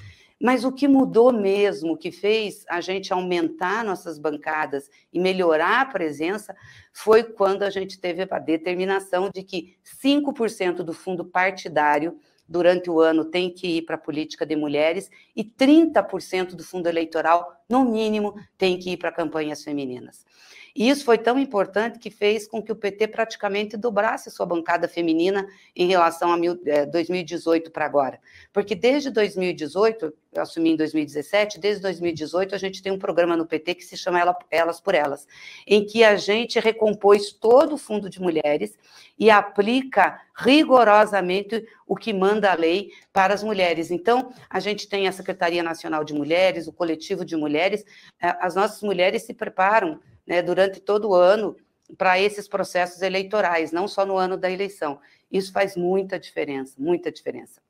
Mas 0.40 0.64
o 0.64 0.72
que 0.72 0.88
mudou 0.88 1.32
mesmo, 1.32 1.92
o 1.92 1.96
que 1.96 2.10
fez 2.10 2.64
a 2.68 2.80
gente 2.80 3.12
aumentar 3.12 3.84
nossas 3.84 4.18
bancadas 4.18 4.88
e 5.12 5.20
melhorar 5.20 5.82
a 5.82 5.84
presença, 5.84 6.56
foi 6.92 7.22
quando 7.22 7.62
a 7.62 7.70
gente 7.70 8.00
teve 8.00 8.26
a 8.30 8.38
determinação 8.38 9.30
de 9.34 9.42
que 9.42 9.76
5% 10.02 10.76
do 10.76 10.94
fundo 10.94 11.24
partidário 11.26 12.18
durante 12.50 12.90
o 12.90 13.00
ano 13.00 13.24
tem 13.24 13.48
que 13.48 13.76
ir 13.76 13.82
para 13.82 13.94
a 13.94 13.98
política 13.98 14.44
de 14.44 14.56
mulheres 14.56 15.08
e 15.36 15.44
30% 15.44 16.56
do 16.56 16.64
fundo 16.64 16.88
eleitoral, 16.88 17.62
no 17.68 17.84
mínimo, 17.84 18.34
tem 18.58 18.76
que 18.76 18.90
ir 18.90 18.96
para 18.96 19.12
campanhas 19.12 19.62
femininas. 19.62 20.26
E 20.74 20.88
isso 20.88 21.04
foi 21.04 21.18
tão 21.18 21.38
importante 21.38 21.98
que 21.98 22.10
fez 22.10 22.46
com 22.46 22.62
que 22.62 22.72
o 22.72 22.76
PT 22.76 23.08
praticamente 23.08 23.76
dobrasse 23.76 24.30
sua 24.30 24.46
bancada 24.46 24.86
feminina 24.88 25.46
em 25.74 25.86
relação 25.88 26.32
a 26.32 26.36
mil, 26.36 26.60
é, 26.66 26.86
2018 26.86 27.70
para 27.70 27.84
agora. 27.84 28.20
Porque 28.52 28.74
desde 28.74 29.10
2018, 29.10 30.12
eu 30.32 30.42
assumi 30.42 30.70
em 30.70 30.76
2017, 30.76 31.58
desde 31.58 31.82
2018 31.82 32.54
a 32.54 32.58
gente 32.58 32.82
tem 32.82 32.92
um 32.92 32.98
programa 32.98 33.36
no 33.36 33.46
PT 33.46 33.74
que 33.74 33.84
se 33.84 33.96
chama 33.96 34.36
Elas 34.50 34.80
por 34.80 34.94
Elas, 34.94 35.26
em 35.66 35.84
que 35.84 36.04
a 36.04 36.16
gente 36.16 36.60
recompôs 36.60 37.32
todo 37.32 37.74
o 37.74 37.78
fundo 37.78 38.08
de 38.08 38.20
mulheres 38.20 38.78
e 39.18 39.30
aplica 39.30 40.20
rigorosamente 40.36 41.66
o 41.86 41.96
que 41.96 42.12
manda 42.12 42.50
a 42.50 42.54
lei 42.54 42.90
para 43.12 43.34
as 43.34 43.42
mulheres. 43.42 43.90
Então, 43.90 44.32
a 44.48 44.60
gente 44.60 44.88
tem 44.88 45.08
a 45.08 45.12
Secretaria 45.12 45.62
Nacional 45.62 46.04
de 46.04 46.14
Mulheres, 46.14 46.68
o 46.68 46.72
Coletivo 46.72 47.24
de 47.24 47.36
Mulheres, 47.36 47.84
é, 48.22 48.34
as 48.40 48.54
nossas 48.54 48.80
mulheres 48.82 49.22
se 49.22 49.34
preparam 49.34 50.00
né, 50.30 50.40
durante 50.40 50.78
todo 50.78 51.08
o 51.08 51.14
ano 51.14 51.56
para 51.98 52.20
esses 52.20 52.46
processos 52.46 53.02
eleitorais, 53.02 53.72
não 53.72 53.88
só 53.88 54.06
no 54.06 54.16
ano 54.16 54.36
da 54.36 54.48
eleição. 54.48 55.00
Isso 55.28 55.52
faz 55.52 55.74
muita 55.76 56.20
diferença, 56.20 56.76
muita 56.78 57.10
diferença. 57.10 57.60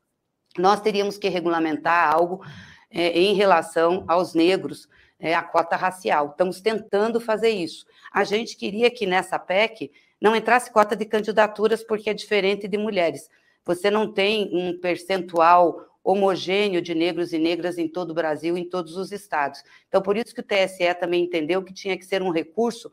Nós 0.59 0.83
teríamos 0.83 1.17
que 1.17 1.31
regulamentar 1.31 2.13
algo 2.15 2.45
é, 2.91 3.19
em 3.19 3.33
relação 3.33 4.05
aos 4.07 4.35
negros, 4.35 4.87
é, 5.19 5.35
a 5.35 5.43
cota 5.43 5.75
racial. 5.75 6.33
Estamos 6.33 6.61
tentando 6.61 7.19
fazer 7.19 7.49
isso. 7.49 7.87
A 8.13 8.25
gente 8.25 8.55
queria 8.59 8.91
que 8.91 9.07
nessa 9.07 9.39
PEC 9.39 9.91
não 10.21 10.37
entrasse 10.37 10.71
cota 10.71 10.95
de 10.95 11.07
candidaturas, 11.07 11.83
porque 11.83 12.11
é 12.11 12.15
diferente 12.15 12.69
de 12.69 12.77
mulheres. 12.77 13.31
Você 13.65 13.91
não 13.91 14.13
tem 14.13 14.51
um 14.53 14.79
percentual 14.79 15.87
homogêneo 16.11 16.83
de 16.83 16.95
negros 16.95 17.33
e 17.33 17.39
negras 17.39 17.79
em 17.79 17.89
todo 17.89 18.11
o 18.11 18.15
Brasil, 18.15 18.57
em 18.57 18.69
todos 18.69 18.97
os 18.97 19.13
estados. 19.13 19.63
Então, 19.89 20.03
por 20.03 20.17
isso 20.17 20.35
que 20.35 20.41
o 20.41 20.45
TSE 20.45 20.95
também 20.99 21.25
entendeu 21.25 21.63
que 21.63 21.73
tinha 21.73 21.97
que 21.97 22.05
ser 22.05 22.23
um 22.23 22.31
recurso 22.31 22.91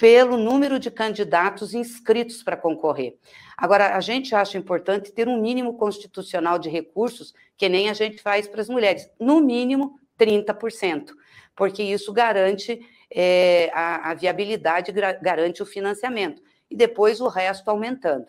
pelo 0.00 0.38
número 0.38 0.78
de 0.78 0.90
candidatos 0.90 1.74
inscritos 1.74 2.42
para 2.42 2.56
concorrer. 2.56 3.18
Agora, 3.54 3.94
a 3.94 4.00
gente 4.00 4.34
acha 4.34 4.56
importante 4.56 5.12
ter 5.12 5.28
um 5.28 5.38
mínimo 5.38 5.76
constitucional 5.76 6.58
de 6.58 6.70
recursos, 6.70 7.34
que 7.54 7.68
nem 7.68 7.90
a 7.90 7.92
gente 7.92 8.22
faz 8.22 8.48
para 8.48 8.62
as 8.62 8.68
mulheres, 8.70 9.10
no 9.20 9.40
mínimo 9.40 10.00
30%, 10.18 11.10
porque 11.54 11.82
isso 11.82 12.14
garante 12.14 12.80
é, 13.10 13.70
a, 13.74 14.10
a 14.10 14.14
viabilidade, 14.14 14.90
garante 15.20 15.62
o 15.62 15.66
financiamento, 15.66 16.42
e 16.70 16.74
depois 16.74 17.20
o 17.20 17.28
resto 17.28 17.68
aumentando. 17.68 18.26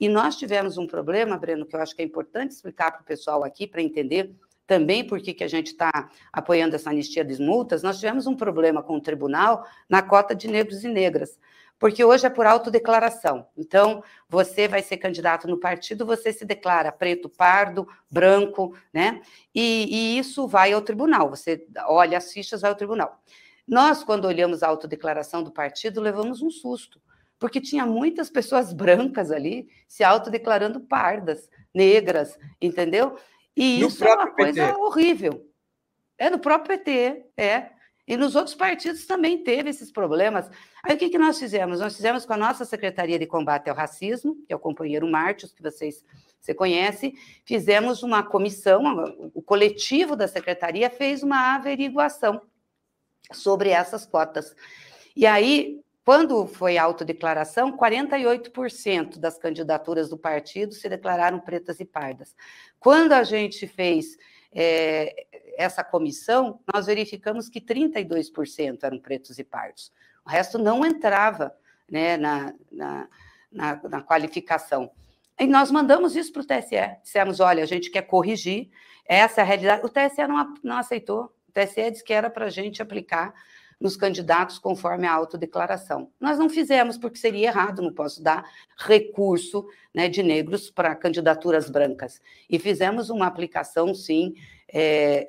E 0.00 0.08
nós 0.08 0.36
tivemos 0.36 0.78
um 0.78 0.86
problema, 0.86 1.36
Breno, 1.36 1.66
que 1.66 1.76
eu 1.76 1.80
acho 1.80 1.94
que 1.94 2.00
é 2.00 2.04
importante 2.04 2.52
explicar 2.52 2.90
para 2.90 3.02
o 3.02 3.04
pessoal 3.04 3.44
aqui, 3.44 3.66
para 3.66 3.82
entender 3.82 4.34
também 4.66 5.06
por 5.06 5.20
que, 5.20 5.44
a 5.44 5.48
gente 5.48 5.66
está 5.66 6.08
apoiando 6.32 6.74
essa 6.74 6.90
anistia 6.90 7.24
das 7.24 7.38
multas. 7.38 7.82
Nós 7.82 7.96
tivemos 7.98 8.26
um 8.26 8.34
problema 8.34 8.82
com 8.82 8.96
o 8.96 9.00
tribunal 9.00 9.66
na 9.88 10.00
cota 10.00 10.34
de 10.34 10.48
negros 10.48 10.84
e 10.84 10.88
negras, 10.88 11.38
porque 11.78 12.02
hoje 12.02 12.24
é 12.24 12.30
por 12.30 12.46
autodeclaração. 12.46 13.46
Então, 13.58 14.02
você 14.28 14.68
vai 14.68 14.80
ser 14.80 14.96
candidato 14.96 15.46
no 15.46 15.58
partido, 15.58 16.06
você 16.06 16.32
se 16.32 16.46
declara 16.46 16.90
preto, 16.90 17.28
pardo, 17.28 17.86
branco, 18.10 18.74
né? 18.94 19.20
E, 19.54 20.14
e 20.14 20.18
isso 20.18 20.46
vai 20.46 20.72
ao 20.72 20.80
tribunal. 20.80 21.28
Você 21.28 21.66
olha 21.88 22.16
as 22.16 22.32
fichas, 22.32 22.62
vai 22.62 22.70
ao 22.70 22.76
tribunal. 22.76 23.20
Nós, 23.66 24.02
quando 24.02 24.24
olhamos 24.24 24.62
a 24.62 24.68
autodeclaração 24.68 25.42
do 25.42 25.50
partido, 25.50 26.00
levamos 26.00 26.40
um 26.40 26.50
susto 26.50 27.00
porque 27.40 27.60
tinha 27.60 27.86
muitas 27.86 28.30
pessoas 28.30 28.72
brancas 28.72 29.32
ali 29.32 29.68
se 29.88 30.04
autodeclarando 30.04 30.78
pardas, 30.78 31.50
negras, 31.74 32.38
entendeu? 32.60 33.16
E 33.56 33.80
no 33.80 33.88
isso 33.88 34.04
é 34.04 34.14
uma 34.14 34.30
coisa 34.30 34.66
PT. 34.68 34.78
horrível. 34.78 35.50
É 36.18 36.30
no 36.30 36.38
próprio 36.38 36.78
PT, 36.78 37.24
é. 37.36 37.70
E 38.06 38.16
nos 38.16 38.36
outros 38.36 38.54
partidos 38.54 39.06
também 39.06 39.42
teve 39.42 39.70
esses 39.70 39.90
problemas. 39.90 40.50
Aí 40.82 40.94
o 40.94 40.98
que, 40.98 41.08
que 41.08 41.18
nós 41.18 41.38
fizemos? 41.38 41.80
Nós 41.80 41.96
fizemos 41.96 42.26
com 42.26 42.34
a 42.34 42.36
nossa 42.36 42.64
Secretaria 42.64 43.18
de 43.18 43.26
Combate 43.26 43.70
ao 43.70 43.76
Racismo, 43.76 44.36
que 44.46 44.52
é 44.52 44.56
o 44.56 44.58
companheiro 44.58 45.06
Martius, 45.08 45.52
que 45.52 45.62
vocês 45.62 46.04
você 46.40 46.54
conhece, 46.54 47.12
fizemos 47.44 48.02
uma 48.02 48.22
comissão, 48.22 49.30
o 49.34 49.42
coletivo 49.42 50.16
da 50.16 50.26
secretaria 50.26 50.88
fez 50.88 51.22
uma 51.22 51.54
averiguação 51.54 52.40
sobre 53.30 53.68
essas 53.68 54.06
cotas. 54.06 54.56
E 55.14 55.26
aí, 55.26 55.80
quando 56.04 56.46
foi 56.46 56.78
a 56.78 56.82
autodeclaração, 56.82 57.76
48% 57.76 59.18
das 59.18 59.38
candidaturas 59.38 60.08
do 60.08 60.16
partido 60.16 60.74
se 60.74 60.88
declararam 60.88 61.38
pretas 61.38 61.78
e 61.78 61.84
pardas. 61.84 62.34
Quando 62.78 63.12
a 63.12 63.22
gente 63.22 63.66
fez 63.66 64.16
é, 64.52 65.26
essa 65.56 65.84
comissão, 65.84 66.60
nós 66.72 66.86
verificamos 66.86 67.48
que 67.48 67.60
32% 67.60 68.78
eram 68.82 68.98
pretos 68.98 69.38
e 69.38 69.44
pardos. 69.44 69.92
O 70.24 70.30
resto 70.30 70.58
não 70.58 70.84
entrava 70.84 71.54
né, 71.90 72.16
na, 72.16 72.54
na, 72.70 73.08
na, 73.52 73.80
na 73.88 74.02
qualificação. 74.02 74.90
E 75.38 75.46
nós 75.46 75.70
mandamos 75.70 76.16
isso 76.16 76.32
para 76.32 76.42
o 76.42 76.46
TSE. 76.46 76.96
Dissemos: 77.02 77.40
olha, 77.40 77.62
a 77.62 77.66
gente 77.66 77.90
quer 77.90 78.02
corrigir, 78.02 78.70
essa 79.04 79.40
é 79.40 79.44
realidade. 79.44 79.84
O 79.84 79.88
TSE 79.88 80.26
não, 80.26 80.54
não 80.62 80.76
aceitou. 80.76 81.32
O 81.48 81.52
TSE 81.52 81.90
disse 81.90 82.04
que 82.04 82.12
era 82.12 82.30
para 82.30 82.46
a 82.46 82.50
gente 82.50 82.80
aplicar 82.80 83.34
nos 83.80 83.96
candidatos 83.96 84.58
conforme 84.58 85.06
a 85.06 85.12
autodeclaração. 85.12 86.10
Nós 86.20 86.38
não 86.38 86.50
fizemos 86.50 86.98
porque 86.98 87.18
seria 87.18 87.48
errado, 87.48 87.80
não 87.80 87.92
posso 87.92 88.22
dar 88.22 88.44
recurso 88.76 89.66
né, 89.94 90.08
de 90.08 90.22
negros 90.22 90.70
para 90.70 90.94
candidaturas 90.94 91.70
brancas. 91.70 92.20
E 92.48 92.58
fizemos 92.58 93.08
uma 93.08 93.26
aplicação, 93.26 93.94
sim, 93.94 94.34
é, 94.72 95.26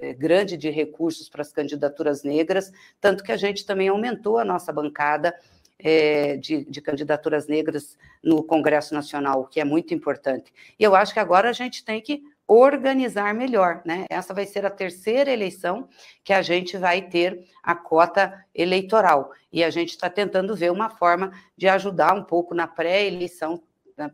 é, 0.00 0.10
é, 0.10 0.14
grande 0.14 0.56
de 0.56 0.70
recursos 0.70 1.28
para 1.28 1.42
as 1.42 1.50
candidaturas 1.50 2.22
negras, 2.22 2.70
tanto 3.00 3.24
que 3.24 3.32
a 3.32 3.36
gente 3.36 3.66
também 3.66 3.88
aumentou 3.88 4.38
a 4.38 4.44
nossa 4.44 4.72
bancada 4.72 5.34
é, 5.80 6.36
de, 6.36 6.64
de, 6.64 6.80
candidaturas 6.80 7.48
negras 7.48 7.96
no 8.22 8.42
Congresso 8.42 8.94
Nacional, 8.94 9.40
o 9.40 9.46
que 9.46 9.60
é 9.60 9.64
muito 9.64 9.94
importante. 9.94 10.52
E 10.78 10.84
eu 10.84 10.94
acho 10.94 11.12
que 11.12 11.20
agora 11.20 11.48
a 11.50 11.52
gente 11.52 11.84
tem 11.84 12.00
que 12.00 12.22
organizar 12.48 13.34
melhor, 13.34 13.82
né? 13.84 14.06
Essa 14.08 14.32
vai 14.32 14.46
ser 14.46 14.64
a 14.64 14.70
terceira 14.70 15.30
eleição 15.30 15.86
que 16.24 16.32
a 16.32 16.40
gente 16.40 16.78
vai 16.78 17.02
ter 17.02 17.46
a 17.62 17.74
cota 17.76 18.42
eleitoral. 18.54 19.30
E 19.52 19.62
a 19.62 19.68
gente 19.68 19.90
está 19.90 20.08
tentando 20.08 20.56
ver 20.56 20.72
uma 20.72 20.88
forma 20.88 21.30
de 21.54 21.68
ajudar 21.68 22.14
um 22.14 22.24
pouco 22.24 22.54
na 22.54 22.66
pré-eleição 22.66 23.62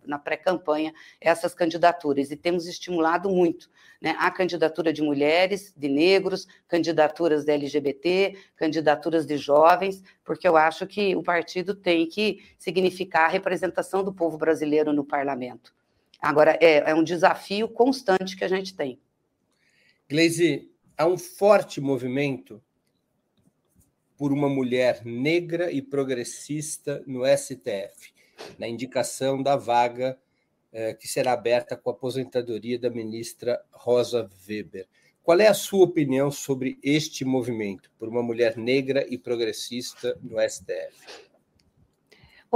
na, 0.07 0.19
pré-campanha 0.19 0.95
essas 1.21 1.55
candidaturas 1.55 2.31
e 2.31 2.37
temos 2.37 2.67
estimulado 2.67 3.29
muito 3.29 3.69
né, 4.01 4.17
a 4.19 4.31
candidatura 4.31 4.93
de 4.93 5.03
mulheres, 5.03 5.75
de 5.77 5.89
negros, 5.89 6.49
candidaturas 6.67 7.45
de 7.45 7.53
LGBT, 7.53 8.37
candidaturas 8.57 9.27
de 9.27 9.37
jovens, 9.37 10.03
porque 10.25 10.49
eu 10.49 10.57
acho 10.57 10.87
que 10.87 11.15
o 11.15 11.23
partido 11.23 11.75
tem 11.75 12.09
que 12.09 12.43
significar 12.59 13.27
a 13.27 13.33
representação 13.33 14.03
do 14.03 14.13
povo 14.13 14.39
brasileiro 14.39 14.93
no 14.93 15.05
parlamento. 15.05 15.75
Agora, 16.25 16.59
é, 16.61 16.91
é 16.91 16.95
um 16.95 17.05
desafio 17.05 17.69
constante 17.69 18.35
que 18.37 18.45
a 18.45 18.49
gente 18.49 18.75
tem. 18.75 18.99
Gleisi, 20.09 20.71
há 20.97 21.07
um 21.07 21.19
forte 21.19 21.81
movimento 21.81 22.63
por 24.17 24.33
uma 24.33 24.49
mulher 24.49 25.05
negra 25.05 25.71
e 25.71 25.83
progressista 25.83 27.03
no 27.07 27.25
STF 27.27 28.15
na 28.59 28.67
indicação 28.67 29.43
da 29.43 29.55
vaga 29.55 30.19
eh, 30.73 30.95
que 30.95 31.07
será 31.07 31.33
aberta 31.33 31.77
com 31.77 31.91
a 31.91 31.93
aposentadoria 31.93 32.79
da 32.79 32.89
ministra 32.89 33.63
Rosa 33.71 34.29
Weber. 34.49 34.89
Qual 35.23 35.39
é 35.39 35.47
a 35.47 35.55
sua 35.55 35.85
opinião 35.85 36.31
sobre 36.31 36.79
este 36.83 37.25
movimento 37.25 37.91
por 37.99 38.09
uma 38.09 38.23
mulher 38.23 38.57
negra 38.57 39.07
e 39.09 39.19
progressista 39.19 40.19
no 40.23 40.37
STF? 40.41 41.34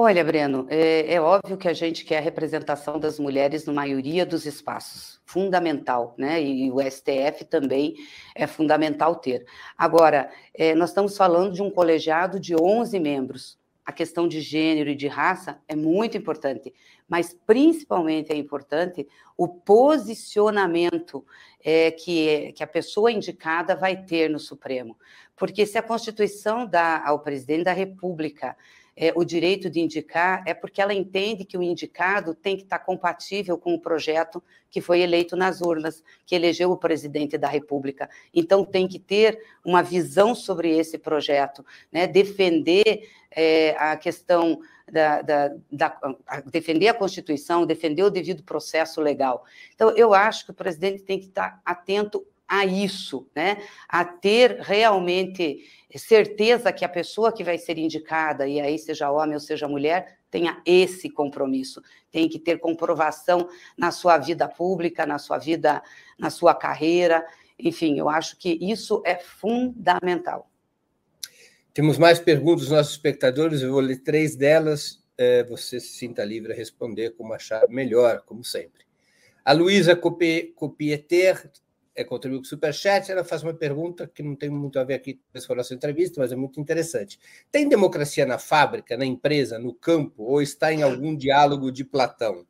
Olha, 0.00 0.22
Breno, 0.22 0.64
é, 0.70 1.14
é, 1.14 1.20
óbvio 1.20 1.56
que 1.56 1.66
a 1.66 1.72
gente 1.72 2.04
quer 2.04 2.18
a 2.18 2.20
representação 2.20 3.00
das 3.00 3.18
mulheres 3.18 3.64
na 3.64 3.72
maioria 3.72 4.24
dos 4.24 4.46
espaços, 4.46 5.20
fundamental, 5.26 6.14
né? 6.16 6.40
E 6.40 6.70
o 6.70 6.80
STF 6.80 7.44
também 7.44 7.96
é 8.32 8.46
fundamental 8.46 9.16
ter. 9.16 9.44
Agora, 9.76 10.30
é, 10.54 10.72
nós 10.72 10.90
estamos 10.90 11.16
falando 11.16 11.52
de 11.52 11.64
um 11.64 11.68
colegiado 11.68 12.38
de 12.38 12.54
11 12.54 12.96
membros 13.00 13.58
a 13.88 13.92
questão 13.92 14.28
de 14.28 14.42
gênero 14.42 14.90
e 14.90 14.94
de 14.94 15.08
raça 15.08 15.62
é 15.66 15.74
muito 15.74 16.14
importante, 16.14 16.74
mas 17.08 17.34
principalmente 17.46 18.30
é 18.30 18.36
importante 18.36 19.08
o 19.34 19.48
posicionamento 19.48 21.24
é, 21.64 21.90
que, 21.90 22.52
que 22.52 22.62
a 22.62 22.66
pessoa 22.66 23.10
indicada 23.10 23.74
vai 23.74 23.96
ter 23.96 24.28
no 24.28 24.38
Supremo. 24.38 24.94
Porque 25.34 25.64
se 25.64 25.78
a 25.78 25.82
Constituição 25.82 26.66
dá 26.66 27.02
ao 27.02 27.20
presidente 27.20 27.64
da 27.64 27.72
República 27.72 28.54
é, 29.00 29.12
o 29.14 29.24
direito 29.24 29.70
de 29.70 29.78
indicar, 29.78 30.42
é 30.44 30.52
porque 30.52 30.82
ela 30.82 30.92
entende 30.92 31.44
que 31.44 31.56
o 31.56 31.62
indicado 31.62 32.34
tem 32.34 32.56
que 32.56 32.64
estar 32.64 32.80
compatível 32.80 33.56
com 33.56 33.72
o 33.72 33.80
projeto 33.80 34.42
que 34.68 34.80
foi 34.80 35.00
eleito 35.00 35.36
nas 35.36 35.60
urnas, 35.60 36.02
que 36.26 36.34
elegeu 36.34 36.72
o 36.72 36.76
presidente 36.76 37.38
da 37.38 37.46
República. 37.46 38.10
Então, 38.34 38.64
tem 38.64 38.88
que 38.88 38.98
ter 38.98 39.40
uma 39.64 39.82
visão 39.82 40.34
sobre 40.34 40.76
esse 40.76 40.98
projeto, 40.98 41.64
né? 41.92 42.08
defender 42.08 43.08
é, 43.30 43.76
a 43.78 43.96
questão 43.96 44.58
da, 44.90 45.22
da, 45.22 45.54
da 45.70 45.98
a 46.26 46.40
defender 46.40 46.88
a 46.88 46.94
Constituição, 46.94 47.64
defender 47.64 48.02
o 48.02 48.10
devido 48.10 48.42
processo 48.42 49.00
legal. 49.00 49.44
Então, 49.74 49.90
eu 49.90 50.12
acho 50.12 50.44
que 50.44 50.50
o 50.50 50.54
presidente 50.54 51.04
tem 51.04 51.20
que 51.20 51.26
estar 51.26 51.60
atento 51.64 52.26
a 52.48 52.64
isso, 52.64 53.28
né? 53.36 53.58
A 53.88 54.04
ter 54.04 54.58
realmente 54.60 55.64
certeza 55.96 56.72
que 56.72 56.84
a 56.84 56.88
pessoa 56.88 57.32
que 57.32 57.44
vai 57.44 57.58
ser 57.58 57.78
indicada, 57.78 58.48
e 58.48 58.60
aí 58.60 58.78
seja 58.78 59.10
homem 59.10 59.34
ou 59.34 59.40
seja 59.40 59.68
mulher, 59.68 60.18
tenha 60.30 60.60
esse 60.64 61.08
compromisso, 61.10 61.82
tem 62.10 62.28
que 62.28 62.38
ter 62.38 62.58
comprovação 62.58 63.48
na 63.76 63.90
sua 63.90 64.18
vida 64.18 64.48
pública, 64.48 65.06
na 65.06 65.18
sua 65.18 65.38
vida, 65.38 65.82
na 66.18 66.30
sua 66.30 66.54
carreira, 66.54 67.24
enfim, 67.58 67.98
eu 67.98 68.08
acho 68.08 68.36
que 68.38 68.58
isso 68.60 69.02
é 69.04 69.16
fundamental. 69.16 70.50
Temos 71.74 71.98
mais 71.98 72.18
perguntas 72.18 72.62
dos 72.62 72.70
nossos 72.70 72.92
espectadores, 72.92 73.62
eu 73.62 73.72
vou 73.72 73.80
ler 73.80 74.02
três 74.02 74.36
delas, 74.36 75.02
é, 75.16 75.42
você 75.44 75.80
se 75.80 75.88
sinta 75.88 76.24
livre 76.24 76.52
a 76.52 76.56
responder 76.56 77.10
como 77.10 77.32
achar 77.32 77.68
melhor, 77.68 78.22
como 78.24 78.44
sempre. 78.44 78.86
A 79.44 79.52
Luísa 79.52 79.96
Copieter 79.96 81.50
é, 81.98 82.04
contribuiu 82.04 82.40
com 82.40 82.46
o 82.46 82.48
Superchat, 82.48 83.10
ela 83.10 83.24
faz 83.24 83.42
uma 83.42 83.52
pergunta 83.52 84.06
que 84.06 84.22
não 84.22 84.36
tem 84.36 84.48
muito 84.48 84.78
a 84.78 84.84
ver 84.84 84.94
aqui 84.94 85.14
com 85.14 85.52
a 85.52 85.56
nossa 85.56 85.74
entrevista, 85.74 86.20
mas 86.20 86.30
é 86.30 86.36
muito 86.36 86.60
interessante. 86.60 87.18
Tem 87.50 87.68
democracia 87.68 88.24
na 88.24 88.38
fábrica, 88.38 88.96
na 88.96 89.04
empresa, 89.04 89.58
no 89.58 89.74
campo, 89.74 90.22
ou 90.22 90.40
está 90.40 90.72
em 90.72 90.82
algum 90.82 91.16
diálogo 91.16 91.72
de 91.72 91.84
Platão? 91.84 92.46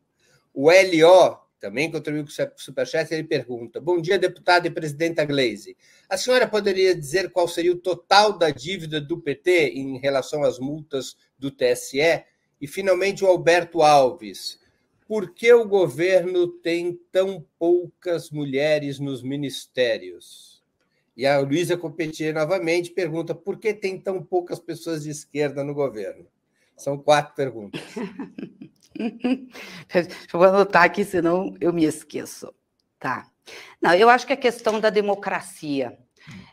O 0.53 0.69
LO 0.71 1.39
também 1.59 1.91
contribuiu 1.91 2.25
com 2.25 2.31
o 2.31 2.61
Superchat, 2.61 3.11
ele 3.11 3.25
pergunta: 3.25 3.81
Bom 3.81 3.99
dia, 4.03 4.19
deputada 4.19 4.67
e 4.67 4.71
presidenta 4.71 5.25
Glaze. 5.25 5.79
A 6.11 6.19
senhora 6.19 6.47
poderia 6.47 6.95
dizer 6.95 7.31
qual 7.31 7.49
seria 7.49 7.73
o 7.73 7.79
total 7.79 8.37
da 8.37 8.51
dívida 8.51 9.01
do 9.01 9.19
PT 9.19 9.71
em 9.71 9.99
relação 9.99 10.45
às 10.45 10.59
multas 10.59 11.17
do 11.39 11.51
TSE? 11.51 12.23
E, 12.61 12.67
finalmente, 12.67 13.25
o 13.25 13.29
Alberto 13.29 13.81
Alves 13.81 14.59
por 15.09 15.33
que 15.33 15.51
o 15.55 15.67
governo 15.67 16.47
tem 16.47 17.01
tão 17.11 17.43
poucas 17.59 18.31
mulheres 18.31 18.99
nos 18.99 19.23
ministérios? 19.23 20.63
E 21.17 21.27
a 21.27 21.41
Luísa 21.41 21.79
Competier 21.79 22.35
novamente 22.35 22.91
pergunta 22.91 23.35
por 23.35 23.59
que 23.59 23.73
tem 23.73 23.99
tão 23.99 24.23
poucas 24.23 24.61
pessoas 24.61 25.03
de 25.03 25.11
esquerda 25.11 25.65
no 25.65 25.73
governo? 25.73 26.27
São 26.77 26.99
quatro 26.99 27.35
perguntas. 27.35 27.81
vou 30.31 30.45
anotar 30.45 30.85
aqui, 30.85 31.05
senão 31.05 31.57
eu 31.59 31.73
me 31.73 31.85
esqueço. 31.85 32.55
Tá. 33.01 33.27
Não, 33.81 33.95
eu 33.95 34.11
acho 34.11 34.27
que 34.27 34.35
a 34.35 34.37
questão 34.37 34.79
da 34.79 34.91
democracia. 34.91 35.99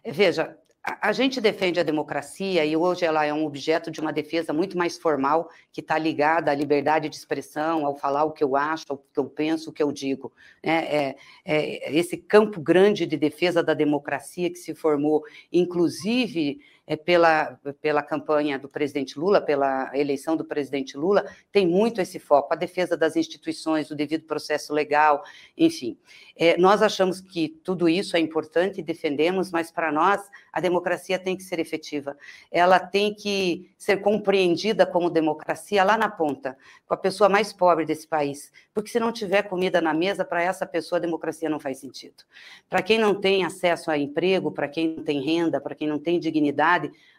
Veja, 0.04 0.58
a 0.86 1.12
gente 1.12 1.42
defende 1.42 1.80
a 1.80 1.84
democracia 1.84 2.64
e 2.64 2.78
hoje 2.78 3.06
ela 3.06 3.26
é 3.26 3.34
um 3.34 3.44
objeto 3.44 3.90
de 3.90 4.00
uma 4.00 4.14
defesa 4.14 4.54
muito 4.54 4.78
mais 4.78 4.98
formal, 5.00 5.50
que 5.72 5.82
está 5.82 5.98
ligada 5.98 6.52
à 6.52 6.56
liberdade 6.56 7.10
de 7.10 7.16
expressão, 7.16 7.88
ao 7.88 7.96
falar 7.96 8.24
o 8.24 8.32
que 8.32 8.44
eu 8.44 8.56
acho, 8.56 8.86
o 8.92 8.98
que 8.98 9.20
eu 9.20 9.26
penso, 9.26 9.72
o 9.72 9.74
que 9.74 9.82
eu 9.82 9.92
digo. 9.92 10.32
É, 10.62 10.72
é, 10.72 11.16
é 11.44 11.98
esse 11.98 12.16
campo 12.18 12.62
grande 12.62 13.08
de 13.08 13.18
defesa 13.18 13.64
da 13.64 13.74
democracia 13.74 14.48
que 14.48 14.58
se 14.58 14.76
formou, 14.76 15.24
inclusive 15.52 16.60
é, 16.88 16.96
pela, 16.96 17.60
pela 17.82 18.04
campanha 18.04 18.60
do 18.60 18.70
presidente 18.70 19.18
Lula, 19.18 19.42
pela 19.42 19.92
eleição 19.98 20.36
do 20.38 20.46
presidente 20.46 20.98
Lula, 20.98 21.26
tem 21.52 21.68
muito 21.68 22.00
esse 22.00 22.20
foco, 22.20 22.54
a 22.54 22.58
defesa 22.58 22.96
das 22.96 23.16
instituições, 23.16 23.90
o 23.90 23.96
devido 23.96 24.26
processo 24.26 24.74
legal, 24.74 25.24
enfim. 25.58 25.98
É, 26.38 26.58
nós 26.58 26.82
achamos 26.82 27.22
que 27.22 27.48
tudo 27.48 27.88
isso 27.88 28.18
é 28.18 28.20
importante 28.20 28.80
e 28.80 28.84
defendemos, 28.84 29.52
mas 29.52 29.72
para 29.72 29.92
nós 29.92 30.22
a 30.52 30.60
democracia 30.60 31.18
tem 31.18 31.36
que 31.36 31.44
ser 31.44 31.60
efetiva. 31.60 32.18
Ela 32.52 32.80
tem 32.80 33.14
que 33.14 33.72
ser 33.78 33.98
compreendida 33.98 34.86
como 34.86 35.10
democracia 35.10 35.84
lá 35.84 35.98
na 35.98 36.10
ponta, 36.10 36.58
com 36.86 36.94
a 36.94 36.98
pessoa 36.98 37.30
mais 37.30 37.54
pobre 37.54 37.86
desse 37.86 38.08
país. 38.08 38.52
Porque 38.74 38.90
se 38.90 39.00
não 39.00 39.12
tiver 39.12 39.44
comida 39.44 39.80
na 39.80 39.94
mesa, 39.94 40.26
para 40.26 40.44
essa 40.44 40.66
pessoa 40.66 40.98
a 40.98 41.02
democracia 41.02 41.50
não 41.50 41.60
faz 41.60 41.80
sentido. 41.80 42.24
Para 42.70 42.82
quem 42.82 43.00
não 43.00 43.16
tem 43.16 43.46
acesso 43.46 43.90
a 43.90 43.98
emprego, 43.98 44.52
para 44.52 44.68
quem 44.68 44.96
não 44.96 45.04
tem 45.04 45.22
renda, 45.22 45.62
para 45.62 45.74
quem 45.74 45.88
não 45.88 45.98
tem 46.00 46.20
dignidade, 46.20 46.75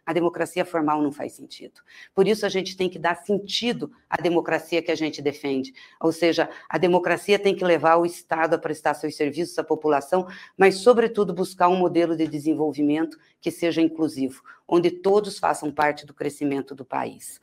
a 0.07 0.13
democracia 0.13 0.65
formal 0.65 1.03
não 1.03 1.11
faz 1.11 1.33
sentido. 1.33 1.81
Por 2.15 2.29
isso 2.29 2.47
a 2.47 2.49
gente 2.49 2.77
tem 2.77 2.89
que 2.89 2.99
dar 2.99 3.17
sentido 3.17 3.91
à 4.09 4.17
democracia 4.17 4.81
que 4.81 4.93
a 4.93 4.95
gente 4.95 5.21
defende. 5.21 5.75
Ou 6.01 6.13
seja, 6.13 6.49
a 6.69 6.79
democracia 6.79 7.39
tem 7.39 7.57
que 7.57 7.65
levar 7.65 7.97
o 7.97 8.07
Estado 8.07 8.55
a 8.55 8.59
prestar 8.59 8.95
seus 8.95 9.17
serviços 9.17 9.59
à 9.59 9.65
população, 9.65 10.29
mas, 10.57 10.77
sobretudo, 10.77 11.35
buscar 11.35 11.69
um 11.69 11.77
modelo 11.77 12.17
de 12.17 12.27
desenvolvimento 12.29 13.19
que 13.41 13.51
seja 13.51 13.83
inclusivo, 13.83 14.43
onde 14.69 14.91
todos 14.91 15.39
façam 15.39 15.73
parte 15.73 16.07
do 16.07 16.15
crescimento 16.15 16.75
do 16.75 16.85
país. 16.85 17.41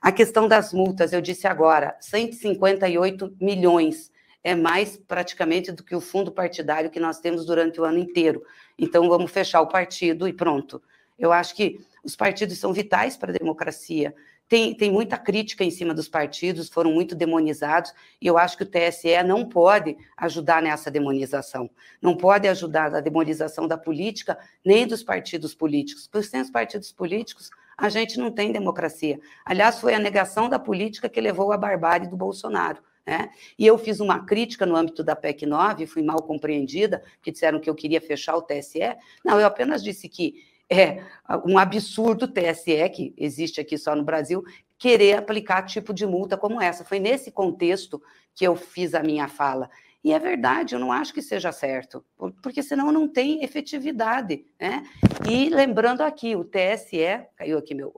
A 0.00 0.12
questão 0.12 0.46
das 0.46 0.74
multas, 0.74 1.14
eu 1.14 1.22
disse 1.22 1.46
agora, 1.46 1.96
158 2.00 3.34
milhões 3.40 4.12
é 4.42 4.54
mais 4.54 4.98
praticamente 4.98 5.72
do 5.72 5.82
que 5.82 5.96
o 5.96 6.00
fundo 6.02 6.30
partidário 6.30 6.90
que 6.90 7.00
nós 7.00 7.18
temos 7.18 7.46
durante 7.46 7.80
o 7.80 7.84
ano 7.84 7.98
inteiro. 7.98 8.42
Então, 8.78 9.08
vamos 9.08 9.30
fechar 9.30 9.62
o 9.62 9.68
partido 9.68 10.28
e 10.28 10.32
pronto. 10.34 10.82
Eu 11.18 11.32
acho 11.32 11.54
que 11.54 11.80
os 12.04 12.14
partidos 12.14 12.58
são 12.58 12.72
vitais 12.72 13.16
para 13.16 13.30
a 13.30 13.36
democracia. 13.36 14.14
Tem, 14.46 14.74
tem 14.74 14.90
muita 14.90 15.16
crítica 15.16 15.64
em 15.64 15.70
cima 15.70 15.94
dos 15.94 16.06
partidos, 16.06 16.68
foram 16.68 16.92
muito 16.92 17.14
demonizados, 17.14 17.92
e 18.20 18.26
eu 18.26 18.36
acho 18.36 18.58
que 18.58 18.62
o 18.62 18.66
TSE 18.66 19.22
não 19.24 19.48
pode 19.48 19.96
ajudar 20.18 20.60
nessa 20.60 20.90
demonização, 20.90 21.70
não 22.00 22.14
pode 22.14 22.46
ajudar 22.46 22.90
na 22.90 23.00
demonização 23.00 23.66
da 23.66 23.78
política, 23.78 24.38
nem 24.62 24.86
dos 24.86 25.02
partidos 25.02 25.54
políticos, 25.54 26.06
porque 26.06 26.26
sem 26.28 26.42
os 26.42 26.50
partidos 26.50 26.92
políticos, 26.92 27.50
a 27.76 27.88
gente 27.88 28.18
não 28.18 28.30
tem 28.30 28.52
democracia. 28.52 29.18
Aliás, 29.46 29.80
foi 29.80 29.94
a 29.94 29.98
negação 29.98 30.48
da 30.48 30.58
política 30.58 31.08
que 31.08 31.20
levou 31.20 31.50
à 31.50 31.56
barbárie 31.56 32.06
do 32.06 32.16
Bolsonaro. 32.16 32.82
Né? 33.06 33.30
E 33.58 33.66
eu 33.66 33.76
fiz 33.76 34.00
uma 34.00 34.24
crítica 34.24 34.64
no 34.64 34.76
âmbito 34.76 35.02
da 35.02 35.16
PEC 35.16 35.46
9, 35.46 35.86
fui 35.86 36.02
mal 36.02 36.22
compreendida, 36.22 37.02
que 37.22 37.30
disseram 37.30 37.60
que 37.60 37.68
eu 37.68 37.74
queria 37.74 38.00
fechar 38.00 38.36
o 38.36 38.42
TSE. 38.42 38.96
Não, 39.24 39.40
eu 39.40 39.46
apenas 39.46 39.82
disse 39.82 40.08
que 40.08 40.53
é 40.80 41.04
um 41.44 41.58
absurdo 41.58 42.28
TSE, 42.28 42.88
que 42.90 43.14
existe 43.16 43.60
aqui 43.60 43.78
só 43.78 43.94
no 43.94 44.04
Brasil, 44.04 44.42
querer 44.78 45.16
aplicar 45.16 45.62
tipo 45.62 45.94
de 45.94 46.06
multa 46.06 46.36
como 46.36 46.60
essa. 46.60 46.84
Foi 46.84 46.98
nesse 46.98 47.30
contexto 47.30 48.02
que 48.34 48.46
eu 48.46 48.56
fiz 48.56 48.94
a 48.94 49.02
minha 49.02 49.28
fala. 49.28 49.70
E 50.02 50.12
é 50.12 50.18
verdade, 50.18 50.74
eu 50.74 50.78
não 50.78 50.92
acho 50.92 51.14
que 51.14 51.22
seja 51.22 51.50
certo, 51.50 52.04
porque 52.42 52.62
senão 52.62 52.92
não 52.92 53.08
tem 53.08 53.42
efetividade. 53.42 54.44
Né? 54.60 54.82
E 55.26 55.48
lembrando 55.48 56.02
aqui, 56.02 56.36
o 56.36 56.44
TSE, 56.44 57.26
caiu 57.36 57.56
aqui 57.56 57.74
meu, 57.74 57.94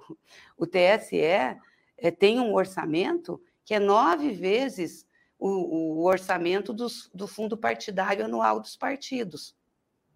o 0.56 0.64
TSE 0.64 1.18
é, 1.18 1.58
tem 2.16 2.38
um 2.38 2.54
orçamento 2.54 3.42
que 3.64 3.74
é 3.74 3.80
nove 3.80 4.30
vezes 4.30 5.04
o, 5.36 5.48
o 5.48 6.04
orçamento 6.04 6.72
dos, 6.72 7.10
do 7.12 7.26
fundo 7.26 7.56
partidário 7.56 8.24
anual 8.24 8.60
dos 8.60 8.76
partidos 8.76 9.56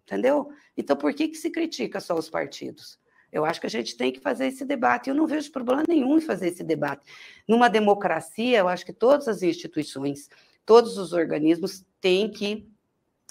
entendeu? 0.03 0.49
Então, 0.75 0.95
por 0.95 1.13
que, 1.13 1.27
que 1.27 1.37
se 1.37 1.49
critica 1.49 1.99
só 1.99 2.15
os 2.15 2.29
partidos? 2.29 2.99
Eu 3.31 3.45
acho 3.45 3.61
que 3.61 3.67
a 3.67 3.69
gente 3.69 3.95
tem 3.95 4.11
que 4.11 4.19
fazer 4.19 4.47
esse 4.47 4.65
debate. 4.65 5.09
Eu 5.09 5.15
não 5.15 5.25
vejo 5.25 5.51
problema 5.51 5.83
nenhum 5.87 6.17
em 6.17 6.21
fazer 6.21 6.49
esse 6.49 6.63
debate. 6.63 7.05
Numa 7.47 7.69
democracia, 7.69 8.59
eu 8.59 8.67
acho 8.67 8.85
que 8.85 8.91
todas 8.91 9.27
as 9.27 9.41
instituições, 9.41 10.29
todos 10.65 10.97
os 10.97 11.13
organismos 11.13 11.85
têm 12.01 12.29
que 12.29 12.69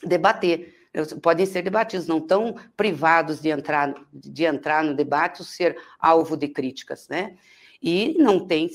debater. 0.03 0.89
Podem 1.23 1.45
ser 1.45 1.63
debatidos, 1.63 2.07
não 2.07 2.21
tão 2.21 2.55
privados 2.77 3.41
de 3.41 3.51
entrar, 3.51 3.95
de 4.13 4.45
entrar 4.45 4.83
no 4.83 4.95
debate 4.95 5.43
ou 5.43 5.47
ser 5.47 5.77
alvo 5.99 6.37
de 6.37 6.49
críticas, 6.49 7.07
né? 7.09 7.37
E 7.83 8.15
não 8.19 8.47
tem, 8.47 8.69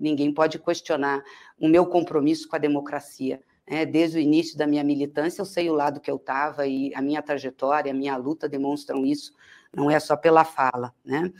ninguém 0.00 0.32
pode 0.32 0.58
questionar 0.58 1.22
o 1.58 1.68
meu 1.68 1.84
compromisso 1.86 2.48
com 2.48 2.56
a 2.56 2.58
democracia. 2.58 3.42
É, 3.70 3.84
desde 3.84 4.16
o 4.16 4.20
início 4.20 4.56
da 4.56 4.66
minha 4.66 4.82
militância, 4.82 5.42
eu 5.42 5.44
sei 5.44 5.68
o 5.68 5.74
lado 5.74 6.00
que 6.00 6.10
eu 6.10 6.16
estava 6.16 6.66
e 6.66 6.90
a 6.94 7.02
minha 7.02 7.20
trajetória, 7.20 7.92
a 7.92 7.94
minha 7.94 8.16
luta 8.16 8.48
demonstram 8.48 9.04
isso, 9.04 9.34
não 9.76 9.90
é 9.90 10.00
só 10.00 10.16
pela 10.16 10.42
fala. 10.42 10.94
Né? 11.04 11.30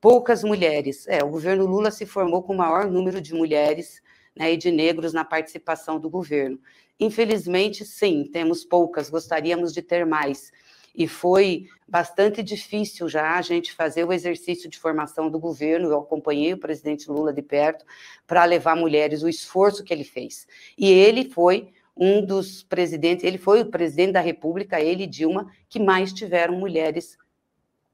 Poucas 0.00 0.42
mulheres. 0.42 1.06
É, 1.06 1.22
o 1.22 1.28
governo 1.28 1.64
Lula 1.64 1.92
se 1.92 2.04
formou 2.04 2.42
com 2.42 2.54
o 2.54 2.56
maior 2.56 2.90
número 2.90 3.20
de 3.20 3.32
mulheres 3.32 4.02
né, 4.34 4.52
e 4.52 4.56
de 4.56 4.72
negros 4.72 5.12
na 5.12 5.24
participação 5.24 6.00
do 6.00 6.10
governo. 6.10 6.58
Infelizmente, 6.98 7.84
sim, 7.84 8.28
temos 8.32 8.64
poucas, 8.64 9.08
gostaríamos 9.08 9.72
de 9.72 9.80
ter 9.80 10.04
mais. 10.04 10.50
E 10.92 11.06
foi 11.06 11.68
bastante 11.86 12.42
difícil 12.42 13.08
já 13.08 13.36
a 13.36 13.42
gente 13.42 13.72
fazer 13.72 14.04
o 14.04 14.12
exercício 14.12 14.68
de 14.68 14.78
formação 14.78 15.30
do 15.30 15.38
governo. 15.38 15.90
Eu 15.90 16.00
acompanhei 16.00 16.54
o 16.54 16.58
presidente 16.58 17.08
Lula 17.08 17.32
de 17.32 17.42
perto 17.42 17.84
para 18.26 18.44
levar 18.44 18.74
mulheres, 18.74 19.22
o 19.22 19.28
esforço 19.28 19.84
que 19.84 19.92
ele 19.92 20.04
fez. 20.04 20.48
E 20.76 20.90
ele 20.90 21.28
foi 21.28 21.70
um 21.96 22.24
dos 22.24 22.62
presidentes, 22.62 23.24
ele 23.24 23.38
foi 23.38 23.62
o 23.62 23.70
presidente 23.70 24.12
da 24.12 24.20
República, 24.20 24.80
ele 24.80 25.04
e 25.04 25.06
Dilma, 25.06 25.50
que 25.68 25.80
mais 25.80 26.12
tiveram 26.12 26.54
mulheres 26.54 27.16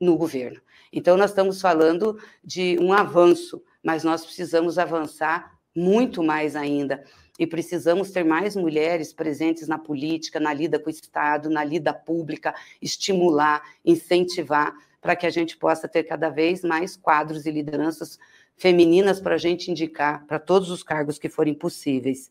no 0.00 0.16
governo. 0.16 0.60
Então, 0.92 1.16
nós 1.16 1.30
estamos 1.30 1.60
falando 1.60 2.18
de 2.42 2.76
um 2.80 2.92
avanço, 2.92 3.62
mas 3.82 4.02
nós 4.02 4.24
precisamos 4.24 4.78
avançar 4.78 5.56
muito 5.74 6.22
mais 6.22 6.56
ainda. 6.56 7.04
E 7.38 7.46
precisamos 7.46 8.10
ter 8.10 8.24
mais 8.24 8.54
mulheres 8.54 9.12
presentes 9.12 9.66
na 9.66 9.78
política, 9.78 10.38
na 10.38 10.52
lida 10.52 10.78
com 10.78 10.88
o 10.88 10.92
Estado, 10.92 11.48
na 11.48 11.64
lida 11.64 11.94
pública, 11.94 12.54
estimular, 12.80 13.62
incentivar, 13.84 14.74
para 15.00 15.16
que 15.16 15.26
a 15.26 15.30
gente 15.30 15.56
possa 15.56 15.88
ter 15.88 16.04
cada 16.04 16.28
vez 16.28 16.62
mais 16.62 16.96
quadros 16.96 17.46
e 17.46 17.50
lideranças 17.50 18.18
femininas 18.56 19.20
para 19.20 19.34
a 19.34 19.38
gente 19.38 19.70
indicar 19.70 20.24
para 20.26 20.38
todos 20.38 20.70
os 20.70 20.82
cargos 20.82 21.18
que 21.18 21.28
forem 21.28 21.54
possíveis. 21.54 22.30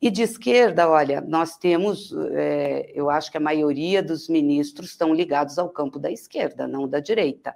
E 0.00 0.10
de 0.10 0.22
esquerda, 0.22 0.88
olha, 0.88 1.20
nós 1.20 1.56
temos, 1.56 2.14
é, 2.32 2.92
eu 2.94 3.10
acho 3.10 3.32
que 3.32 3.36
a 3.36 3.40
maioria 3.40 4.00
dos 4.00 4.28
ministros 4.28 4.90
estão 4.90 5.12
ligados 5.12 5.58
ao 5.58 5.68
campo 5.68 5.98
da 5.98 6.10
esquerda, 6.10 6.68
não 6.68 6.86
da 6.86 7.00
direita. 7.00 7.54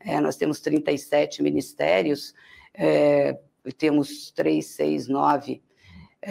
É, 0.00 0.20
nós 0.20 0.36
temos 0.36 0.58
37 0.60 1.40
ministérios, 1.40 2.34
é, 2.74 3.38
temos 3.78 4.32
3, 4.32 4.66
6, 4.66 5.08
9, 5.08 5.62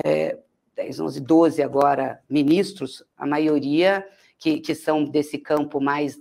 é, 0.03 0.38
10, 0.76 0.99
11, 0.99 1.22
12 1.22 1.64
agora 1.64 2.22
ministros, 2.30 3.01
a 3.18 3.26
maioria 3.26 4.05
que, 4.38 4.59
que 4.59 4.76
são 4.76 5.05
desse 5.05 5.38
campo 5.38 5.80
mais 5.80 6.20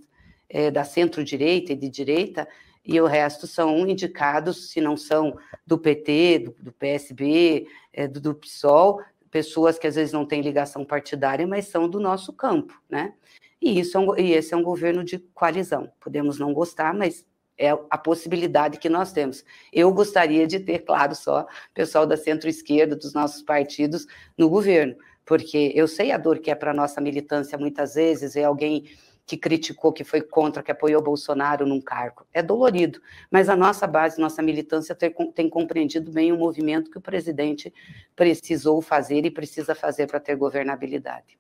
é, 0.49 0.71
da 0.71 0.85
centro-direita 0.85 1.73
e 1.73 1.77
de 1.77 1.89
direita, 1.89 2.47
e 2.85 3.01
o 3.01 3.07
resto 3.07 3.47
são 3.47 3.87
indicados, 3.89 4.71
se 4.71 4.81
não 4.81 4.97
são 4.97 5.37
do 5.67 5.79
PT, 5.79 6.39
do, 6.39 6.57
do 6.65 6.73
PSB, 6.73 7.67
do, 8.11 8.21
do 8.21 8.35
PSOL, 8.35 9.01
pessoas 9.33 9.79
que 9.79 9.87
às 9.87 9.97
vezes 9.97 10.13
não 10.13 10.27
têm 10.27 10.43
ligação 10.43 10.85
partidária, 10.85 11.47
mas 11.47 11.67
são 11.67 11.89
do 11.89 11.99
nosso 11.99 12.35
campo, 12.35 12.79
né? 12.89 13.15
E, 13.61 13.81
isso 13.81 13.97
é 13.97 14.01
um, 14.01 14.19
e 14.19 14.33
esse 14.33 14.53
é 14.53 14.57
um 14.57 14.63
governo 14.63 15.03
de 15.03 15.19
coalizão. 15.35 15.91
Podemos 15.99 16.39
não 16.39 16.53
gostar, 16.53 16.93
mas 16.93 17.25
é 17.57 17.71
a 17.71 17.97
possibilidade 17.97 18.79
que 18.79 18.91
nós 18.91 19.11
temos. 19.11 19.43
Eu 19.73 19.93
gostaria 19.93 20.47
de 20.47 20.61
ter, 20.61 20.81
claro, 20.81 21.15
só 21.15 21.47
pessoal 21.73 22.07
da 22.07 22.17
centro-esquerda, 22.17 22.95
dos 22.95 23.15
nossos 23.15 23.43
partidos, 23.43 24.07
no 24.37 24.51
governo, 24.51 24.95
porque 25.25 25.73
eu 25.75 25.89
sei 25.89 26.13
a 26.13 26.19
dor 26.19 26.39
que 26.39 26.51
é 26.51 26.55
para 26.55 26.73
a 26.73 26.75
nossa 26.75 27.01
militância 27.01 27.57
muitas 27.57 27.95
vezes, 27.95 28.37
é 28.37 28.45
alguém 28.45 28.85
que 29.27 29.37
criticou, 29.37 29.93
que 29.93 30.05
foi 30.05 30.21
contra, 30.21 30.63
que 30.63 30.71
apoiou 30.71 31.03
Bolsonaro 31.03 31.67
num 31.67 31.81
cargo. 31.81 32.27
É 32.33 32.43
dolorido, 32.43 33.01
mas 33.31 33.49
a 33.49 33.57
nossa 33.57 33.87
base, 33.87 34.21
nossa 34.21 34.43
militância 34.43 34.95
tem, 34.95 35.13
tem 35.33 35.49
compreendido 35.49 36.11
bem 36.11 36.33
o 36.33 36.37
movimento 36.37 36.91
que 36.91 36.99
o 36.99 37.03
presidente 37.03 37.73
precisou 38.17 38.83
fazer 38.83 39.25
e 39.25 39.31
precisa 39.31 39.75
fazer 39.75 40.07
para 40.07 40.21
ter 40.21 40.37
governabilidade. 40.37 41.39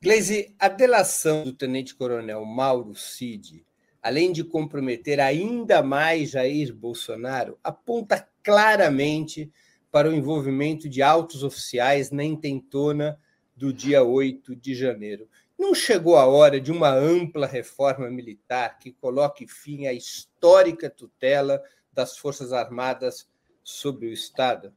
Gleisi, 0.00 0.54
a 0.58 0.68
delação 0.68 1.42
do 1.42 1.52
tenente-coronel 1.52 2.44
Mauro 2.44 2.94
Cid, 2.94 3.66
além 4.00 4.30
de 4.30 4.44
comprometer 4.44 5.18
ainda 5.18 5.82
mais 5.82 6.30
Jair 6.30 6.72
Bolsonaro, 6.72 7.58
aponta 7.64 8.28
claramente 8.44 9.50
para 9.90 10.08
o 10.08 10.14
envolvimento 10.14 10.88
de 10.88 11.02
altos 11.02 11.42
oficiais 11.42 12.10
na 12.10 12.22
intentona 12.22 13.18
do 13.56 13.72
dia 13.72 14.04
8 14.04 14.54
de 14.54 14.74
janeiro. 14.74 15.28
Não 15.58 15.74
chegou 15.74 16.16
a 16.16 16.26
hora 16.26 16.60
de 16.60 16.70
uma 16.70 16.90
ampla 16.90 17.46
reforma 17.46 18.08
militar 18.08 18.78
que 18.78 18.92
coloque 18.92 19.48
fim 19.48 19.86
à 19.86 19.92
histórica 19.92 20.88
tutela 20.88 21.60
das 21.92 22.16
Forças 22.16 22.52
Armadas 22.52 23.28
sobre 23.64 24.06
o 24.06 24.12
Estado? 24.12 24.72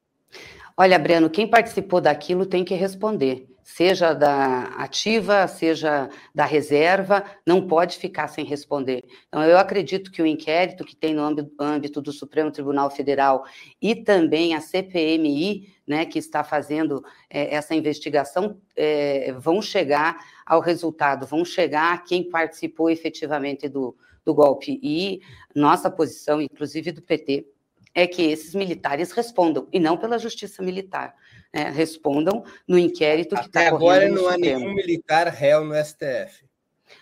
Olha, 0.75 0.97
Breno, 0.97 1.29
quem 1.29 1.47
participou 1.47 2.01
daquilo 2.01 2.45
tem 2.45 2.65
que 2.65 2.73
responder. 2.73 3.47
Seja 3.73 4.13
da 4.13 4.63
ativa, 4.75 5.47
seja 5.47 6.09
da 6.35 6.43
reserva, 6.43 7.23
não 7.47 7.65
pode 7.65 7.97
ficar 7.97 8.27
sem 8.27 8.43
responder. 8.43 9.01
Então, 9.29 9.41
eu 9.45 9.57
acredito 9.57 10.11
que 10.11 10.21
o 10.21 10.25
inquérito 10.25 10.83
que 10.83 10.93
tem 10.93 11.13
no 11.13 11.23
âmbito 11.57 12.01
do 12.01 12.11
Supremo 12.11 12.51
Tribunal 12.51 12.91
Federal 12.91 13.45
e 13.81 13.95
também 13.95 14.53
a 14.53 14.59
CPMI, 14.59 15.73
né, 15.87 16.05
que 16.05 16.19
está 16.19 16.43
fazendo 16.43 17.01
é, 17.29 17.55
essa 17.55 17.73
investigação, 17.73 18.59
é, 18.75 19.31
vão 19.39 19.61
chegar 19.61 20.17
ao 20.45 20.59
resultado, 20.59 21.25
vão 21.25 21.45
chegar 21.45 21.93
a 21.93 21.97
quem 21.97 22.29
participou 22.29 22.89
efetivamente 22.89 23.69
do, 23.69 23.95
do 24.25 24.33
golpe. 24.33 24.81
E 24.83 25.21
nossa 25.55 25.89
posição, 25.89 26.41
inclusive 26.41 26.91
do 26.91 27.01
PT, 27.01 27.47
é 27.95 28.05
que 28.05 28.21
esses 28.21 28.53
militares 28.53 29.13
respondam, 29.13 29.65
e 29.71 29.79
não 29.79 29.97
pela 29.97 30.19
justiça 30.19 30.61
militar, 30.61 31.15
né? 31.53 31.69
respondam 31.69 32.43
no 32.67 32.77
inquérito 32.77 33.35
que 33.35 33.45
está 33.45 33.69
correndo 33.69 33.75
agora 33.75 34.09
não 34.09 34.27
há 34.27 34.37
nenhum 34.37 34.73
militar 34.73 35.27
réu 35.27 35.63
no 35.65 35.75
STF. 35.75 36.45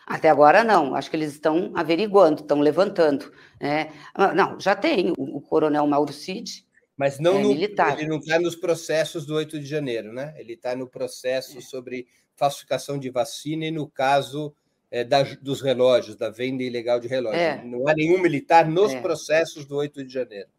Até 0.06 0.30
agora 0.30 0.64
não, 0.64 0.96
acho 0.96 1.10
que 1.10 1.16
eles 1.16 1.34
estão 1.34 1.72
averiguando, 1.76 2.42
estão 2.42 2.60
levantando. 2.60 3.32
Né? 3.60 3.92
Ah, 4.14 4.34
não, 4.34 4.60
já 4.60 4.76
tem 4.76 5.12
o, 5.18 5.38
o 5.38 5.42
coronel 5.42 5.86
Mauro 5.88 6.14
Cid, 6.14 6.66
mas 7.00 7.18
não 7.18 7.38
é 7.38 7.42
no, 7.42 7.50
militar. 7.50 7.98
ele 7.98 8.10
não 8.10 8.18
está 8.18 8.38
nos 8.38 8.58
processos 8.58 9.26
do 9.26 9.34
8 9.36 9.58
de 9.60 9.66
janeiro, 9.66 10.12
né? 10.12 10.36
Ele 10.38 10.54
está 10.54 10.76
no 10.76 10.86
processo 10.86 11.60
é. 11.60 11.62
sobre 11.62 12.08
falsificação 12.36 13.00
de 13.00 13.10
vacina 13.10 13.66
e 13.66 13.72
no 13.72 13.88
caso 13.88 14.54
é, 14.92 15.06
da, 15.06 15.24
dos 15.24 15.62
relógios, 15.62 16.18
da 16.18 16.30
venda 16.30 16.62
ilegal 16.62 17.00
de 17.00 17.08
relógios. 17.08 17.42
É. 17.42 17.64
Não 17.64 17.88
há 17.88 17.94
nenhum 17.94 18.20
militar 18.22 18.68
nos 18.68 18.92
é. 18.92 19.00
processos 19.00 19.66
do 19.66 19.78
8 19.78 20.04
de 20.04 20.14
janeiro. 20.14 20.50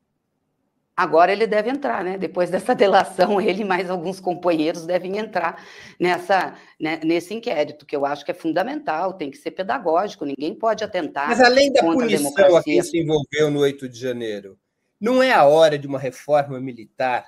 Agora 1.01 1.33
ele 1.33 1.47
deve 1.47 1.71
entrar, 1.71 2.05
né? 2.05 2.19
Depois 2.19 2.51
dessa 2.53 2.75
delação, 2.75 3.41
ele 3.41 3.63
e 3.63 3.65
mais 3.65 3.89
alguns 3.89 4.21
companheiros 4.21 4.85
devem 4.85 5.17
entrar 5.17 5.65
nessa, 5.99 6.55
né, 6.79 7.01
nesse 7.03 7.33
inquérito, 7.33 7.87
que 7.87 7.97
eu 7.97 8.05
acho 8.05 8.23
que 8.23 8.31
é 8.31 8.35
fundamental, 8.35 9.15
tem 9.15 9.31
que 9.31 9.39
ser 9.39 9.53
pedagógico, 9.53 10.27
ninguém 10.27 10.55
pode 10.55 10.85
atentar. 10.85 11.27
Mas 11.29 11.41
além 11.41 11.73
da 11.73 11.81
punição 11.81 12.55
a 12.55 12.63
quem 12.63 12.83
se 12.83 12.99
envolveu 12.99 13.51
no 13.51 13.61
8 13.61 13.89
de 13.89 13.99
janeiro, 13.99 14.59
não 15.01 15.23
é 15.23 15.33
a 15.33 15.45
hora 15.45 15.79
de 15.79 15.87
uma 15.87 15.99
reforma 15.99 16.61
militar 16.61 17.25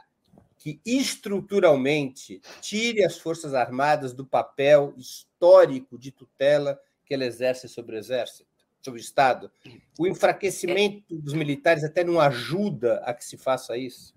que 0.58 0.78
estruturalmente 0.84 2.42
tire 2.60 3.02
as 3.02 3.16
Forças 3.16 3.54
Armadas 3.54 4.12
do 4.12 4.26
papel 4.26 4.92
histórico 4.98 5.98
de 5.98 6.12
tutela 6.12 6.78
que 7.06 7.14
ela 7.14 7.24
exerce 7.24 7.68
sobre 7.70 7.96
o 7.96 7.98
Exército, 7.98 8.51
sobre 8.83 9.01
o 9.01 9.03
Estado? 9.03 9.51
O 9.99 10.07
enfraquecimento 10.07 11.05
dos 11.11 11.33
militares 11.33 11.85
até 11.85 12.03
não 12.05 12.20
ajuda 12.20 13.03
a 13.05 13.14
que 13.14 13.24
se 13.24 13.37
faça 13.37 13.76
isso? 13.76 14.14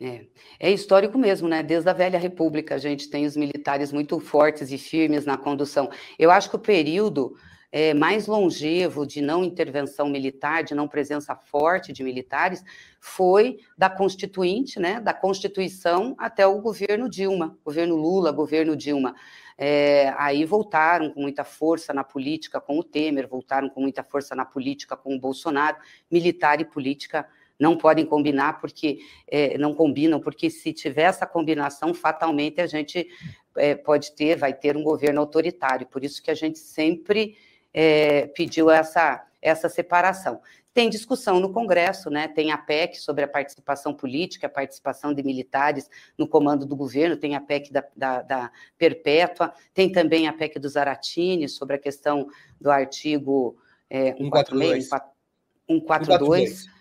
É, 0.00 0.26
é 0.58 0.70
histórico 0.70 1.16
mesmo, 1.16 1.48
né? 1.48 1.62
Desde 1.62 1.88
a 1.88 1.92
velha 1.92 2.18
República, 2.18 2.74
a 2.74 2.78
gente 2.78 3.08
tem 3.08 3.24
os 3.24 3.36
militares 3.36 3.92
muito 3.92 4.18
fortes 4.18 4.72
e 4.72 4.78
firmes 4.78 5.24
na 5.24 5.38
condução. 5.38 5.88
Eu 6.18 6.30
acho 6.30 6.50
que 6.50 6.56
o 6.56 6.58
período 6.58 7.36
é, 7.72 7.94
mais 7.94 8.26
longevo 8.26 9.06
de 9.06 9.22
não 9.22 9.42
intervenção 9.42 10.10
militar, 10.10 10.62
de 10.62 10.74
não 10.74 10.86
presença 10.86 11.34
forte 11.34 11.90
de 11.90 12.04
militares, 12.04 12.62
foi 13.00 13.58
da 13.76 13.88
Constituinte, 13.88 14.78
né, 14.78 15.00
da 15.00 15.14
Constituição 15.14 16.14
até 16.18 16.46
o 16.46 16.60
governo 16.60 17.08
Dilma, 17.08 17.58
governo 17.64 17.96
Lula, 17.96 18.30
governo 18.30 18.76
Dilma. 18.76 19.14
É, 19.56 20.12
aí 20.18 20.44
voltaram 20.44 21.10
com 21.10 21.22
muita 21.22 21.44
força 21.44 21.94
na 21.94 22.04
política 22.04 22.60
com 22.60 22.78
o 22.78 22.84
Temer, 22.84 23.26
voltaram 23.26 23.70
com 23.70 23.80
muita 23.80 24.04
força 24.04 24.34
na 24.34 24.44
política 24.44 24.94
com 24.94 25.14
o 25.14 25.18
Bolsonaro, 25.18 25.78
militar 26.10 26.60
e 26.60 26.64
política 26.64 27.26
não 27.58 27.76
podem 27.76 28.04
combinar 28.04 28.60
porque 28.60 28.98
é, 29.28 29.56
não 29.56 29.72
combinam, 29.72 30.18
porque 30.18 30.50
se 30.50 30.72
tiver 30.72 31.02
essa 31.02 31.26
combinação, 31.26 31.94
fatalmente 31.94 32.60
a 32.60 32.66
gente 32.66 33.08
é, 33.56 33.74
pode 33.74 34.12
ter, 34.12 34.36
vai 34.36 34.52
ter 34.52 34.76
um 34.76 34.82
governo 34.82 35.20
autoritário. 35.20 35.86
Por 35.86 36.02
isso 36.02 36.20
que 36.20 36.30
a 36.30 36.34
gente 36.34 36.58
sempre 36.58 37.36
é, 37.72 38.26
pediu 38.28 38.70
essa, 38.70 39.24
essa 39.40 39.68
separação. 39.68 40.40
Tem 40.74 40.88
discussão 40.88 41.38
no 41.38 41.52
Congresso, 41.52 42.08
né? 42.08 42.28
Tem 42.28 42.50
a 42.50 42.56
PEC 42.56 42.96
sobre 42.96 43.24
a 43.24 43.28
participação 43.28 43.92
política, 43.92 44.46
a 44.46 44.50
participação 44.50 45.12
de 45.12 45.22
militares 45.22 45.88
no 46.16 46.26
comando 46.26 46.64
do 46.64 46.74
governo, 46.74 47.16
tem 47.16 47.34
a 47.34 47.40
PEC 47.40 47.70
da, 47.70 47.84
da, 47.94 48.22
da 48.22 48.52
Perpétua, 48.78 49.52
tem 49.74 49.92
também 49.92 50.26
a 50.26 50.32
PEC 50.32 50.58
do 50.58 50.68
Zaratini 50.68 51.48
sobre 51.48 51.76
a 51.76 51.78
questão 51.78 52.26
do 52.58 52.70
artigo 52.70 53.56
é, 53.90 54.12
142. 54.14 54.88
142 54.88 55.11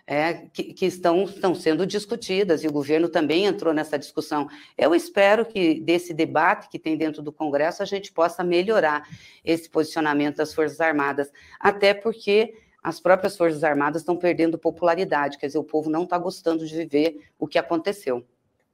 é, 0.08 0.46
que, 0.52 0.74
que, 0.74 0.86
estão, 0.86 1.24
estão 1.24 1.56
sendo 1.56 1.86
discutidas, 1.86 2.64
e 2.64 2.68
o 2.68 2.72
governo 2.72 3.08
também 3.08 3.46
entrou 3.46 3.74
nessa 3.74 3.98
discussão. 3.98 4.50
Eu 4.78 4.94
espero 4.94 5.46
que 5.46 5.80
desse 5.80 6.14
debate 6.14 6.70
que 6.70 6.78
tem 6.78 6.98
dentro 6.98 7.22
do 7.22 7.32
Congresso 7.32 7.82
a 7.82 7.86
gente 7.86 8.12
possa 8.12 8.44
melhorar 8.44 9.08
esse 9.44 9.70
posicionamento 9.70 10.38
das 10.38 10.54
Forças 10.54 10.82
Armadas, 10.82 11.32
até 11.60 11.94
porque 11.94 12.54
as 12.84 13.00
próprias 13.00 13.38
Forças 13.38 13.64
Armadas 13.64 14.02
estão 14.02 14.18
perdendo 14.18 14.58
popularidade, 14.58 15.38
quer 15.38 15.48
dizer, 15.48 15.60
o 15.60 15.64
povo 15.64 15.90
não 15.90 16.04
está 16.04 16.18
gostando 16.18 16.66
de 16.66 16.76
viver 16.76 17.30
o 17.40 17.48
que 17.48 17.58
aconteceu. 17.58 18.26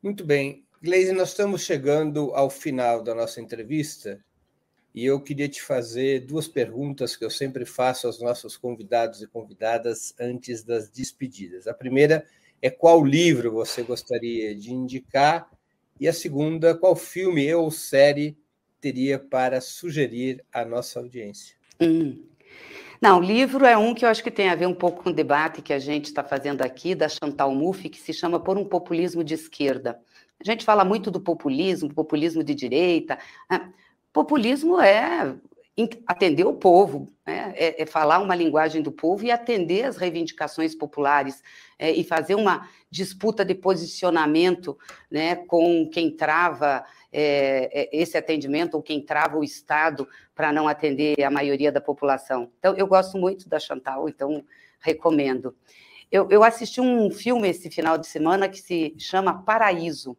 Muito 0.01 0.26
bem. 0.26 0.63
Gleise, 0.82 1.11
nós 1.11 1.30
estamos 1.30 1.61
chegando 1.63 2.32
ao 2.34 2.49
final 2.49 3.03
da 3.03 3.13
nossa 3.13 3.41
entrevista 3.41 4.24
e 4.97 5.05
eu 5.05 5.21
queria 5.21 5.47
te 5.47 5.61
fazer 5.61 6.21
duas 6.21 6.47
perguntas 6.47 7.15
que 7.15 7.23
eu 7.23 7.29
sempre 7.29 7.67
faço 7.67 8.07
aos 8.07 8.19
nossos 8.19 8.57
convidados 8.57 9.21
e 9.21 9.27
convidadas 9.27 10.15
antes 10.19 10.63
das 10.63 10.89
despedidas. 10.89 11.67
A 11.67 11.73
primeira 11.75 12.25
é 12.63 12.71
qual 12.71 13.05
livro 13.05 13.51
você 13.51 13.83
gostaria 13.83 14.55
de 14.55 14.73
indicar, 14.73 15.51
e 15.99 16.07
a 16.07 16.13
segunda, 16.13 16.75
qual 16.75 16.95
filme 16.95 17.53
ou 17.53 17.69
série 17.69 18.35
teria 18.81 19.19
para 19.19 19.61
sugerir 19.61 20.43
à 20.51 20.65
nossa 20.65 20.97
audiência? 20.97 21.55
Hum. 21.79 22.25
Não, 22.99 23.21
livro 23.21 23.67
é 23.67 23.77
um 23.77 23.93
que 23.93 24.03
eu 24.03 24.09
acho 24.09 24.23
que 24.23 24.31
tem 24.31 24.49
a 24.49 24.55
ver 24.55 24.65
um 24.65 24.73
pouco 24.73 25.03
com 25.03 25.11
o 25.11 25.13
debate 25.13 25.61
que 25.61 25.73
a 25.73 25.79
gente 25.79 26.05
está 26.05 26.23
fazendo 26.23 26.63
aqui, 26.63 26.95
da 26.95 27.07
Chantal 27.07 27.53
Mouffe, 27.53 27.87
que 27.87 27.99
se 27.99 28.13
chama 28.13 28.39
Por 28.39 28.57
um 28.57 28.65
Populismo 28.65 29.23
de 29.23 29.35
Esquerda. 29.35 29.99
A 30.39 30.43
gente 30.43 30.65
fala 30.65 30.83
muito 30.83 31.11
do 31.11 31.19
populismo, 31.19 31.93
populismo 31.93 32.43
de 32.43 32.55
direita. 32.55 33.19
Né? 33.47 33.71
Populismo 34.18 34.82
é 34.82 35.36
atender 36.07 36.43
o 36.43 36.55
povo, 36.55 37.07
né? 37.24 37.53
é, 37.55 37.84
é, 37.84 37.86
falar 37.86 38.18
uma 38.18 38.34
linguagem 38.34 38.82
do 38.82 38.91
povo 38.91 39.24
e 39.24 39.30
atender 39.30 39.84
as 39.84 39.95
reivindicações 39.95 40.74
populares 40.74 41.43
é, 41.78 41.91
e 41.91 42.03
fazer 42.03 42.34
uma 42.34 42.68
disputa 42.89 43.45
de 43.45 43.53
posicionamento 43.53 44.76
né, 45.11 45.36
com 45.36 45.88
quem 45.88 46.09
trava 46.09 46.84
é, 47.13 47.70
é 47.72 47.89
esse 47.95 48.18
atendimento 48.18 48.74
ou 48.74 48.82
quem 48.82 49.05
trava 49.05 49.38
o 49.38 49.43
Estado 49.43 50.09
para 50.34 50.51
não 50.51 50.68
atender 50.68 51.24
a 51.24 51.30
maioria 51.30 51.72
da 51.72 51.80
população. 51.80 52.49
Então, 52.57 52.74
eu 52.76 52.88
gosto 52.88 53.20
muito 53.20 53.47
da 53.47 53.59
Chantal, 53.59 54.09
então 54.09 54.43
recomendo. 54.80 55.55
Eu, 56.11 56.28
eu 56.32 56.43
assisti 56.43 56.82
um 56.82 57.11
filme 57.11 57.49
esse 57.49 57.70
final 57.70 57.99
de 57.99 58.07
semana 58.07 58.49
que 58.49 58.57
se 58.57 58.95
chama 58.97 59.43
Paraíso. 59.43 60.18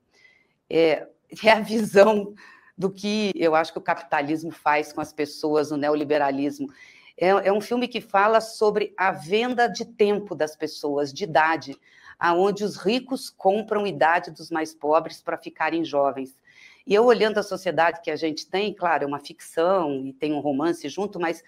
É, 0.71 1.09
é 1.43 1.51
a 1.51 1.59
visão 1.59 2.37
do 2.79 2.89
que 2.89 3.33
eu 3.35 3.57
acho 3.57 3.73
que 3.73 3.79
o 3.79 3.83
capitalismo 3.83 4.53
faz 4.53 4.93
com 4.93 5.01
as 5.01 5.13
pessoas, 5.13 5.73
o 5.73 5.77
neoliberalismo. 5.77 6.73
É, 7.17 7.29
é 7.29 7.53
um 7.53 7.61
filme 7.61 7.89
que 7.89 8.01
fala 8.01 8.41
sobre 8.41 8.95
a 8.97 9.11
venda 9.11 9.67
de 9.67 9.85
tempo 9.85 10.33
das 10.33 10.55
pessoas, 10.55 11.13
de 11.13 11.25
idade, 11.25 11.77
aonde 12.17 12.63
os 12.63 12.77
ricos 12.77 13.29
compram 13.31 13.85
idade 13.85 14.31
dos 14.31 14.49
mais 14.49 14.73
pobres 14.73 15.21
para 15.21 15.37
ficarem 15.37 15.85
jovens. 15.85 16.39
E 16.87 16.95
eu 16.95 17.05
olhando 17.05 17.39
a 17.39 17.43
sociedade 17.43 18.01
que 18.01 18.13
a 18.13 18.17
gente 18.17 18.47
tem, 18.47 18.73
claro, 18.73 19.03
é 19.03 19.07
uma 19.07 19.19
ficção 19.19 20.07
e 20.07 20.13
tem 20.13 20.33
um 20.33 20.39
romance 20.39 20.89
junto, 20.89 21.19
mas 21.19 21.43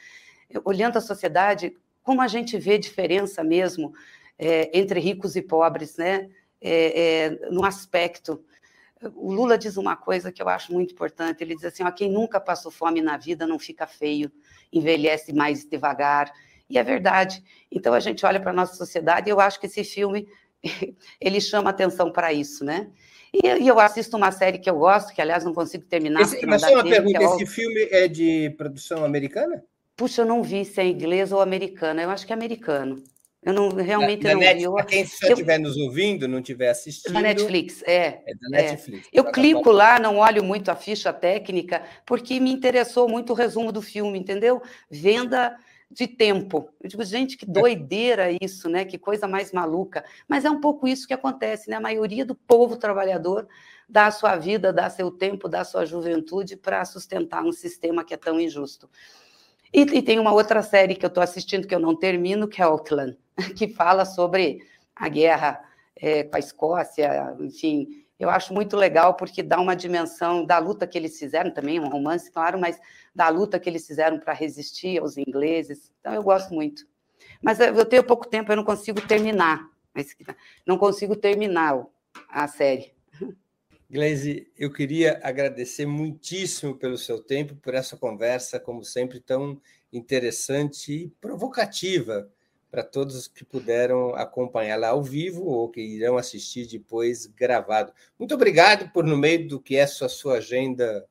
olhando 0.65 0.97
a 0.97 1.01
sociedade, 1.01 1.77
como 2.03 2.21
a 2.21 2.27
gente 2.27 2.59
vê 2.59 2.77
diferença 2.77 3.45
mesmo 3.45 3.95
é, 4.37 4.77
entre 4.77 4.99
ricos 4.99 5.37
e 5.37 5.43
pobres, 5.43 5.97
né? 5.97 6.29
É, 6.61 7.31
é, 7.31 7.51
no 7.51 7.65
aspecto 7.65 8.45
o 9.15 9.33
Lula 9.33 9.57
diz 9.57 9.77
uma 9.77 9.97
coisa 9.97 10.31
que 10.31 10.43
eu 10.43 10.49
acho 10.49 10.73
muito 10.73 10.93
importante. 10.93 11.43
Ele 11.43 11.55
diz 11.55 11.65
assim: 11.65 11.83
ó, 11.83 11.91
quem 11.91 12.11
nunca 12.11 12.41
passou 12.41 12.71
fome 12.71 13.01
na 13.01 13.17
vida 13.17 13.47
não 13.47 13.59
fica 13.59 13.87
feio, 13.87 14.31
envelhece 14.73 15.33
mais 15.33 15.65
devagar. 15.65 16.31
E 16.69 16.79
é 16.79 16.83
verdade. 16.83 17.43
Então 17.71 17.95
a 17.95 18.01
gente 18.01 18.25
olha 18.25 18.41
para 18.41 18.51
a 18.51 18.55
nossa 18.55 18.75
sociedade 18.75 19.29
e 19.29 19.33
eu 19.33 19.41
acho 19.41 19.59
que 19.59 19.67
esse 19.67 19.83
filme 19.83 20.29
ele 21.21 21.41
chama 21.41 21.71
atenção 21.71 22.13
para 22.13 22.33
isso, 22.33 22.65
né? 22.65 22.91
E, 23.33 23.47
e, 23.47 23.69
eu 23.69 23.79
assisto 23.79 24.17
uma 24.17 24.33
série 24.33 24.59
que 24.59 24.69
eu 24.69 24.77
gosto, 24.77 25.15
que 25.15 25.21
aliás 25.21 25.45
não 25.45 25.55
consigo 25.55 25.85
terminar. 25.85 26.21
Esse, 26.23 26.45
mas 26.47 26.61
só 26.61 26.73
uma 26.73 26.83
tempo, 26.83 26.95
pergunta: 26.95 27.23
é 27.23 27.25
esse 27.25 27.47
filme 27.47 27.89
é 27.91 28.09
de 28.09 28.51
produção 28.51 29.05
americana? 29.05 29.65
Puxa, 29.97 30.23
eu 30.23 30.27
não 30.27 30.43
vi 30.43 30.65
se 30.65 30.81
é 30.81 30.87
inglês 30.87 31.33
ou 31.33 31.41
americano. 31.41 32.01
Eu 32.01 32.11
acho 32.11 32.27
que 32.27 32.33
é 32.33 32.37
americano. 32.37 33.03
Eu 33.43 33.55
não 33.55 33.71
realmente 33.71 34.23
da, 34.23 34.35
não 34.35 34.41
Net, 34.41 34.59
vi. 34.59 34.65
Eu, 34.65 34.75
quem 34.85 35.03
estiver 35.03 35.59
nos 35.59 35.77
ouvindo, 35.77 36.29
não 36.29 36.41
estiver 36.41 36.69
assistindo. 36.69 37.15
Da 37.15 37.21
Netflix, 37.21 37.83
é. 37.85 38.23
É 38.27 38.35
da 38.35 38.49
Netflix. 38.51 39.07
É. 39.07 39.11
Eu 39.19 39.25
tá 39.25 39.33
clico 39.33 39.65
bom. 39.65 39.73
lá, 39.73 39.99
não 39.99 40.19
olho 40.19 40.45
muito 40.45 40.71
a 40.71 40.77
ficha 40.77 41.13
técnica, 41.13 41.83
porque 42.05 42.39
me 42.39 42.53
interessou 42.53 43.09
muito 43.09 43.31
o 43.31 43.37
resumo 43.37 43.73
do 43.73 43.81
filme, 43.81 44.19
entendeu? 44.19 44.61
Venda 44.91 45.57
de 45.91 46.07
tempo. 46.07 46.69
Eu 46.81 46.89
digo, 46.89 47.03
gente, 47.03 47.37
que 47.37 47.47
doideira 47.47 48.29
isso, 48.41 48.69
né? 48.69 48.85
Que 48.85 48.99
coisa 48.99 49.27
mais 49.27 49.53
maluca. 49.53 50.05
Mas 50.29 50.45
é 50.45 50.51
um 50.51 50.61
pouco 50.61 50.87
isso 50.87 51.07
que 51.07 51.15
acontece, 51.15 51.71
né? 51.71 51.77
A 51.77 51.81
maioria 51.81 52.25
do 52.27 52.35
povo 52.35 52.77
trabalhador 52.77 53.49
dá 53.89 54.07
a 54.07 54.11
sua 54.11 54.37
vida, 54.37 54.73
dá 54.73 54.89
seu 54.89 55.11
tempo, 55.11 55.49
dá 55.49 55.65
sua 55.65 55.85
juventude 55.85 56.57
para 56.57 56.85
sustentar 56.85 57.43
um 57.43 57.53
sistema 57.53 58.05
que 58.05 58.15
é 58.15 58.17
tão 58.17 58.39
injusto. 58.39 58.89
E, 59.73 59.83
e, 59.83 60.03
tem 60.03 60.19
uma 60.19 60.33
outra 60.33 60.63
série 60.63 60.95
que 60.95 61.05
eu 61.05 61.09
estou 61.09 61.23
assistindo 61.23 61.67
que 61.67 61.75
eu 61.75 61.79
não 61.79 61.95
termino, 61.95 62.49
que 62.49 62.61
é 62.61 62.65
Auckland, 62.65 63.17
que 63.57 63.69
fala 63.69 64.05
sobre 64.05 64.61
a 64.97 65.09
guerra 65.09 65.61
é, 65.97 66.25
com 66.25 66.37
a 66.37 66.39
Escócia, 66.39 67.37
enfim. 67.41 68.05
Eu 68.19 68.29
acho 68.29 68.53
muito 68.53 68.77
legal 68.77 69.15
porque 69.15 69.43
dá 69.43 69.59
uma 69.59 69.75
dimensão 69.75 70.45
da 70.45 70.59
luta 70.59 70.87
que 70.87 70.99
eles 70.99 71.19
fizeram, 71.19 71.51
também 71.51 71.81
um 71.81 71.89
romance, 71.89 72.31
claro, 72.31 72.59
mas 72.59 72.79
da 73.15 73.29
luta 73.29 73.59
que 73.59 73.69
eles 73.69 73.87
fizeram 73.87 74.19
para 74.19 74.35
resistir 74.35 75.01
aos 75.01 75.17
ingleses. 75.17 75.91
Então, 76.01 76.13
eu 76.13 76.23
gosto 76.23 76.53
muito. 76.53 76.87
Mas 77.43 77.61
eu 77.61 77.87
tenho 77.87 78.05
pouco 78.05 78.29
tempo, 78.29 78.53
eu 78.53 78.57
não 78.57 78.65
consigo 78.65 79.01
terminar. 79.01 79.67
Não 80.67 80.77
consigo 80.77 81.17
terminar 81.17 81.87
a 82.29 82.47
série. 82.47 82.93
Gleise, 83.91 84.47
eu 84.57 84.73
queria 84.73 85.19
agradecer 85.21 85.85
muitíssimo 85.85 86.77
pelo 86.77 86.97
seu 86.97 87.21
tempo, 87.21 87.57
por 87.57 87.75
essa 87.75 87.97
conversa, 87.97 88.61
como 88.61 88.85
sempre, 88.85 89.19
tão 89.19 89.61
interessante 89.93 90.93
e 90.93 91.09
provocativa 91.21 92.31
para 92.71 92.85
todos 92.85 93.27
que 93.27 93.45
puderam 93.45 94.15
acompanhá-la 94.15 94.91
ao 94.91 95.03
vivo 95.03 95.45
ou 95.45 95.69
que 95.69 95.81
irão 95.81 96.17
assistir 96.17 96.69
depois 96.69 97.27
gravado. 97.27 97.93
Muito 98.17 98.33
obrigado 98.33 98.93
por, 98.93 99.05
no 99.05 99.19
meio 99.19 99.49
do 99.49 99.61
que 99.61 99.75
é 99.75 99.83
a 99.83 99.89
sua 99.89 100.37
agenda 100.37 101.05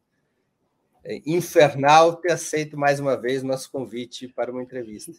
eh, 1.04 1.22
infernal, 1.26 2.16
ter 2.16 2.32
aceito 2.32 2.78
mais 2.78 2.98
uma 2.98 3.20
vez 3.20 3.44
nosso 3.44 3.70
convite 3.70 4.26
para 4.30 4.54
uma 4.54 4.64
entrevista. 4.64 5.12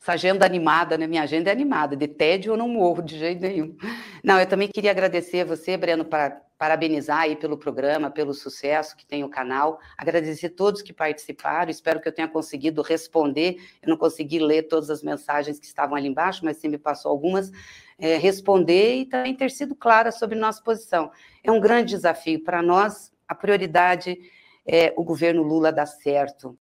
Essa 0.00 0.12
agenda 0.12 0.44
animada, 0.44 0.96
né? 0.96 1.06
Minha 1.06 1.22
agenda 1.22 1.50
é 1.50 1.52
animada, 1.52 1.96
de 1.96 2.08
tédio 2.08 2.52
eu 2.52 2.56
não 2.56 2.68
morro 2.68 3.02
de 3.02 3.18
jeito 3.18 3.40
nenhum. 3.40 3.76
Não, 4.22 4.38
eu 4.38 4.46
também 4.46 4.68
queria 4.68 4.90
agradecer 4.90 5.40
a 5.40 5.44
você, 5.44 5.76
Breno, 5.76 6.04
para 6.04 6.42
parabenizar 6.60 7.20
aí 7.20 7.36
pelo 7.36 7.56
programa, 7.56 8.10
pelo 8.10 8.34
sucesso 8.34 8.94
que 8.94 9.06
tem 9.06 9.24
o 9.24 9.30
canal, 9.30 9.80
agradecer 9.96 10.48
a 10.48 10.50
todos 10.50 10.82
que 10.82 10.92
participaram, 10.92 11.70
espero 11.70 11.98
que 12.02 12.06
eu 12.06 12.12
tenha 12.12 12.28
conseguido 12.28 12.82
responder, 12.82 13.56
eu 13.80 13.88
não 13.88 13.96
consegui 13.96 14.38
ler 14.38 14.64
todas 14.64 14.90
as 14.90 15.02
mensagens 15.02 15.58
que 15.58 15.64
estavam 15.64 15.96
ali 15.96 16.08
embaixo, 16.08 16.44
mas 16.44 16.58
você 16.58 16.68
me 16.68 16.76
passou 16.76 17.10
algumas, 17.10 17.50
é, 17.98 18.18
responder 18.18 18.96
e 18.96 19.06
também 19.06 19.34
ter 19.34 19.50
sido 19.50 19.74
clara 19.74 20.12
sobre 20.12 20.38
nossa 20.38 20.62
posição. 20.62 21.10
É 21.42 21.50
um 21.50 21.58
grande 21.58 21.94
desafio 21.94 22.44
para 22.44 22.60
nós, 22.60 23.10
a 23.26 23.34
prioridade 23.34 24.18
é 24.66 24.92
o 24.98 25.02
governo 25.02 25.42
Lula 25.42 25.72
dar 25.72 25.86
certo, 25.86 26.58